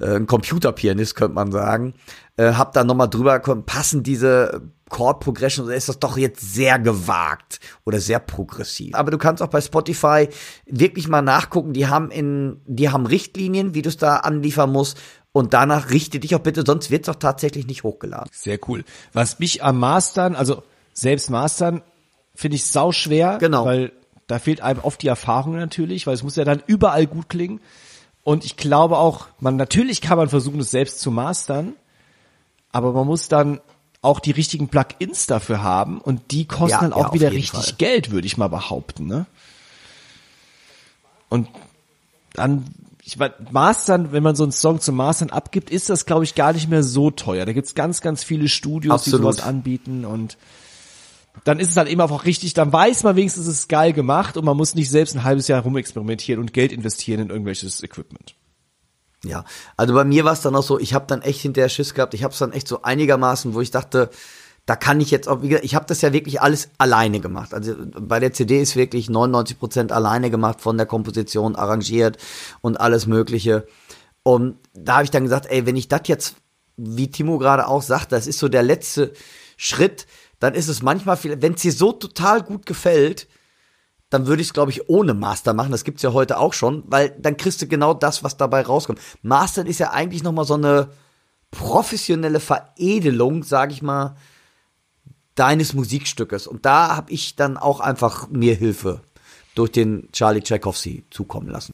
äh, 0.00 0.16
ein 0.16 0.26
Computerpianist 0.26 1.14
könnte 1.14 1.34
man 1.34 1.52
sagen, 1.52 1.92
äh, 2.38 2.54
hab 2.54 2.72
da 2.72 2.84
noch 2.84 2.94
mal 2.94 3.06
drüber 3.06 3.38
passen 3.38 4.02
diese 4.02 4.62
Chord 4.88 5.20
Progression 5.20 5.66
oder 5.66 5.74
ist 5.74 5.88
das 5.88 5.98
doch 5.98 6.16
jetzt 6.16 6.54
sehr 6.54 6.78
gewagt 6.78 7.60
oder 7.84 8.00
sehr 8.00 8.20
progressiv. 8.20 8.94
Aber 8.94 9.10
du 9.10 9.18
kannst 9.18 9.42
auch 9.42 9.48
bei 9.48 9.60
Spotify 9.60 10.28
wirklich 10.66 11.08
mal 11.08 11.22
nachgucken, 11.22 11.72
die 11.72 11.88
haben 11.88 12.10
in 12.10 12.60
die 12.66 12.90
haben 12.90 13.06
Richtlinien, 13.06 13.74
wie 13.74 13.82
du 13.82 13.88
es 13.88 13.96
da 13.96 14.18
anliefern 14.18 14.70
musst 14.70 14.98
und 15.32 15.54
danach 15.54 15.90
richte 15.90 16.20
dich 16.20 16.34
auch 16.34 16.40
bitte, 16.40 16.62
sonst 16.64 16.90
wird 16.90 17.02
es 17.02 17.08
auch 17.08 17.18
tatsächlich 17.18 17.66
nicht 17.66 17.82
hochgeladen. 17.82 18.30
Sehr 18.32 18.58
cool. 18.68 18.84
Was 19.12 19.38
mich 19.38 19.62
am 19.62 19.78
Mastern, 19.78 20.36
also 20.36 20.62
selbst 20.92 21.30
Mastern, 21.30 21.82
finde 22.34 22.54
ich 22.56 22.64
sau 22.64 22.92
schwer, 22.92 23.38
Genau. 23.38 23.64
weil 23.64 23.92
da 24.28 24.38
fehlt 24.38 24.60
einem 24.60 24.80
oft 24.80 25.02
die 25.02 25.08
Erfahrung 25.08 25.56
natürlich, 25.56 26.06
weil 26.06 26.14
es 26.14 26.22
muss 26.22 26.36
ja 26.36 26.44
dann 26.44 26.62
überall 26.66 27.06
gut 27.06 27.28
klingen. 27.28 27.60
Und 28.22 28.44
ich 28.44 28.56
glaube 28.56 28.98
auch, 28.98 29.26
man 29.38 29.56
natürlich 29.56 30.00
kann 30.00 30.16
man 30.18 30.28
versuchen, 30.28 30.60
es 30.60 30.70
selbst 30.70 31.00
zu 31.00 31.10
mastern, 31.10 31.74
aber 32.72 32.92
man 32.92 33.06
muss 33.06 33.28
dann 33.28 33.60
auch 34.02 34.20
die 34.20 34.30
richtigen 34.30 34.68
Plugins 34.68 35.26
dafür 35.26 35.62
haben 35.62 36.00
und 36.00 36.30
die 36.30 36.46
kosten 36.46 36.70
Ja, 36.70 36.80
dann 36.80 36.90
ja, 36.90 36.96
auch 36.96 37.06
auf 37.06 37.14
wieder 37.14 37.32
richtig 37.32 37.50
Fall. 37.50 37.74
Geld, 37.78 38.10
würde 38.10 38.26
ich 38.26 38.36
mal 38.36 38.48
behaupten, 38.48 39.06
ne? 39.06 39.26
Und 41.28 41.48
dann, 42.34 42.64
ich 43.02 43.18
weiß, 43.18 43.32
Mastern, 43.50 44.12
wenn 44.12 44.22
man 44.22 44.36
so 44.36 44.44
einen 44.44 44.52
Song 44.52 44.80
zum 44.80 44.96
Mastern 44.96 45.30
abgibt, 45.30 45.70
ist 45.70 45.90
das, 45.90 46.06
glaube 46.06 46.24
ich, 46.24 46.34
gar 46.34 46.52
nicht 46.52 46.68
mehr 46.68 46.82
so 46.82 47.10
teuer. 47.10 47.46
Da 47.46 47.52
gibt's 47.52 47.74
ganz, 47.74 48.00
ganz 48.00 48.22
viele 48.22 48.48
Studios, 48.48 49.04
die 49.04 49.10
Absolut. 49.10 49.34
sowas 49.34 49.46
anbieten 49.46 50.04
und 50.04 50.36
dann 51.44 51.58
ist 51.60 51.70
es 51.70 51.76
halt 51.76 51.88
eben 51.88 52.00
auch 52.00 52.24
richtig, 52.24 52.54
dann 52.54 52.72
weiß 52.72 53.02
man 53.02 53.16
wenigstens, 53.16 53.46
es 53.46 53.58
ist 53.60 53.68
geil 53.68 53.92
gemacht 53.92 54.36
und 54.36 54.44
man 54.44 54.56
muss 54.56 54.74
nicht 54.74 54.90
selbst 54.90 55.14
ein 55.14 55.24
halbes 55.24 55.48
Jahr 55.48 55.62
rumexperimentieren 55.62 56.40
und 56.40 56.52
Geld 56.52 56.72
investieren 56.72 57.20
in 57.20 57.30
irgendwelches 57.30 57.82
Equipment. 57.82 58.34
Ja, 59.26 59.44
also 59.76 59.94
bei 59.94 60.04
mir 60.04 60.24
war 60.24 60.32
es 60.32 60.40
dann 60.40 60.54
auch 60.54 60.62
so, 60.62 60.78
ich 60.78 60.94
habe 60.94 61.06
dann 61.08 61.22
echt 61.22 61.40
hinterher 61.40 61.68
Schiss 61.68 61.94
gehabt. 61.94 62.14
Ich 62.14 62.22
habe 62.22 62.32
es 62.32 62.38
dann 62.38 62.52
echt 62.52 62.68
so 62.68 62.82
einigermaßen, 62.82 63.54
wo 63.54 63.60
ich 63.60 63.70
dachte, 63.70 64.10
da 64.66 64.74
kann 64.74 65.00
ich 65.00 65.10
jetzt 65.12 65.28
auch, 65.28 65.42
wie 65.42 65.48
gesagt, 65.48 65.64
ich 65.64 65.74
habe 65.76 65.86
das 65.86 66.02
ja 66.02 66.12
wirklich 66.12 66.40
alles 66.40 66.70
alleine 66.76 67.20
gemacht. 67.20 67.54
Also 67.54 67.74
bei 67.78 68.18
der 68.18 68.32
CD 68.32 68.60
ist 68.60 68.74
wirklich 68.74 69.08
99 69.08 69.58
Prozent 69.58 69.92
alleine 69.92 70.28
gemacht, 70.30 70.60
von 70.60 70.76
der 70.76 70.86
Komposition 70.86 71.54
arrangiert 71.54 72.18
und 72.60 72.78
alles 72.80 73.06
Mögliche. 73.06 73.66
Und 74.24 74.58
da 74.74 74.94
habe 74.94 75.04
ich 75.04 75.12
dann 75.12 75.22
gesagt, 75.22 75.46
ey, 75.48 75.66
wenn 75.66 75.76
ich 75.76 75.86
das 75.86 76.02
jetzt, 76.06 76.34
wie 76.76 77.10
Timo 77.10 77.38
gerade 77.38 77.68
auch 77.68 77.82
sagt, 77.82 78.10
das 78.10 78.26
ist 78.26 78.40
so 78.40 78.48
der 78.48 78.64
letzte 78.64 79.12
Schritt, 79.56 80.06
dann 80.40 80.54
ist 80.54 80.68
es 80.68 80.82
manchmal, 80.82 81.16
wenn 81.22 81.54
es 81.54 81.62
dir 81.62 81.72
so 81.72 81.92
total 81.92 82.42
gut 82.42 82.66
gefällt, 82.66 83.28
dann 84.10 84.26
würde 84.26 84.40
ich 84.42 84.48
es, 84.48 84.54
glaube 84.54 84.70
ich, 84.70 84.88
ohne 84.88 85.14
Master 85.14 85.52
machen. 85.52 85.72
Das 85.72 85.84
gibt's 85.84 86.02
ja 86.02 86.12
heute 86.12 86.38
auch 86.38 86.52
schon, 86.52 86.84
weil 86.86 87.10
dann 87.18 87.36
kriegst 87.36 87.60
du 87.62 87.66
genau 87.66 87.94
das, 87.94 88.22
was 88.22 88.36
dabei 88.36 88.62
rauskommt. 88.62 89.00
Mastern 89.22 89.66
ist 89.66 89.80
ja 89.80 89.90
eigentlich 89.90 90.22
noch 90.22 90.32
mal 90.32 90.44
so 90.44 90.54
eine 90.54 90.90
professionelle 91.50 92.40
Veredelung, 92.40 93.42
sage 93.42 93.72
ich 93.72 93.82
mal, 93.82 94.16
deines 95.34 95.74
Musikstückes. 95.74 96.46
Und 96.46 96.64
da 96.66 96.96
habe 96.96 97.12
ich 97.12 97.36
dann 97.36 97.56
auch 97.56 97.80
einfach 97.80 98.28
mir 98.28 98.54
Hilfe 98.54 99.00
durch 99.54 99.72
den 99.72 100.10
Charlie 100.12 100.42
Tchaikovsky 100.42 101.04
zukommen 101.10 101.48
lassen. 101.48 101.72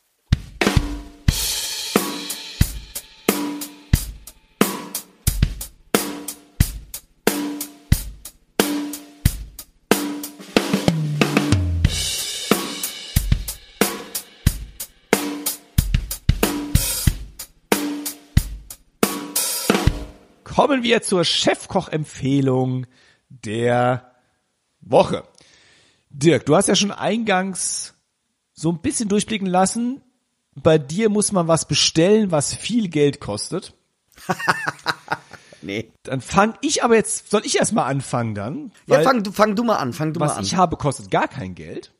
Kommen 20.54 20.82
wir 20.82 21.02
zur 21.02 21.24
Chefkoch-Empfehlung 21.24 22.86
der 23.28 24.12
Woche. 24.80 25.24
Dirk, 26.10 26.44
du 26.46 26.54
hast 26.56 26.68
ja 26.68 26.74
schon 26.74 26.90
eingangs 26.92 27.94
so 28.52 28.70
ein 28.70 28.80
bisschen 28.80 29.08
durchblicken 29.08 29.46
lassen. 29.46 30.02
Bei 30.54 30.76
dir 30.76 31.08
muss 31.08 31.32
man 31.32 31.48
was 31.48 31.66
bestellen, 31.66 32.30
was 32.30 32.54
viel 32.54 32.88
Geld 32.88 33.20
kostet. 33.20 33.74
Nee. 35.64 35.92
Dann 36.02 36.20
fang 36.20 36.54
ich 36.60 36.82
aber 36.82 36.96
jetzt, 36.96 37.30
soll 37.30 37.42
ich 37.44 37.56
erst 37.56 37.72
mal 37.72 37.84
anfangen 37.86 38.34
dann? 38.34 38.72
Ja, 38.88 39.00
fang, 39.02 39.22
du- 39.22 39.30
fang 39.30 39.54
du 39.54 39.62
mal 39.62 39.76
an, 39.76 39.92
fang 39.92 40.12
du 40.12 40.18
mal 40.18 40.26
was 40.26 40.38
an. 40.38 40.42
ich 40.42 40.56
habe, 40.56 40.76
kostet 40.76 41.08
gar 41.12 41.28
kein 41.28 41.54
Geld. 41.54 41.92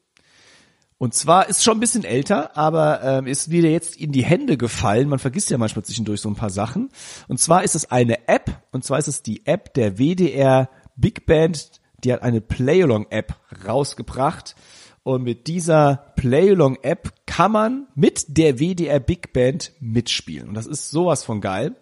Und 1.02 1.14
zwar 1.14 1.48
ist 1.48 1.64
schon 1.64 1.78
ein 1.78 1.80
bisschen 1.80 2.04
älter, 2.04 2.56
aber 2.56 3.02
ähm, 3.02 3.26
ist 3.26 3.50
wieder 3.50 3.68
jetzt 3.68 3.96
in 3.96 4.12
die 4.12 4.22
Hände 4.22 4.56
gefallen. 4.56 5.08
Man 5.08 5.18
vergisst 5.18 5.50
ja 5.50 5.58
manchmal 5.58 5.84
zwischendurch 5.84 6.20
so 6.20 6.28
ein 6.28 6.36
paar 6.36 6.48
Sachen. 6.48 6.90
Und 7.26 7.40
zwar 7.40 7.64
ist 7.64 7.74
es 7.74 7.90
eine 7.90 8.28
App, 8.28 8.62
und 8.70 8.84
zwar 8.84 9.00
ist 9.00 9.08
es 9.08 9.20
die 9.20 9.44
App 9.44 9.74
der 9.74 9.98
WDR 9.98 10.70
Big 10.94 11.26
Band. 11.26 11.80
Die 12.04 12.12
hat 12.12 12.22
eine 12.22 12.40
Playalong-App 12.40 13.34
rausgebracht. 13.66 14.54
Und 15.02 15.24
mit 15.24 15.48
dieser 15.48 16.12
Playalong-App 16.14 17.12
kann 17.26 17.50
man 17.50 17.88
mit 17.96 18.38
der 18.38 18.60
WDR 18.60 19.00
Big 19.00 19.32
Band 19.32 19.72
mitspielen. 19.80 20.50
Und 20.50 20.54
das 20.54 20.66
ist 20.66 20.92
sowas 20.92 21.24
von 21.24 21.40
geil. 21.40 21.74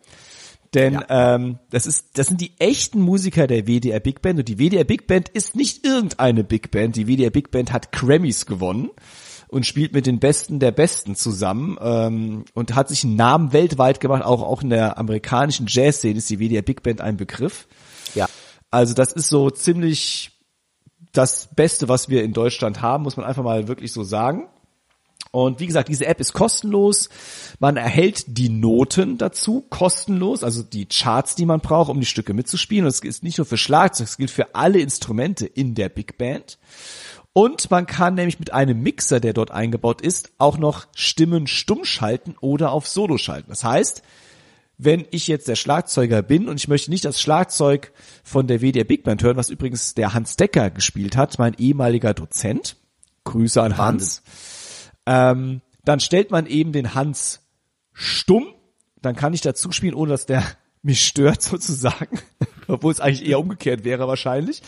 Denn 0.75 1.03
ähm, 1.09 1.59
das 1.71 1.87
ist, 1.87 2.19
das 2.19 2.29
sind 2.29 2.41
die 2.41 2.53
echten 2.59 3.01
Musiker 3.01 3.47
der 3.47 3.67
WDR 3.67 3.99
Big 3.99 4.23
Band 4.23 4.39
und 4.39 4.49
die 4.49 4.59
WDR 4.59 4.85
Big 4.85 5.09
Band 5.09 5.29
ist 5.29 5.57
nicht 5.57 5.85
irgendeine 5.85 6.45
Big 6.45 6.71
Band. 6.71 6.95
Die 6.95 7.07
WDR 7.07 7.31
Big 7.31 7.51
Band 7.51 7.73
hat 7.73 7.91
Grammys 7.91 8.47
gewonnen 8.47 8.91
und 9.49 9.67
spielt 9.67 9.93
mit 9.93 10.07
den 10.07 10.21
Besten 10.21 10.61
der 10.61 10.71
Besten 10.71 11.17
zusammen 11.17 11.77
ähm, 11.81 12.45
und 12.55 12.77
hat 12.77 12.89
sich 12.89 13.03
einen 13.03 13.17
Namen 13.17 13.53
weltweit 13.53 13.99
gemacht. 13.99 14.23
Auch 14.23 14.43
auch 14.43 14.63
in 14.63 14.71
der 14.71 14.97
amerikanischen 14.97 15.67
Jazzszene 15.69 16.19
ist 16.19 16.31
die 16.31 16.39
WDR 16.39 16.63
Big 16.63 16.85
Band 16.85 17.01
ein 17.01 17.17
Begriff. 17.17 17.67
Ja. 18.15 18.29
Also 18.71 18.95
das 18.95 19.13
ist 19.13 19.29
so 19.29 19.51
ziemlich 19.51 20.39
das 21.13 21.49
Beste, 21.55 21.89
was 21.89 22.09
wir 22.09 22.23
in 22.23 22.33
Deutschland 22.33 22.81
haben, 22.81 23.03
muss 23.03 23.17
man 23.17 23.27
einfach 23.27 23.43
mal 23.43 23.67
wirklich 23.67 23.93
so 23.93 24.05
sagen. 24.05 24.49
Und 25.33 25.61
wie 25.61 25.67
gesagt, 25.67 25.89
diese 25.89 26.07
App 26.07 26.21
ist 26.21 26.33
kostenlos. 26.33 27.09
Man 27.61 27.77
erhält 27.77 28.25
die 28.27 28.49
Noten 28.49 29.17
dazu 29.17 29.65
kostenlos, 29.71 30.43
also 30.43 30.63
die 30.63 30.87
Charts, 30.87 31.37
die 31.37 31.47
man 31.47 31.61
braucht, 31.61 31.91
um 31.91 32.01
die 32.01 32.07
Stücke 32.07 32.35
mitzuspielen. 32.35 32.85
Und 32.85 32.91
es 32.91 33.01
ist 33.01 33.23
nicht 33.23 33.39
nur 33.39 33.47
für 33.47 33.57
Schlagzeug, 33.57 34.09
es 34.09 34.17
gilt 34.17 34.31
für 34.31 34.55
alle 34.55 34.81
Instrumente 34.81 35.47
in 35.47 35.75
der 35.77 35.89
Big 35.89 36.19
Band. 36.19 36.59
Und 37.33 37.71
man 37.71 37.87
kann 37.87 38.15
nämlich 38.15 38.41
mit 38.41 38.53
einem 38.53 38.83
Mixer, 38.83 39.21
der 39.21 39.33
dort 39.33 39.53
eingebaut 39.53 40.01
ist, 40.01 40.33
auch 40.39 40.59
noch 40.59 40.89
Stimmen 40.97 41.47
stumm 41.47 41.85
schalten 41.85 42.35
oder 42.41 42.73
auf 42.73 42.89
Solo 42.89 43.19
schalten. 43.19 43.51
Das 43.51 43.63
heißt, 43.63 44.03
wenn 44.79 45.05
ich 45.11 45.29
jetzt 45.29 45.47
der 45.47 45.57
Schlagzeuger 45.57 46.23
bin 46.23 46.49
und 46.49 46.57
ich 46.57 46.67
möchte 46.67 46.91
nicht 46.91 47.05
das 47.05 47.21
Schlagzeug 47.21 47.93
von 48.25 48.49
der 48.49 48.63
WDR 48.63 48.85
Big 48.85 49.05
Band 49.05 49.23
hören, 49.23 49.37
was 49.37 49.51
übrigens 49.51 49.95
der 49.95 50.15
Hans 50.15 50.37
Decker 50.37 50.71
gespielt 50.71 51.17
hat, 51.17 51.39
mein 51.39 51.55
ehemaliger 51.55 52.15
Dozent. 52.15 52.77
Grüße 53.25 53.63
an 53.63 53.77
Hans. 53.77 54.23
Ähm, 55.07 55.61
dann 55.85 56.01
stellt 56.01 56.31
man 56.31 56.47
eben 56.47 56.73
den 56.73 56.95
Hans 56.95 57.41
stumm, 57.93 58.47
dann 59.03 59.17
kann 59.17 59.35
ich 59.35 59.41
dazu 59.41 59.73
spielen, 59.73 59.95
ohne 59.95 60.11
dass 60.11 60.27
der 60.27 60.43
mich 60.83 61.05
stört 61.05 61.43
sozusagen, 61.43 62.19
obwohl 62.69 62.93
es 62.93 63.01
eigentlich 63.01 63.29
eher 63.29 63.41
umgekehrt 63.41 63.85
wäre 63.85 64.09
wahrscheinlich. 64.09 64.63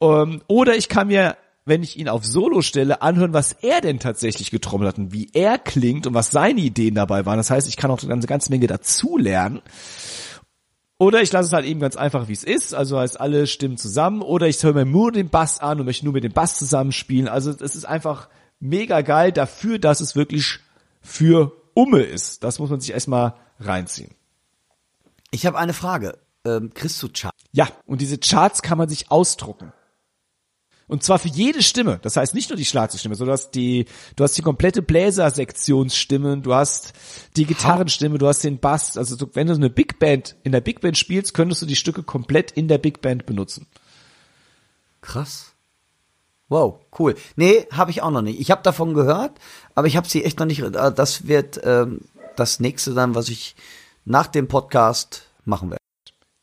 Ähm, 0.00 0.42
oder 0.46 0.76
ich 0.76 0.88
kann 0.88 1.08
mir, 1.08 1.36
wenn 1.64 1.82
ich 1.82 1.98
ihn 1.98 2.08
auf 2.08 2.24
Solo 2.24 2.62
stelle, 2.62 3.02
anhören, 3.02 3.32
was 3.32 3.52
er 3.52 3.80
denn 3.80 3.98
tatsächlich 3.98 4.50
getrommelt 4.50 4.88
hat 4.88 4.98
und 4.98 5.12
wie 5.12 5.30
er 5.32 5.58
klingt 5.58 6.06
und 6.06 6.14
was 6.14 6.30
seine 6.30 6.60
Ideen 6.60 6.94
dabei 6.94 7.24
waren. 7.26 7.38
Das 7.38 7.50
heißt, 7.50 7.68
ich 7.68 7.76
kann 7.76 7.90
auch 7.90 8.02
eine 8.02 8.20
ganze, 8.26 8.50
Menge 8.50 8.66
dazulernen. 8.66 9.62
Oder 10.98 11.22
ich 11.22 11.32
lasse 11.32 11.48
es 11.48 11.52
halt 11.52 11.66
eben 11.66 11.80
ganz 11.80 11.96
einfach, 11.96 12.28
wie 12.28 12.32
es 12.32 12.44
ist, 12.44 12.72
also 12.72 12.98
heißt 12.98 13.20
alle 13.20 13.46
Stimmen 13.46 13.76
zusammen. 13.76 14.22
Oder 14.22 14.46
ich 14.46 14.62
höre 14.62 14.74
mir 14.74 14.84
nur 14.84 15.10
den 15.10 15.28
Bass 15.28 15.58
an 15.58 15.80
und 15.80 15.86
möchte 15.86 16.04
nur 16.04 16.14
mit 16.14 16.22
dem 16.22 16.32
Bass 16.32 16.56
zusammenspielen. 16.56 17.28
Also 17.28 17.50
es 17.50 17.74
ist 17.74 17.84
einfach 17.84 18.28
mega 18.64 19.02
geil 19.02 19.30
dafür, 19.30 19.78
dass 19.78 20.00
es 20.00 20.16
wirklich 20.16 20.58
für 21.02 21.52
Umme 21.74 22.02
ist. 22.02 22.42
Das 22.42 22.58
muss 22.58 22.70
man 22.70 22.80
sich 22.80 22.92
erstmal 22.92 23.34
reinziehen. 23.60 24.14
Ich 25.30 25.46
habe 25.46 25.58
eine 25.58 25.74
Frage. 25.74 26.18
Ähm, 26.46 26.72
kriegst 26.74 27.02
du 27.02 27.08
Chart? 27.08 27.34
Ja, 27.52 27.68
und 27.86 28.00
diese 28.00 28.18
Charts 28.18 28.62
kann 28.62 28.78
man 28.78 28.88
sich 28.88 29.10
ausdrucken. 29.10 29.72
Und 30.86 31.02
zwar 31.02 31.18
für 31.18 31.28
jede 31.28 31.62
Stimme. 31.62 31.98
Das 32.02 32.16
heißt 32.16 32.34
nicht 32.34 32.50
nur 32.50 32.58
die 32.58 32.64
Schlagzeugstimme, 32.66 33.14
sondern 33.14 33.34
du 33.36 33.40
hast 33.40 33.52
die, 33.52 33.86
du 34.16 34.24
hast 34.24 34.36
die 34.36 34.42
komplette 34.42 34.82
Bläsersektionsstimmen, 34.82 36.42
du 36.42 36.54
hast 36.54 36.92
die 37.36 37.46
Gitarrenstimme, 37.46 38.18
du 38.18 38.28
hast 38.28 38.44
den 38.44 38.58
Bass. 38.58 38.98
Also 38.98 39.16
du, 39.16 39.30
wenn 39.32 39.46
du 39.46 39.54
eine 39.54 39.70
Big 39.70 39.98
Band 39.98 40.36
in 40.42 40.52
der 40.52 40.60
Big 40.60 40.82
Band 40.82 40.98
spielst, 40.98 41.32
könntest 41.32 41.62
du 41.62 41.66
die 41.66 41.76
Stücke 41.76 42.02
komplett 42.02 42.50
in 42.52 42.68
der 42.68 42.78
Big 42.78 43.00
Band 43.00 43.24
benutzen. 43.24 43.66
Krass. 45.00 45.53
Wow, 46.48 46.80
cool. 46.98 47.14
Nee, 47.36 47.66
habe 47.72 47.90
ich 47.90 48.02
auch 48.02 48.10
noch 48.10 48.22
nicht. 48.22 48.38
Ich 48.40 48.50
habe 48.50 48.62
davon 48.62 48.94
gehört, 48.94 49.32
aber 49.74 49.86
ich 49.86 49.96
habe 49.96 50.08
sie 50.08 50.24
echt 50.24 50.38
noch 50.38 50.46
nicht. 50.46 50.60
äh, 50.60 50.92
Das 50.92 51.26
wird 51.26 51.60
ähm, 51.64 52.00
das 52.36 52.60
nächste 52.60 52.92
dann, 52.94 53.14
was 53.14 53.28
ich 53.28 53.56
nach 54.04 54.26
dem 54.26 54.46
Podcast 54.48 55.22
machen 55.44 55.70
werde. 55.70 55.80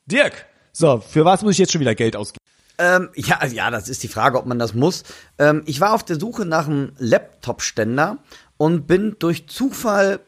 Dirk, 0.08 0.45
so, 0.74 0.99
für 0.99 1.26
was 1.26 1.43
muss 1.43 1.54
ich 1.54 1.58
jetzt 1.60 1.72
schon 1.72 1.82
wieder 1.82 1.95
Geld 1.95 2.16
ausgeben? 2.16 2.38
Ähm, 2.80 3.10
ja, 3.16 3.38
also 3.38 3.56
ja, 3.56 3.70
das 3.70 3.89
ist 3.89 4.02
die 4.02 4.08
Frage, 4.08 4.39
ob 4.39 4.47
man 4.47 4.58
das 4.58 4.74
muss. 4.74 5.04
Ähm, 5.38 5.62
ich 5.66 5.80
war 5.80 5.93
auf 5.93 6.04
der 6.04 6.20
Suche 6.20 6.45
nach 6.45 6.66
einem 6.66 6.93
Laptop-Ständer 6.97 8.18
und 8.58 8.88
bin 8.88 9.16
durch 9.20 9.47
Zufall 9.47 10.20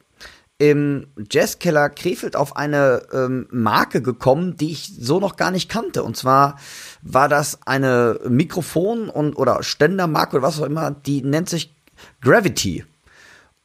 im 0.59 1.07
Jazzkeller 1.31 1.89
Krefeld 1.89 2.35
auf 2.35 2.55
eine 2.55 3.07
ähm, 3.11 3.47
Marke 3.49 4.01
gekommen, 4.03 4.55
die 4.55 4.71
ich 4.71 4.93
so 4.99 5.19
noch 5.19 5.35
gar 5.35 5.49
nicht 5.49 5.67
kannte. 5.67 6.03
Und 6.03 6.15
zwar 6.15 6.57
war 7.03 7.29
das 7.29 7.59
eine 7.65 8.19
Mikrofon- 8.27 9.09
und 9.09 9.35
oder 9.35 9.61
Ständermarke 9.61 10.37
oder 10.37 10.47
was 10.47 10.59
auch 10.59 10.65
immer, 10.65 10.91
die 10.91 11.21
nennt 11.21 11.49
sich 11.49 11.73
Gravity. 12.21 12.85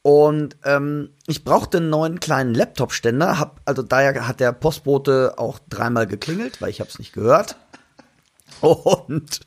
Und 0.01 0.55
ähm, 0.63 1.09
ich 1.27 1.43
brauchte 1.43 1.77
einen 1.77 1.89
neuen 1.89 2.19
kleinen 2.19 2.53
Laptop-Ständer, 2.53 3.37
hab, 3.37 3.59
also 3.65 3.81
daher 3.81 4.27
hat 4.27 4.39
der 4.39 4.53
Postbote 4.53 5.33
auch 5.37 5.59
dreimal 5.69 6.07
geklingelt, 6.07 6.61
weil 6.61 6.69
ich 6.69 6.79
habe 6.79 6.89
es 6.89 6.99
nicht 6.99 7.13
gehört. 7.13 7.57
Und, 8.61 9.41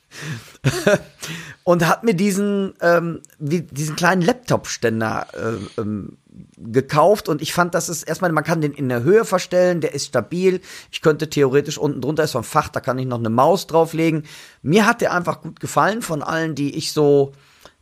und 1.63 1.87
hat 1.87 2.03
mir 2.03 2.13
diesen, 2.13 2.73
ähm, 2.81 3.21
wie, 3.39 3.61
diesen 3.61 3.95
kleinen 3.95 4.21
Laptop-Ständer 4.21 5.27
äh, 5.33 5.81
ähm, 5.81 6.17
gekauft 6.57 7.29
und 7.29 7.41
ich 7.41 7.53
fand, 7.53 7.75
das 7.75 7.89
ist 7.89 8.03
erstmal, 8.03 8.31
man 8.31 8.43
kann 8.43 8.61
den 8.61 8.73
in 8.73 8.89
der 8.89 9.03
Höhe 9.03 9.25
verstellen, 9.25 9.81
der 9.81 9.93
ist 9.93 10.07
stabil. 10.07 10.61
Ich 10.91 11.01
könnte 11.01 11.29
theoretisch 11.29 11.77
unten 11.77 12.01
drunter 12.01 12.23
ist 12.23 12.31
so 12.31 12.39
ein 12.39 12.43
Fach, 12.43 12.69
da 12.69 12.79
kann 12.79 12.97
ich 12.97 13.05
noch 13.05 13.19
eine 13.19 13.29
Maus 13.29 13.67
drauflegen. 13.67 14.23
Mir 14.61 14.85
hat 14.85 15.01
der 15.01 15.13
einfach 15.13 15.41
gut 15.41 15.59
gefallen 15.59 16.01
von 16.01 16.23
allen, 16.23 16.55
die 16.55 16.75
ich 16.75 16.91
so 16.91 17.33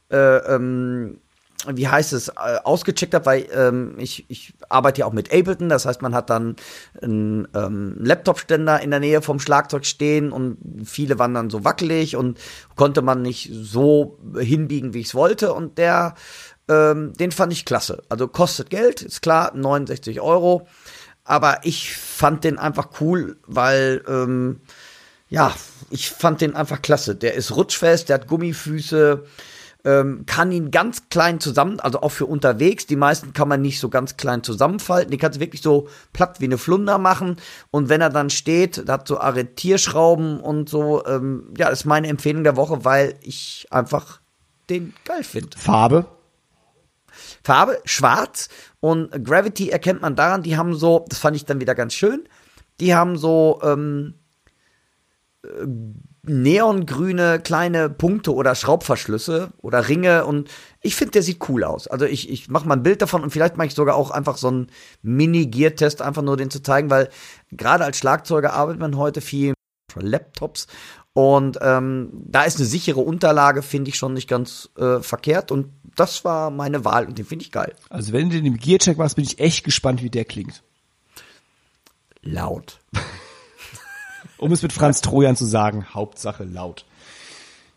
äh, 0.10 0.38
ähm, 0.56 1.20
wie 1.68 1.88
heißt 1.88 2.14
es, 2.14 2.30
äh, 2.30 2.58
ausgecheckt 2.64 3.14
habe, 3.14 3.26
weil 3.26 3.48
ähm, 3.54 3.96
ich, 3.98 4.26
ich 4.30 4.54
arbeite 4.70 5.02
ja 5.02 5.06
auch 5.06 5.14
mit 5.14 5.34
Ableton, 5.34 5.70
das 5.70 5.86
heißt, 5.86 6.02
man 6.02 6.16
hat 6.16 6.30
dann 6.30 6.56
einen 7.02 7.48
ähm, 7.56 7.96
Laptop-Ständer 8.00 8.82
in 8.82 8.92
der 8.92 9.00
Nähe 9.00 9.22
vom 9.22 9.40
Schlagzeug 9.40 9.86
stehen 9.86 10.32
und 10.32 10.58
viele 10.86 11.20
waren 11.20 11.34
dann 11.34 11.50
so 11.50 11.64
wackelig 11.64 12.16
und 12.16 12.40
konnte 12.76 13.02
man 13.02 13.22
nicht 13.22 13.50
so 13.54 14.18
hinbiegen, 14.38 14.94
wie 14.94 15.02
ich 15.02 15.08
es 15.08 15.16
wollte 15.16 15.54
und 15.54 15.78
der, 15.78 16.16
ähm, 16.68 17.14
den 17.14 17.32
fand 17.32 17.54
ich 17.54 17.66
klasse. 17.66 18.04
Also 18.10 18.28
kostet 18.28 18.70
Geld, 18.70 19.02
ist 19.02 19.22
klar, 19.22 19.52
69 19.56 20.22
Euro, 20.22 20.68
aber 21.24 21.60
ich 21.64 21.96
fand 21.96 22.44
den 22.44 22.58
einfach 22.58 22.90
cool, 23.00 23.38
weil, 23.46 24.04
ähm, 24.08 24.62
ja, 25.30 25.56
ich 25.90 26.10
fand 26.10 26.42
den 26.42 26.56
einfach 26.56 26.82
klasse. 26.82 27.16
Der 27.16 27.36
ist 27.36 27.56
rutschfest, 27.56 28.10
der 28.10 28.16
hat 28.16 28.28
Gummifüße, 28.28 29.24
ähm, 29.84 30.26
kann 30.26 30.52
ihn 30.52 30.72
ganz 30.72 31.10
klein 31.10 31.40
zusammen, 31.40 31.80
also 31.80 32.02
auch 32.02 32.12
für 32.12 32.26
unterwegs. 32.26 32.86
Die 32.86 32.96
meisten 32.96 33.34
kann 33.34 33.48
man 33.48 33.62
nicht 33.62 33.80
so 33.80 33.90
ganz 33.90 34.18
klein 34.18 34.44
zusammenfalten. 34.44 35.12
Die 35.12 35.18
kannst 35.18 35.38
du 35.38 35.40
wirklich 35.40 35.62
so 35.62 35.88
platt 36.14 36.40
wie 36.40 36.46
eine 36.46 36.58
Flunder 36.58 36.98
machen. 36.98 37.38
Und 37.72 37.90
wenn 37.90 38.02
er 38.02 38.10
dann 38.10 38.30
steht, 38.30 38.88
hat 38.88 39.08
so 39.08 39.20
Arretierschrauben 39.20 40.40
und 40.40 40.70
so. 40.70 41.06
Ähm, 41.06 41.54
ja, 41.58 41.70
ist 41.70 41.86
meine 41.86 42.08
Empfehlung 42.08 42.44
der 42.44 42.56
Woche, 42.56 42.86
weil 42.86 43.16
ich 43.22 43.68
einfach 43.72 44.22
den 44.70 44.94
geil 45.06 45.24
finde. 45.24 45.58
Farbe? 45.58 46.06
Farbe 47.44 47.80
schwarz 47.86 48.50
und 48.80 49.26
Gravity 49.26 49.70
erkennt 49.70 50.02
man 50.02 50.16
daran, 50.16 50.44
die 50.44 50.58
haben 50.58 50.76
so, 50.76 51.06
das 51.10 51.20
fand 51.20 51.36
ich 51.36 51.46
dann 51.46 51.60
wieder 51.60 51.76
ganz 51.76 51.94
schön, 51.94 52.24
die 52.80 52.96
haben 52.96 53.18
so 53.18 53.60
ähm, 53.64 54.16
äh, 55.44 55.50
neongrüne 56.24 57.40
kleine 57.40 57.90
Punkte 57.90 58.34
oder 58.34 58.54
Schraubverschlüsse 58.54 59.52
oder 59.58 59.88
Ringe 59.88 60.26
und 60.26 60.50
ich 60.82 60.96
finde, 60.96 61.12
der 61.12 61.24
sieht 61.24 61.50
cool 61.50 61.64
aus. 61.64 61.88
Also 61.88 62.06
ich, 62.06 62.30
ich 62.30 62.50
mache 62.50 62.68
mal 62.68 62.76
ein 62.76 62.84
Bild 62.84 63.02
davon 63.02 63.24
und 63.24 63.32
vielleicht 63.32 63.58
mache 63.58 63.68
ich 63.68 63.74
sogar 63.74 63.96
auch 63.96 64.12
einfach 64.12 64.38
so 64.38 64.48
einen 64.48 64.68
Mini-Gear-Test, 65.02 66.02
einfach 66.02 66.22
nur 66.22 66.38
den 66.38 66.52
zu 66.52 66.62
zeigen, 66.62 66.90
weil 66.90 67.10
gerade 67.52 67.86
als 67.86 67.98
Schlagzeuger 67.98 68.54
arbeitet 68.54 68.82
man 68.82 68.98
heute 68.98 69.22
viel 69.22 69.54
mit 69.96 70.06
Laptops 70.06 70.68
und 71.14 71.58
ähm, 71.62 72.10
da 72.14 72.44
ist 72.44 72.58
eine 72.58 72.66
sichere 72.66 73.02
Unterlage, 73.02 73.64
finde 73.64 73.90
ich 73.90 73.98
schon 73.98 74.14
nicht 74.14 74.30
ganz 74.30 74.70
äh, 74.78 75.00
verkehrt 75.00 75.52
und 75.52 75.70
das 75.96 76.24
war 76.24 76.52
meine 76.52 76.86
Wahl 76.86 77.06
und 77.06 77.18
den 77.18 77.26
finde 77.26 77.44
ich 77.44 77.52
geil. 77.52 77.74
Also 77.90 78.14
wenn 78.14 78.30
du 78.30 78.38
den 78.38 78.46
im 78.46 78.58
Gearcheck 78.58 78.98
machst, 78.98 79.16
bin 79.16 79.26
ich 79.26 79.40
echt 79.40 79.64
gespannt, 79.64 80.04
wie 80.04 80.10
der 80.10 80.26
klingt. 80.26 80.64
Laut. 82.22 82.80
Um 84.42 84.52
es 84.52 84.64
mit 84.64 84.74
Franz 84.74 85.02
Trojan 85.02 85.36
zu 85.36 85.46
sagen, 85.46 85.86
Hauptsache 85.94 86.44
laut. 86.44 86.86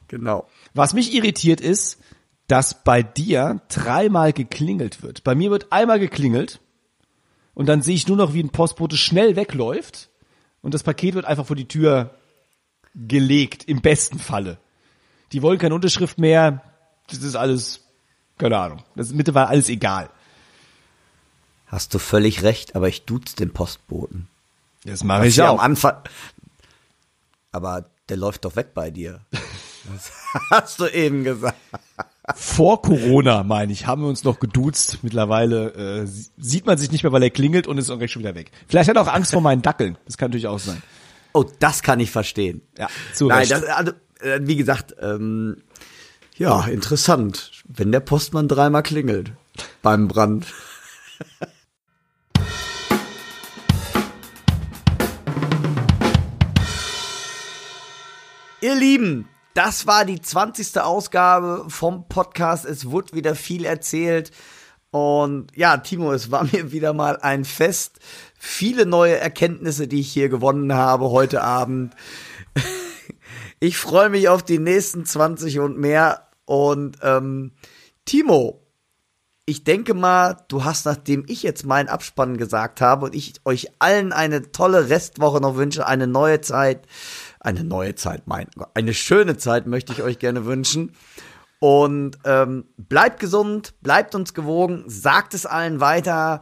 Genau. 0.09 0.49
Was 0.73 0.95
mich 0.95 1.15
irritiert 1.15 1.61
ist, 1.61 1.99
dass 2.49 2.83
bei 2.83 3.03
dir 3.03 3.61
dreimal 3.69 4.33
geklingelt 4.33 5.03
wird. 5.03 5.25
Bei 5.25 5.35
mir 5.35 5.51
wird 5.51 5.73
einmal 5.73 5.99
geklingelt 5.99 6.61
und 7.53 7.67
dann 7.67 7.83
sehe 7.83 7.95
ich 7.95 8.09
nur 8.09 8.17
noch, 8.17 8.33
wie 8.33 8.43
ein 8.43 8.51
Postbote 8.51 8.97
schnell 8.97 9.37
wegläuft 9.37 10.09
und 10.63 10.73
das 10.73 10.83
Paket 10.83 11.15
wird 11.15 11.27
einfach 11.27 11.47
vor 11.47 11.57
die 11.57 11.69
Tür 11.69 12.15
gelegt, 12.95 13.65
im 13.65 13.83
besten 13.83 14.19
Falle. 14.19 14.59
Die 15.33 15.43
wollen 15.43 15.59
keine 15.59 15.75
Unterschrift 15.75 16.19
mehr, 16.19 16.63
das 17.09 17.19
ist 17.19 17.37
alles, 17.37 17.81
keine 18.39 18.57
Ahnung, 18.57 18.85
das 18.97 19.09
ist 19.09 19.15
mittlerweile 19.15 19.49
alles 19.49 19.69
egal. 19.69 20.09
Hast 21.67 21.93
du 21.93 21.99
völlig 21.99 22.43
recht, 22.43 22.75
aber 22.75 22.89
ich 22.89 23.05
duz 23.05 23.35
den 23.35 23.53
Postboten. 23.53 24.29
Das 24.85 25.03
mache 25.03 25.23
Was 25.23 25.29
ich 25.29 25.37
ja 25.37 25.49
auch. 25.49 25.55
am 25.55 25.61
Anfang. 25.61 25.97
Aber 27.55 27.89
der 28.09 28.17
läuft 28.17 28.45
doch 28.45 28.57
weg 28.57 28.75
bei 28.75 28.91
dir. 28.91 29.21
Das 29.31 30.13
hast 30.51 30.81
du 30.81 30.87
eben 30.89 31.23
gesagt. 31.23 31.57
Vor 32.35 32.83
Corona, 32.83 33.45
meine 33.45 33.73
ich, 33.73 33.87
haben 33.87 34.03
wir 34.03 34.09
uns 34.09 34.25
noch 34.25 34.41
geduzt. 34.41 34.99
Mittlerweile 35.03 36.03
äh, 36.03 36.07
sieht 36.37 36.67
man 36.67 36.79
sich 36.79 36.91
nicht 36.91 37.05
mehr, 37.05 37.13
weil 37.13 37.23
er 37.23 37.31
klingelt 37.31 37.69
und 37.69 37.79
ist 37.79 37.91
auch 37.91 38.09
schon 38.09 38.23
wieder 38.23 38.35
weg. 38.35 38.51
Vielleicht 38.67 38.89
hat 38.89 38.97
er 38.97 39.03
auch 39.03 39.13
Angst 39.13 39.31
vor 39.31 39.41
meinen 39.41 39.63
Dackeln. 39.63 39.97
Das 40.05 40.19
kann 40.19 40.31
natürlich 40.31 40.49
auch 40.49 40.59
sein. 40.59 40.83
Oh, 41.33 41.45
das 41.61 41.85
kann 41.85 42.01
ich 42.01 42.11
verstehen. 42.11 42.63
Ja, 42.77 42.89
zu 43.13 43.29
Nein, 43.29 43.39
Recht. 43.39 43.53
das, 43.53 43.65
also, 43.67 43.93
äh, 44.21 44.41
wie 44.43 44.57
gesagt, 44.57 44.97
ähm, 45.01 45.63
ja, 46.37 46.65
interessant. 46.65 47.63
Wenn 47.69 47.93
der 47.93 48.01
Postmann 48.01 48.49
dreimal 48.49 48.83
klingelt 48.83 49.31
beim 49.81 50.09
Brand. 50.09 50.47
Ihr 58.65 58.75
Lieben, 58.75 59.29
das 59.53 59.87
war 59.87 60.07
die 60.07 60.23
20. 60.23 60.81
Ausgabe 60.81 61.67
vom 61.69 62.09
Podcast. 62.09 62.65
Es 62.65 62.91
wurde 62.91 63.13
wieder 63.13 63.35
viel 63.35 63.67
erzählt. 63.67 64.31
Und 64.91 65.55
ja, 65.55 65.77
Timo, 65.77 66.15
es 66.15 66.31
war 66.31 66.45
mir 66.51 66.73
wieder 66.73 66.95
mal 66.95 67.19
ein 67.19 67.45
Fest. 67.45 67.99
Viele 68.39 68.87
neue 68.87 69.19
Erkenntnisse, 69.19 69.87
die 69.87 70.01
ich 70.01 70.11
hier 70.11 70.31
gewonnen 70.31 70.73
habe 70.73 71.11
heute 71.11 71.43
Abend. 71.43 71.95
Ich 73.61 73.77
freue 73.77 74.09
mich 74.11 74.29
auf 74.29 74.43
die 74.43 74.59
nächsten 74.59 75.05
20 75.07 75.59
und 75.59 75.79
mehr. 75.79 76.29
Und 76.45 76.99
ähm, 77.03 77.53
Timo, 78.05 78.65
ich 79.47 79.65
denke 79.65 79.93
mal, 79.93 80.39
du 80.49 80.65
hast, 80.65 80.87
nachdem 80.87 81.25
ich 81.29 81.43
jetzt 81.43 81.67
meinen 81.67 81.89
Abspann 81.89 82.39
gesagt 82.39 82.81
habe 82.81 83.07
und 83.07 83.15
ich 83.15 83.35
euch 83.45 83.69
allen 83.79 84.13
eine 84.13 84.53
tolle 84.53 84.89
Restwoche 84.89 85.41
noch 85.41 85.57
wünsche, 85.57 85.87
eine 85.87 86.07
neue 86.07 86.41
Zeit, 86.41 86.87
eine 87.45 87.63
neue 87.63 87.95
Zeit, 87.95 88.27
mein, 88.27 88.49
eine 88.75 88.95
schöne 88.95 89.37
Zeit 89.37 89.67
möchte 89.67 89.93
ich 89.93 90.03
euch 90.03 90.19
gerne 90.19 90.47
wünschen. 90.47 90.93
Und 91.61 92.19
ähm, 92.25 92.67
bleibt 92.77 93.21
gesund, 93.21 93.75
bleibt 93.81 94.15
uns 94.15 94.35
gewogen, 94.35 94.85
sagt 94.87 95.33
es 95.33 95.47
allen 95.47 95.81
weiter, 95.81 96.41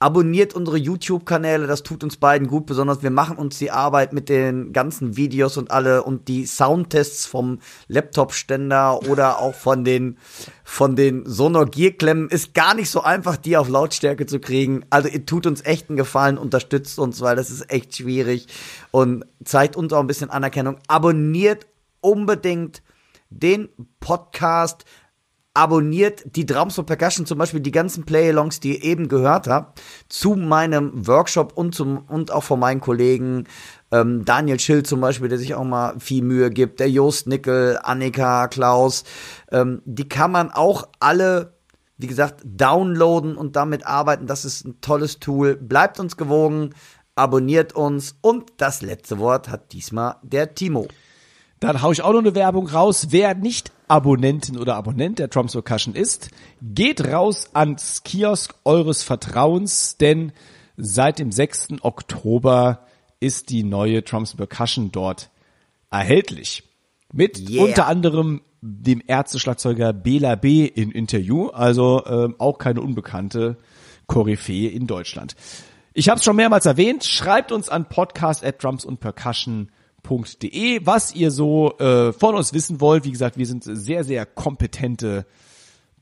abonniert 0.00 0.54
unsere 0.54 0.78
YouTube-Kanäle, 0.78 1.66
das 1.66 1.82
tut 1.82 2.02
uns 2.02 2.16
beiden 2.16 2.48
gut, 2.48 2.64
besonders 2.64 3.02
wir 3.02 3.10
machen 3.10 3.36
uns 3.36 3.58
die 3.58 3.70
Arbeit 3.70 4.14
mit 4.14 4.30
den 4.30 4.72
ganzen 4.72 5.18
Videos 5.18 5.58
und 5.58 5.70
alle 5.70 6.02
und 6.02 6.26
die 6.26 6.46
Soundtests 6.46 7.26
vom 7.26 7.58
Laptop-Ständer 7.86 9.02
oder 9.08 9.38
auch 9.38 9.54
von 9.54 9.84
den 9.84 10.16
von 10.64 10.96
den 10.96 11.26
Sonor-Gear-Klemmen 11.26 12.30
ist 12.30 12.54
gar 12.54 12.74
nicht 12.74 12.88
so 12.88 13.02
einfach, 13.02 13.36
die 13.36 13.58
auf 13.58 13.68
Lautstärke 13.68 14.24
zu 14.24 14.40
kriegen. 14.40 14.86
Also 14.88 15.08
ihr 15.08 15.26
tut 15.26 15.46
uns 15.46 15.62
echt 15.64 15.90
einen 15.90 15.98
Gefallen, 15.98 16.38
unterstützt 16.38 16.98
uns, 16.98 17.20
weil 17.20 17.36
das 17.36 17.50
ist 17.50 17.70
echt 17.70 17.94
schwierig 17.96 18.46
und 18.92 19.26
zeigt 19.44 19.76
uns 19.76 19.92
auch 19.92 20.00
ein 20.00 20.06
bisschen 20.06 20.30
Anerkennung. 20.30 20.78
Abonniert 20.88 21.66
unbedingt 22.00 22.82
den 23.28 23.68
Podcast, 24.00 24.84
abonniert 25.52 26.36
die 26.36 26.46
Drums 26.46 26.78
und 26.78 26.86
Percussion, 26.86 27.26
zum 27.26 27.38
Beispiel 27.38 27.60
die 27.60 27.72
ganzen 27.72 28.04
Play-Alongs, 28.04 28.60
die 28.60 28.76
ihr 28.76 28.84
eben 28.84 29.08
gehört 29.08 29.48
habt, 29.48 29.80
zu 30.08 30.36
meinem 30.36 31.06
Workshop 31.06 31.52
und 31.54 31.74
zum 31.74 31.98
und 32.06 32.30
auch 32.30 32.44
von 32.44 32.60
meinen 32.60 32.80
Kollegen 32.80 33.46
ähm, 33.90 34.24
Daniel 34.24 34.60
Schill 34.60 34.84
zum 34.84 35.00
Beispiel, 35.00 35.28
der 35.28 35.38
sich 35.38 35.54
auch 35.54 35.64
mal 35.64 35.98
viel 35.98 36.22
Mühe 36.22 36.50
gibt, 36.50 36.78
der 36.78 36.90
Jost 36.90 37.26
Nickel, 37.26 37.78
Annika, 37.82 38.46
Klaus, 38.46 39.04
ähm, 39.50 39.82
die 39.84 40.08
kann 40.08 40.30
man 40.30 40.50
auch 40.50 40.88
alle, 41.00 41.54
wie 41.98 42.06
gesagt, 42.06 42.42
downloaden 42.44 43.36
und 43.36 43.56
damit 43.56 43.86
arbeiten. 43.86 44.26
Das 44.28 44.44
ist 44.44 44.64
ein 44.64 44.80
tolles 44.80 45.18
Tool. 45.18 45.56
Bleibt 45.56 45.98
uns 45.98 46.16
gewogen, 46.16 46.70
abonniert 47.16 47.72
uns 47.72 48.14
und 48.20 48.52
das 48.58 48.82
letzte 48.82 49.18
Wort 49.18 49.48
hat 49.48 49.72
diesmal 49.72 50.16
der 50.22 50.54
Timo. 50.54 50.86
Dann 51.60 51.82
hau 51.82 51.92
ich 51.92 52.02
auch 52.02 52.12
noch 52.12 52.20
eine 52.20 52.34
Werbung 52.34 52.66
raus. 52.68 53.08
Wer 53.10 53.34
nicht 53.34 53.70
Abonnentin 53.86 54.56
oder 54.58 54.76
Abonnent 54.76 55.18
der 55.18 55.28
Drums 55.28 55.52
Percussion 55.52 55.94
ist, 55.94 56.30
geht 56.62 57.06
raus 57.06 57.50
ans 57.52 58.02
Kiosk 58.02 58.54
eures 58.64 59.02
Vertrauens, 59.02 59.96
denn 59.98 60.32
seit 60.76 61.18
dem 61.18 61.30
6. 61.30 61.68
Oktober 61.82 62.86
ist 63.20 63.50
die 63.50 63.62
neue 63.62 64.00
Drums 64.02 64.34
Percussion 64.34 64.90
dort 64.90 65.30
erhältlich. 65.90 66.62
Mit 67.12 67.38
Yeah. 67.50 67.64
unter 67.64 67.86
anderem 67.86 68.40
dem 68.62 69.02
Ärzteschlagzeuger 69.06 69.92
Bela 69.92 70.36
B. 70.36 70.64
in 70.66 70.90
Interview, 70.92 71.48
also 71.48 72.04
ähm, 72.06 72.36
auch 72.38 72.58
keine 72.58 72.80
unbekannte 72.82 73.56
Koryphäe 74.06 74.68
in 74.70 74.86
Deutschland. 74.86 75.34
Ich 75.92 76.08
habe 76.08 76.18
es 76.18 76.24
schon 76.24 76.36
mehrmals 76.36 76.66
erwähnt, 76.66 77.04
schreibt 77.04 77.52
uns 77.52 77.68
an 77.68 77.86
podcast 77.86 78.44
at 78.44 78.62
drums 78.62 78.84
und 78.84 79.00
percussion 79.00 79.70
www.de, 80.02 80.80
was 80.84 81.14
ihr 81.14 81.30
so 81.30 81.76
äh, 81.78 82.12
von 82.12 82.34
uns 82.34 82.52
wissen 82.52 82.80
wollt. 82.80 83.04
Wie 83.04 83.10
gesagt, 83.10 83.38
wir 83.38 83.46
sind 83.46 83.64
sehr, 83.64 84.04
sehr 84.04 84.26
kompetente 84.26 85.26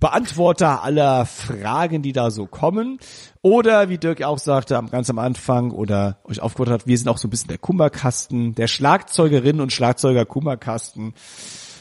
Beantworter 0.00 0.82
aller 0.82 1.26
Fragen, 1.26 2.02
die 2.02 2.12
da 2.12 2.30
so 2.30 2.46
kommen. 2.46 2.98
Oder 3.42 3.88
wie 3.88 3.98
Dirk 3.98 4.22
auch 4.22 4.38
sagte, 4.38 4.80
ganz 4.90 5.10
am 5.10 5.18
Anfang 5.18 5.72
oder 5.72 6.18
euch 6.24 6.40
aufgefordert 6.40 6.82
hat, 6.82 6.86
wir 6.86 6.96
sind 6.96 7.08
auch 7.08 7.18
so 7.18 7.26
ein 7.26 7.30
bisschen 7.30 7.48
der 7.48 7.58
Kummerkasten, 7.58 8.54
der 8.54 8.68
Schlagzeugerinnen 8.68 9.60
und 9.60 9.72
Schlagzeuger 9.72 10.24
Kummerkasten. 10.24 11.14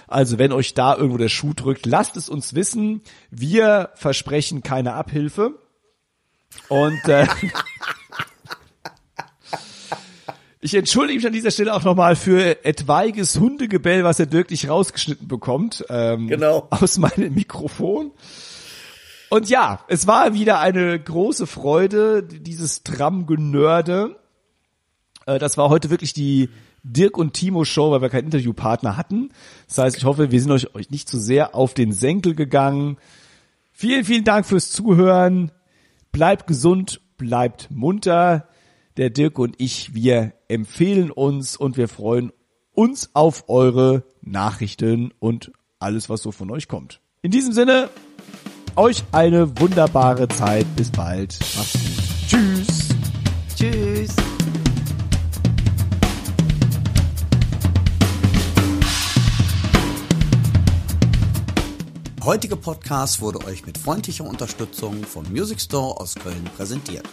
Also 0.08 0.40
wenn 0.40 0.52
euch 0.52 0.74
da 0.74 0.96
irgendwo 0.96 1.18
der 1.18 1.30
Schuh 1.30 1.54
drückt, 1.54 1.86
lasst 1.86 2.18
es 2.18 2.30
uns 2.30 2.56
wissen. 2.56 3.02
Wir 3.30 3.92
versprechen 3.94 4.64
keine 4.64 4.94
Abhilfe. 4.94 5.60
Und 6.70 7.08
äh, 7.08 7.28
Ich 10.60 10.74
entschuldige 10.74 11.18
mich 11.18 11.28
an 11.28 11.34
dieser 11.34 11.52
Stelle 11.52 11.74
auch 11.74 11.84
nochmal 11.84 12.16
für 12.16 12.66
etwaiges 12.66 13.40
Hundegebell, 13.40 14.04
was 14.04 14.20
er 14.20 14.26
Dirk 14.26 14.50
nicht 14.50 14.68
rausgeschnitten 14.70 15.28
bekommt. 15.28 15.86
Ähm, 15.90 16.28
Genau. 16.28 16.68
Aus 16.72 16.98
meinem 16.98 17.34
Mikrofon. 17.36 18.12
Und 19.30 19.50
ja, 19.50 19.82
es 19.88 20.08
war 20.08 20.34
wieder 20.34 20.60
eine 20.60 21.00
große 21.00 21.46
Freude, 21.48 22.24
dieses 22.24 22.84
Tram-Genörde. 22.84 24.16
Äh, 25.26 25.38
das 25.38 25.58
war 25.58 25.70
heute 25.70 25.90
wirklich 25.92 26.14
die 26.14 26.50
Dirk 26.84 27.18
und 27.18 27.34
Timo 27.34 27.66
Show, 27.66 27.92
weil 27.92 28.02
wir 28.02 28.10
keinen 28.10 28.26
Interviewpartner 28.26 28.98
hatten. 28.98 29.30
Das 29.68 29.78
heißt, 29.78 29.98
ich 29.98 30.06
hoffe, 30.06 30.32
wir 30.32 30.42
sind 30.42 30.52
euch, 30.52 30.74
euch 30.74 30.90
nicht 30.90 31.10
zu 31.10 31.20
sehr 31.20 31.54
auf 31.54 31.74
den 31.74 31.92
Senkel 31.92 32.34
gegangen. 32.34 32.98
Vielen, 33.74 34.06
vielen 34.06 34.24
Dank 34.24 34.46
fürs 34.46 34.72
Zuhören. 34.72 35.52
Bleibt 36.12 36.48
gesund, 36.48 37.02
bleibt 37.18 37.70
munter. 37.70 38.48
Der 38.96 39.12
Dirk 39.12 39.38
und 39.38 39.56
ich, 39.60 39.94
wir 39.94 40.34
empfehlen 40.48 41.12
uns 41.12 41.58
und 41.58 41.78
wir 41.78 41.88
freuen 41.88 42.32
uns 42.72 43.10
auf 43.14 43.46
eure 43.48 44.04
Nachrichten 44.22 45.14
und 45.20 45.52
alles, 45.80 46.10
was 46.10 46.22
so 46.22 46.32
von 46.32 46.52
euch 46.52 46.68
kommt. 46.68 47.02
In 47.22 47.32
diesem 47.32 47.54
Sinne, 47.54 47.90
euch 48.76 49.04
eine 49.12 49.60
wunderbare 49.60 50.28
Zeit. 50.28 50.66
Bis 50.76 50.92
bald. 50.92 51.38
Macht's 51.56 51.74
gut. 51.74 52.04
Tschüss. 52.28 52.90
Tschüss. 53.56 54.16
Heutige 62.24 62.58
Podcast 62.58 63.22
wurde 63.22 63.44
euch 63.46 63.66
mit 63.66 63.78
freundlicher 63.78 64.26
Unterstützung 64.26 65.04
vom 65.04 65.24
Music 65.32 65.62
Store 65.62 66.00
aus 66.00 66.16
Köln 66.16 66.44
präsentiert. 66.58 67.08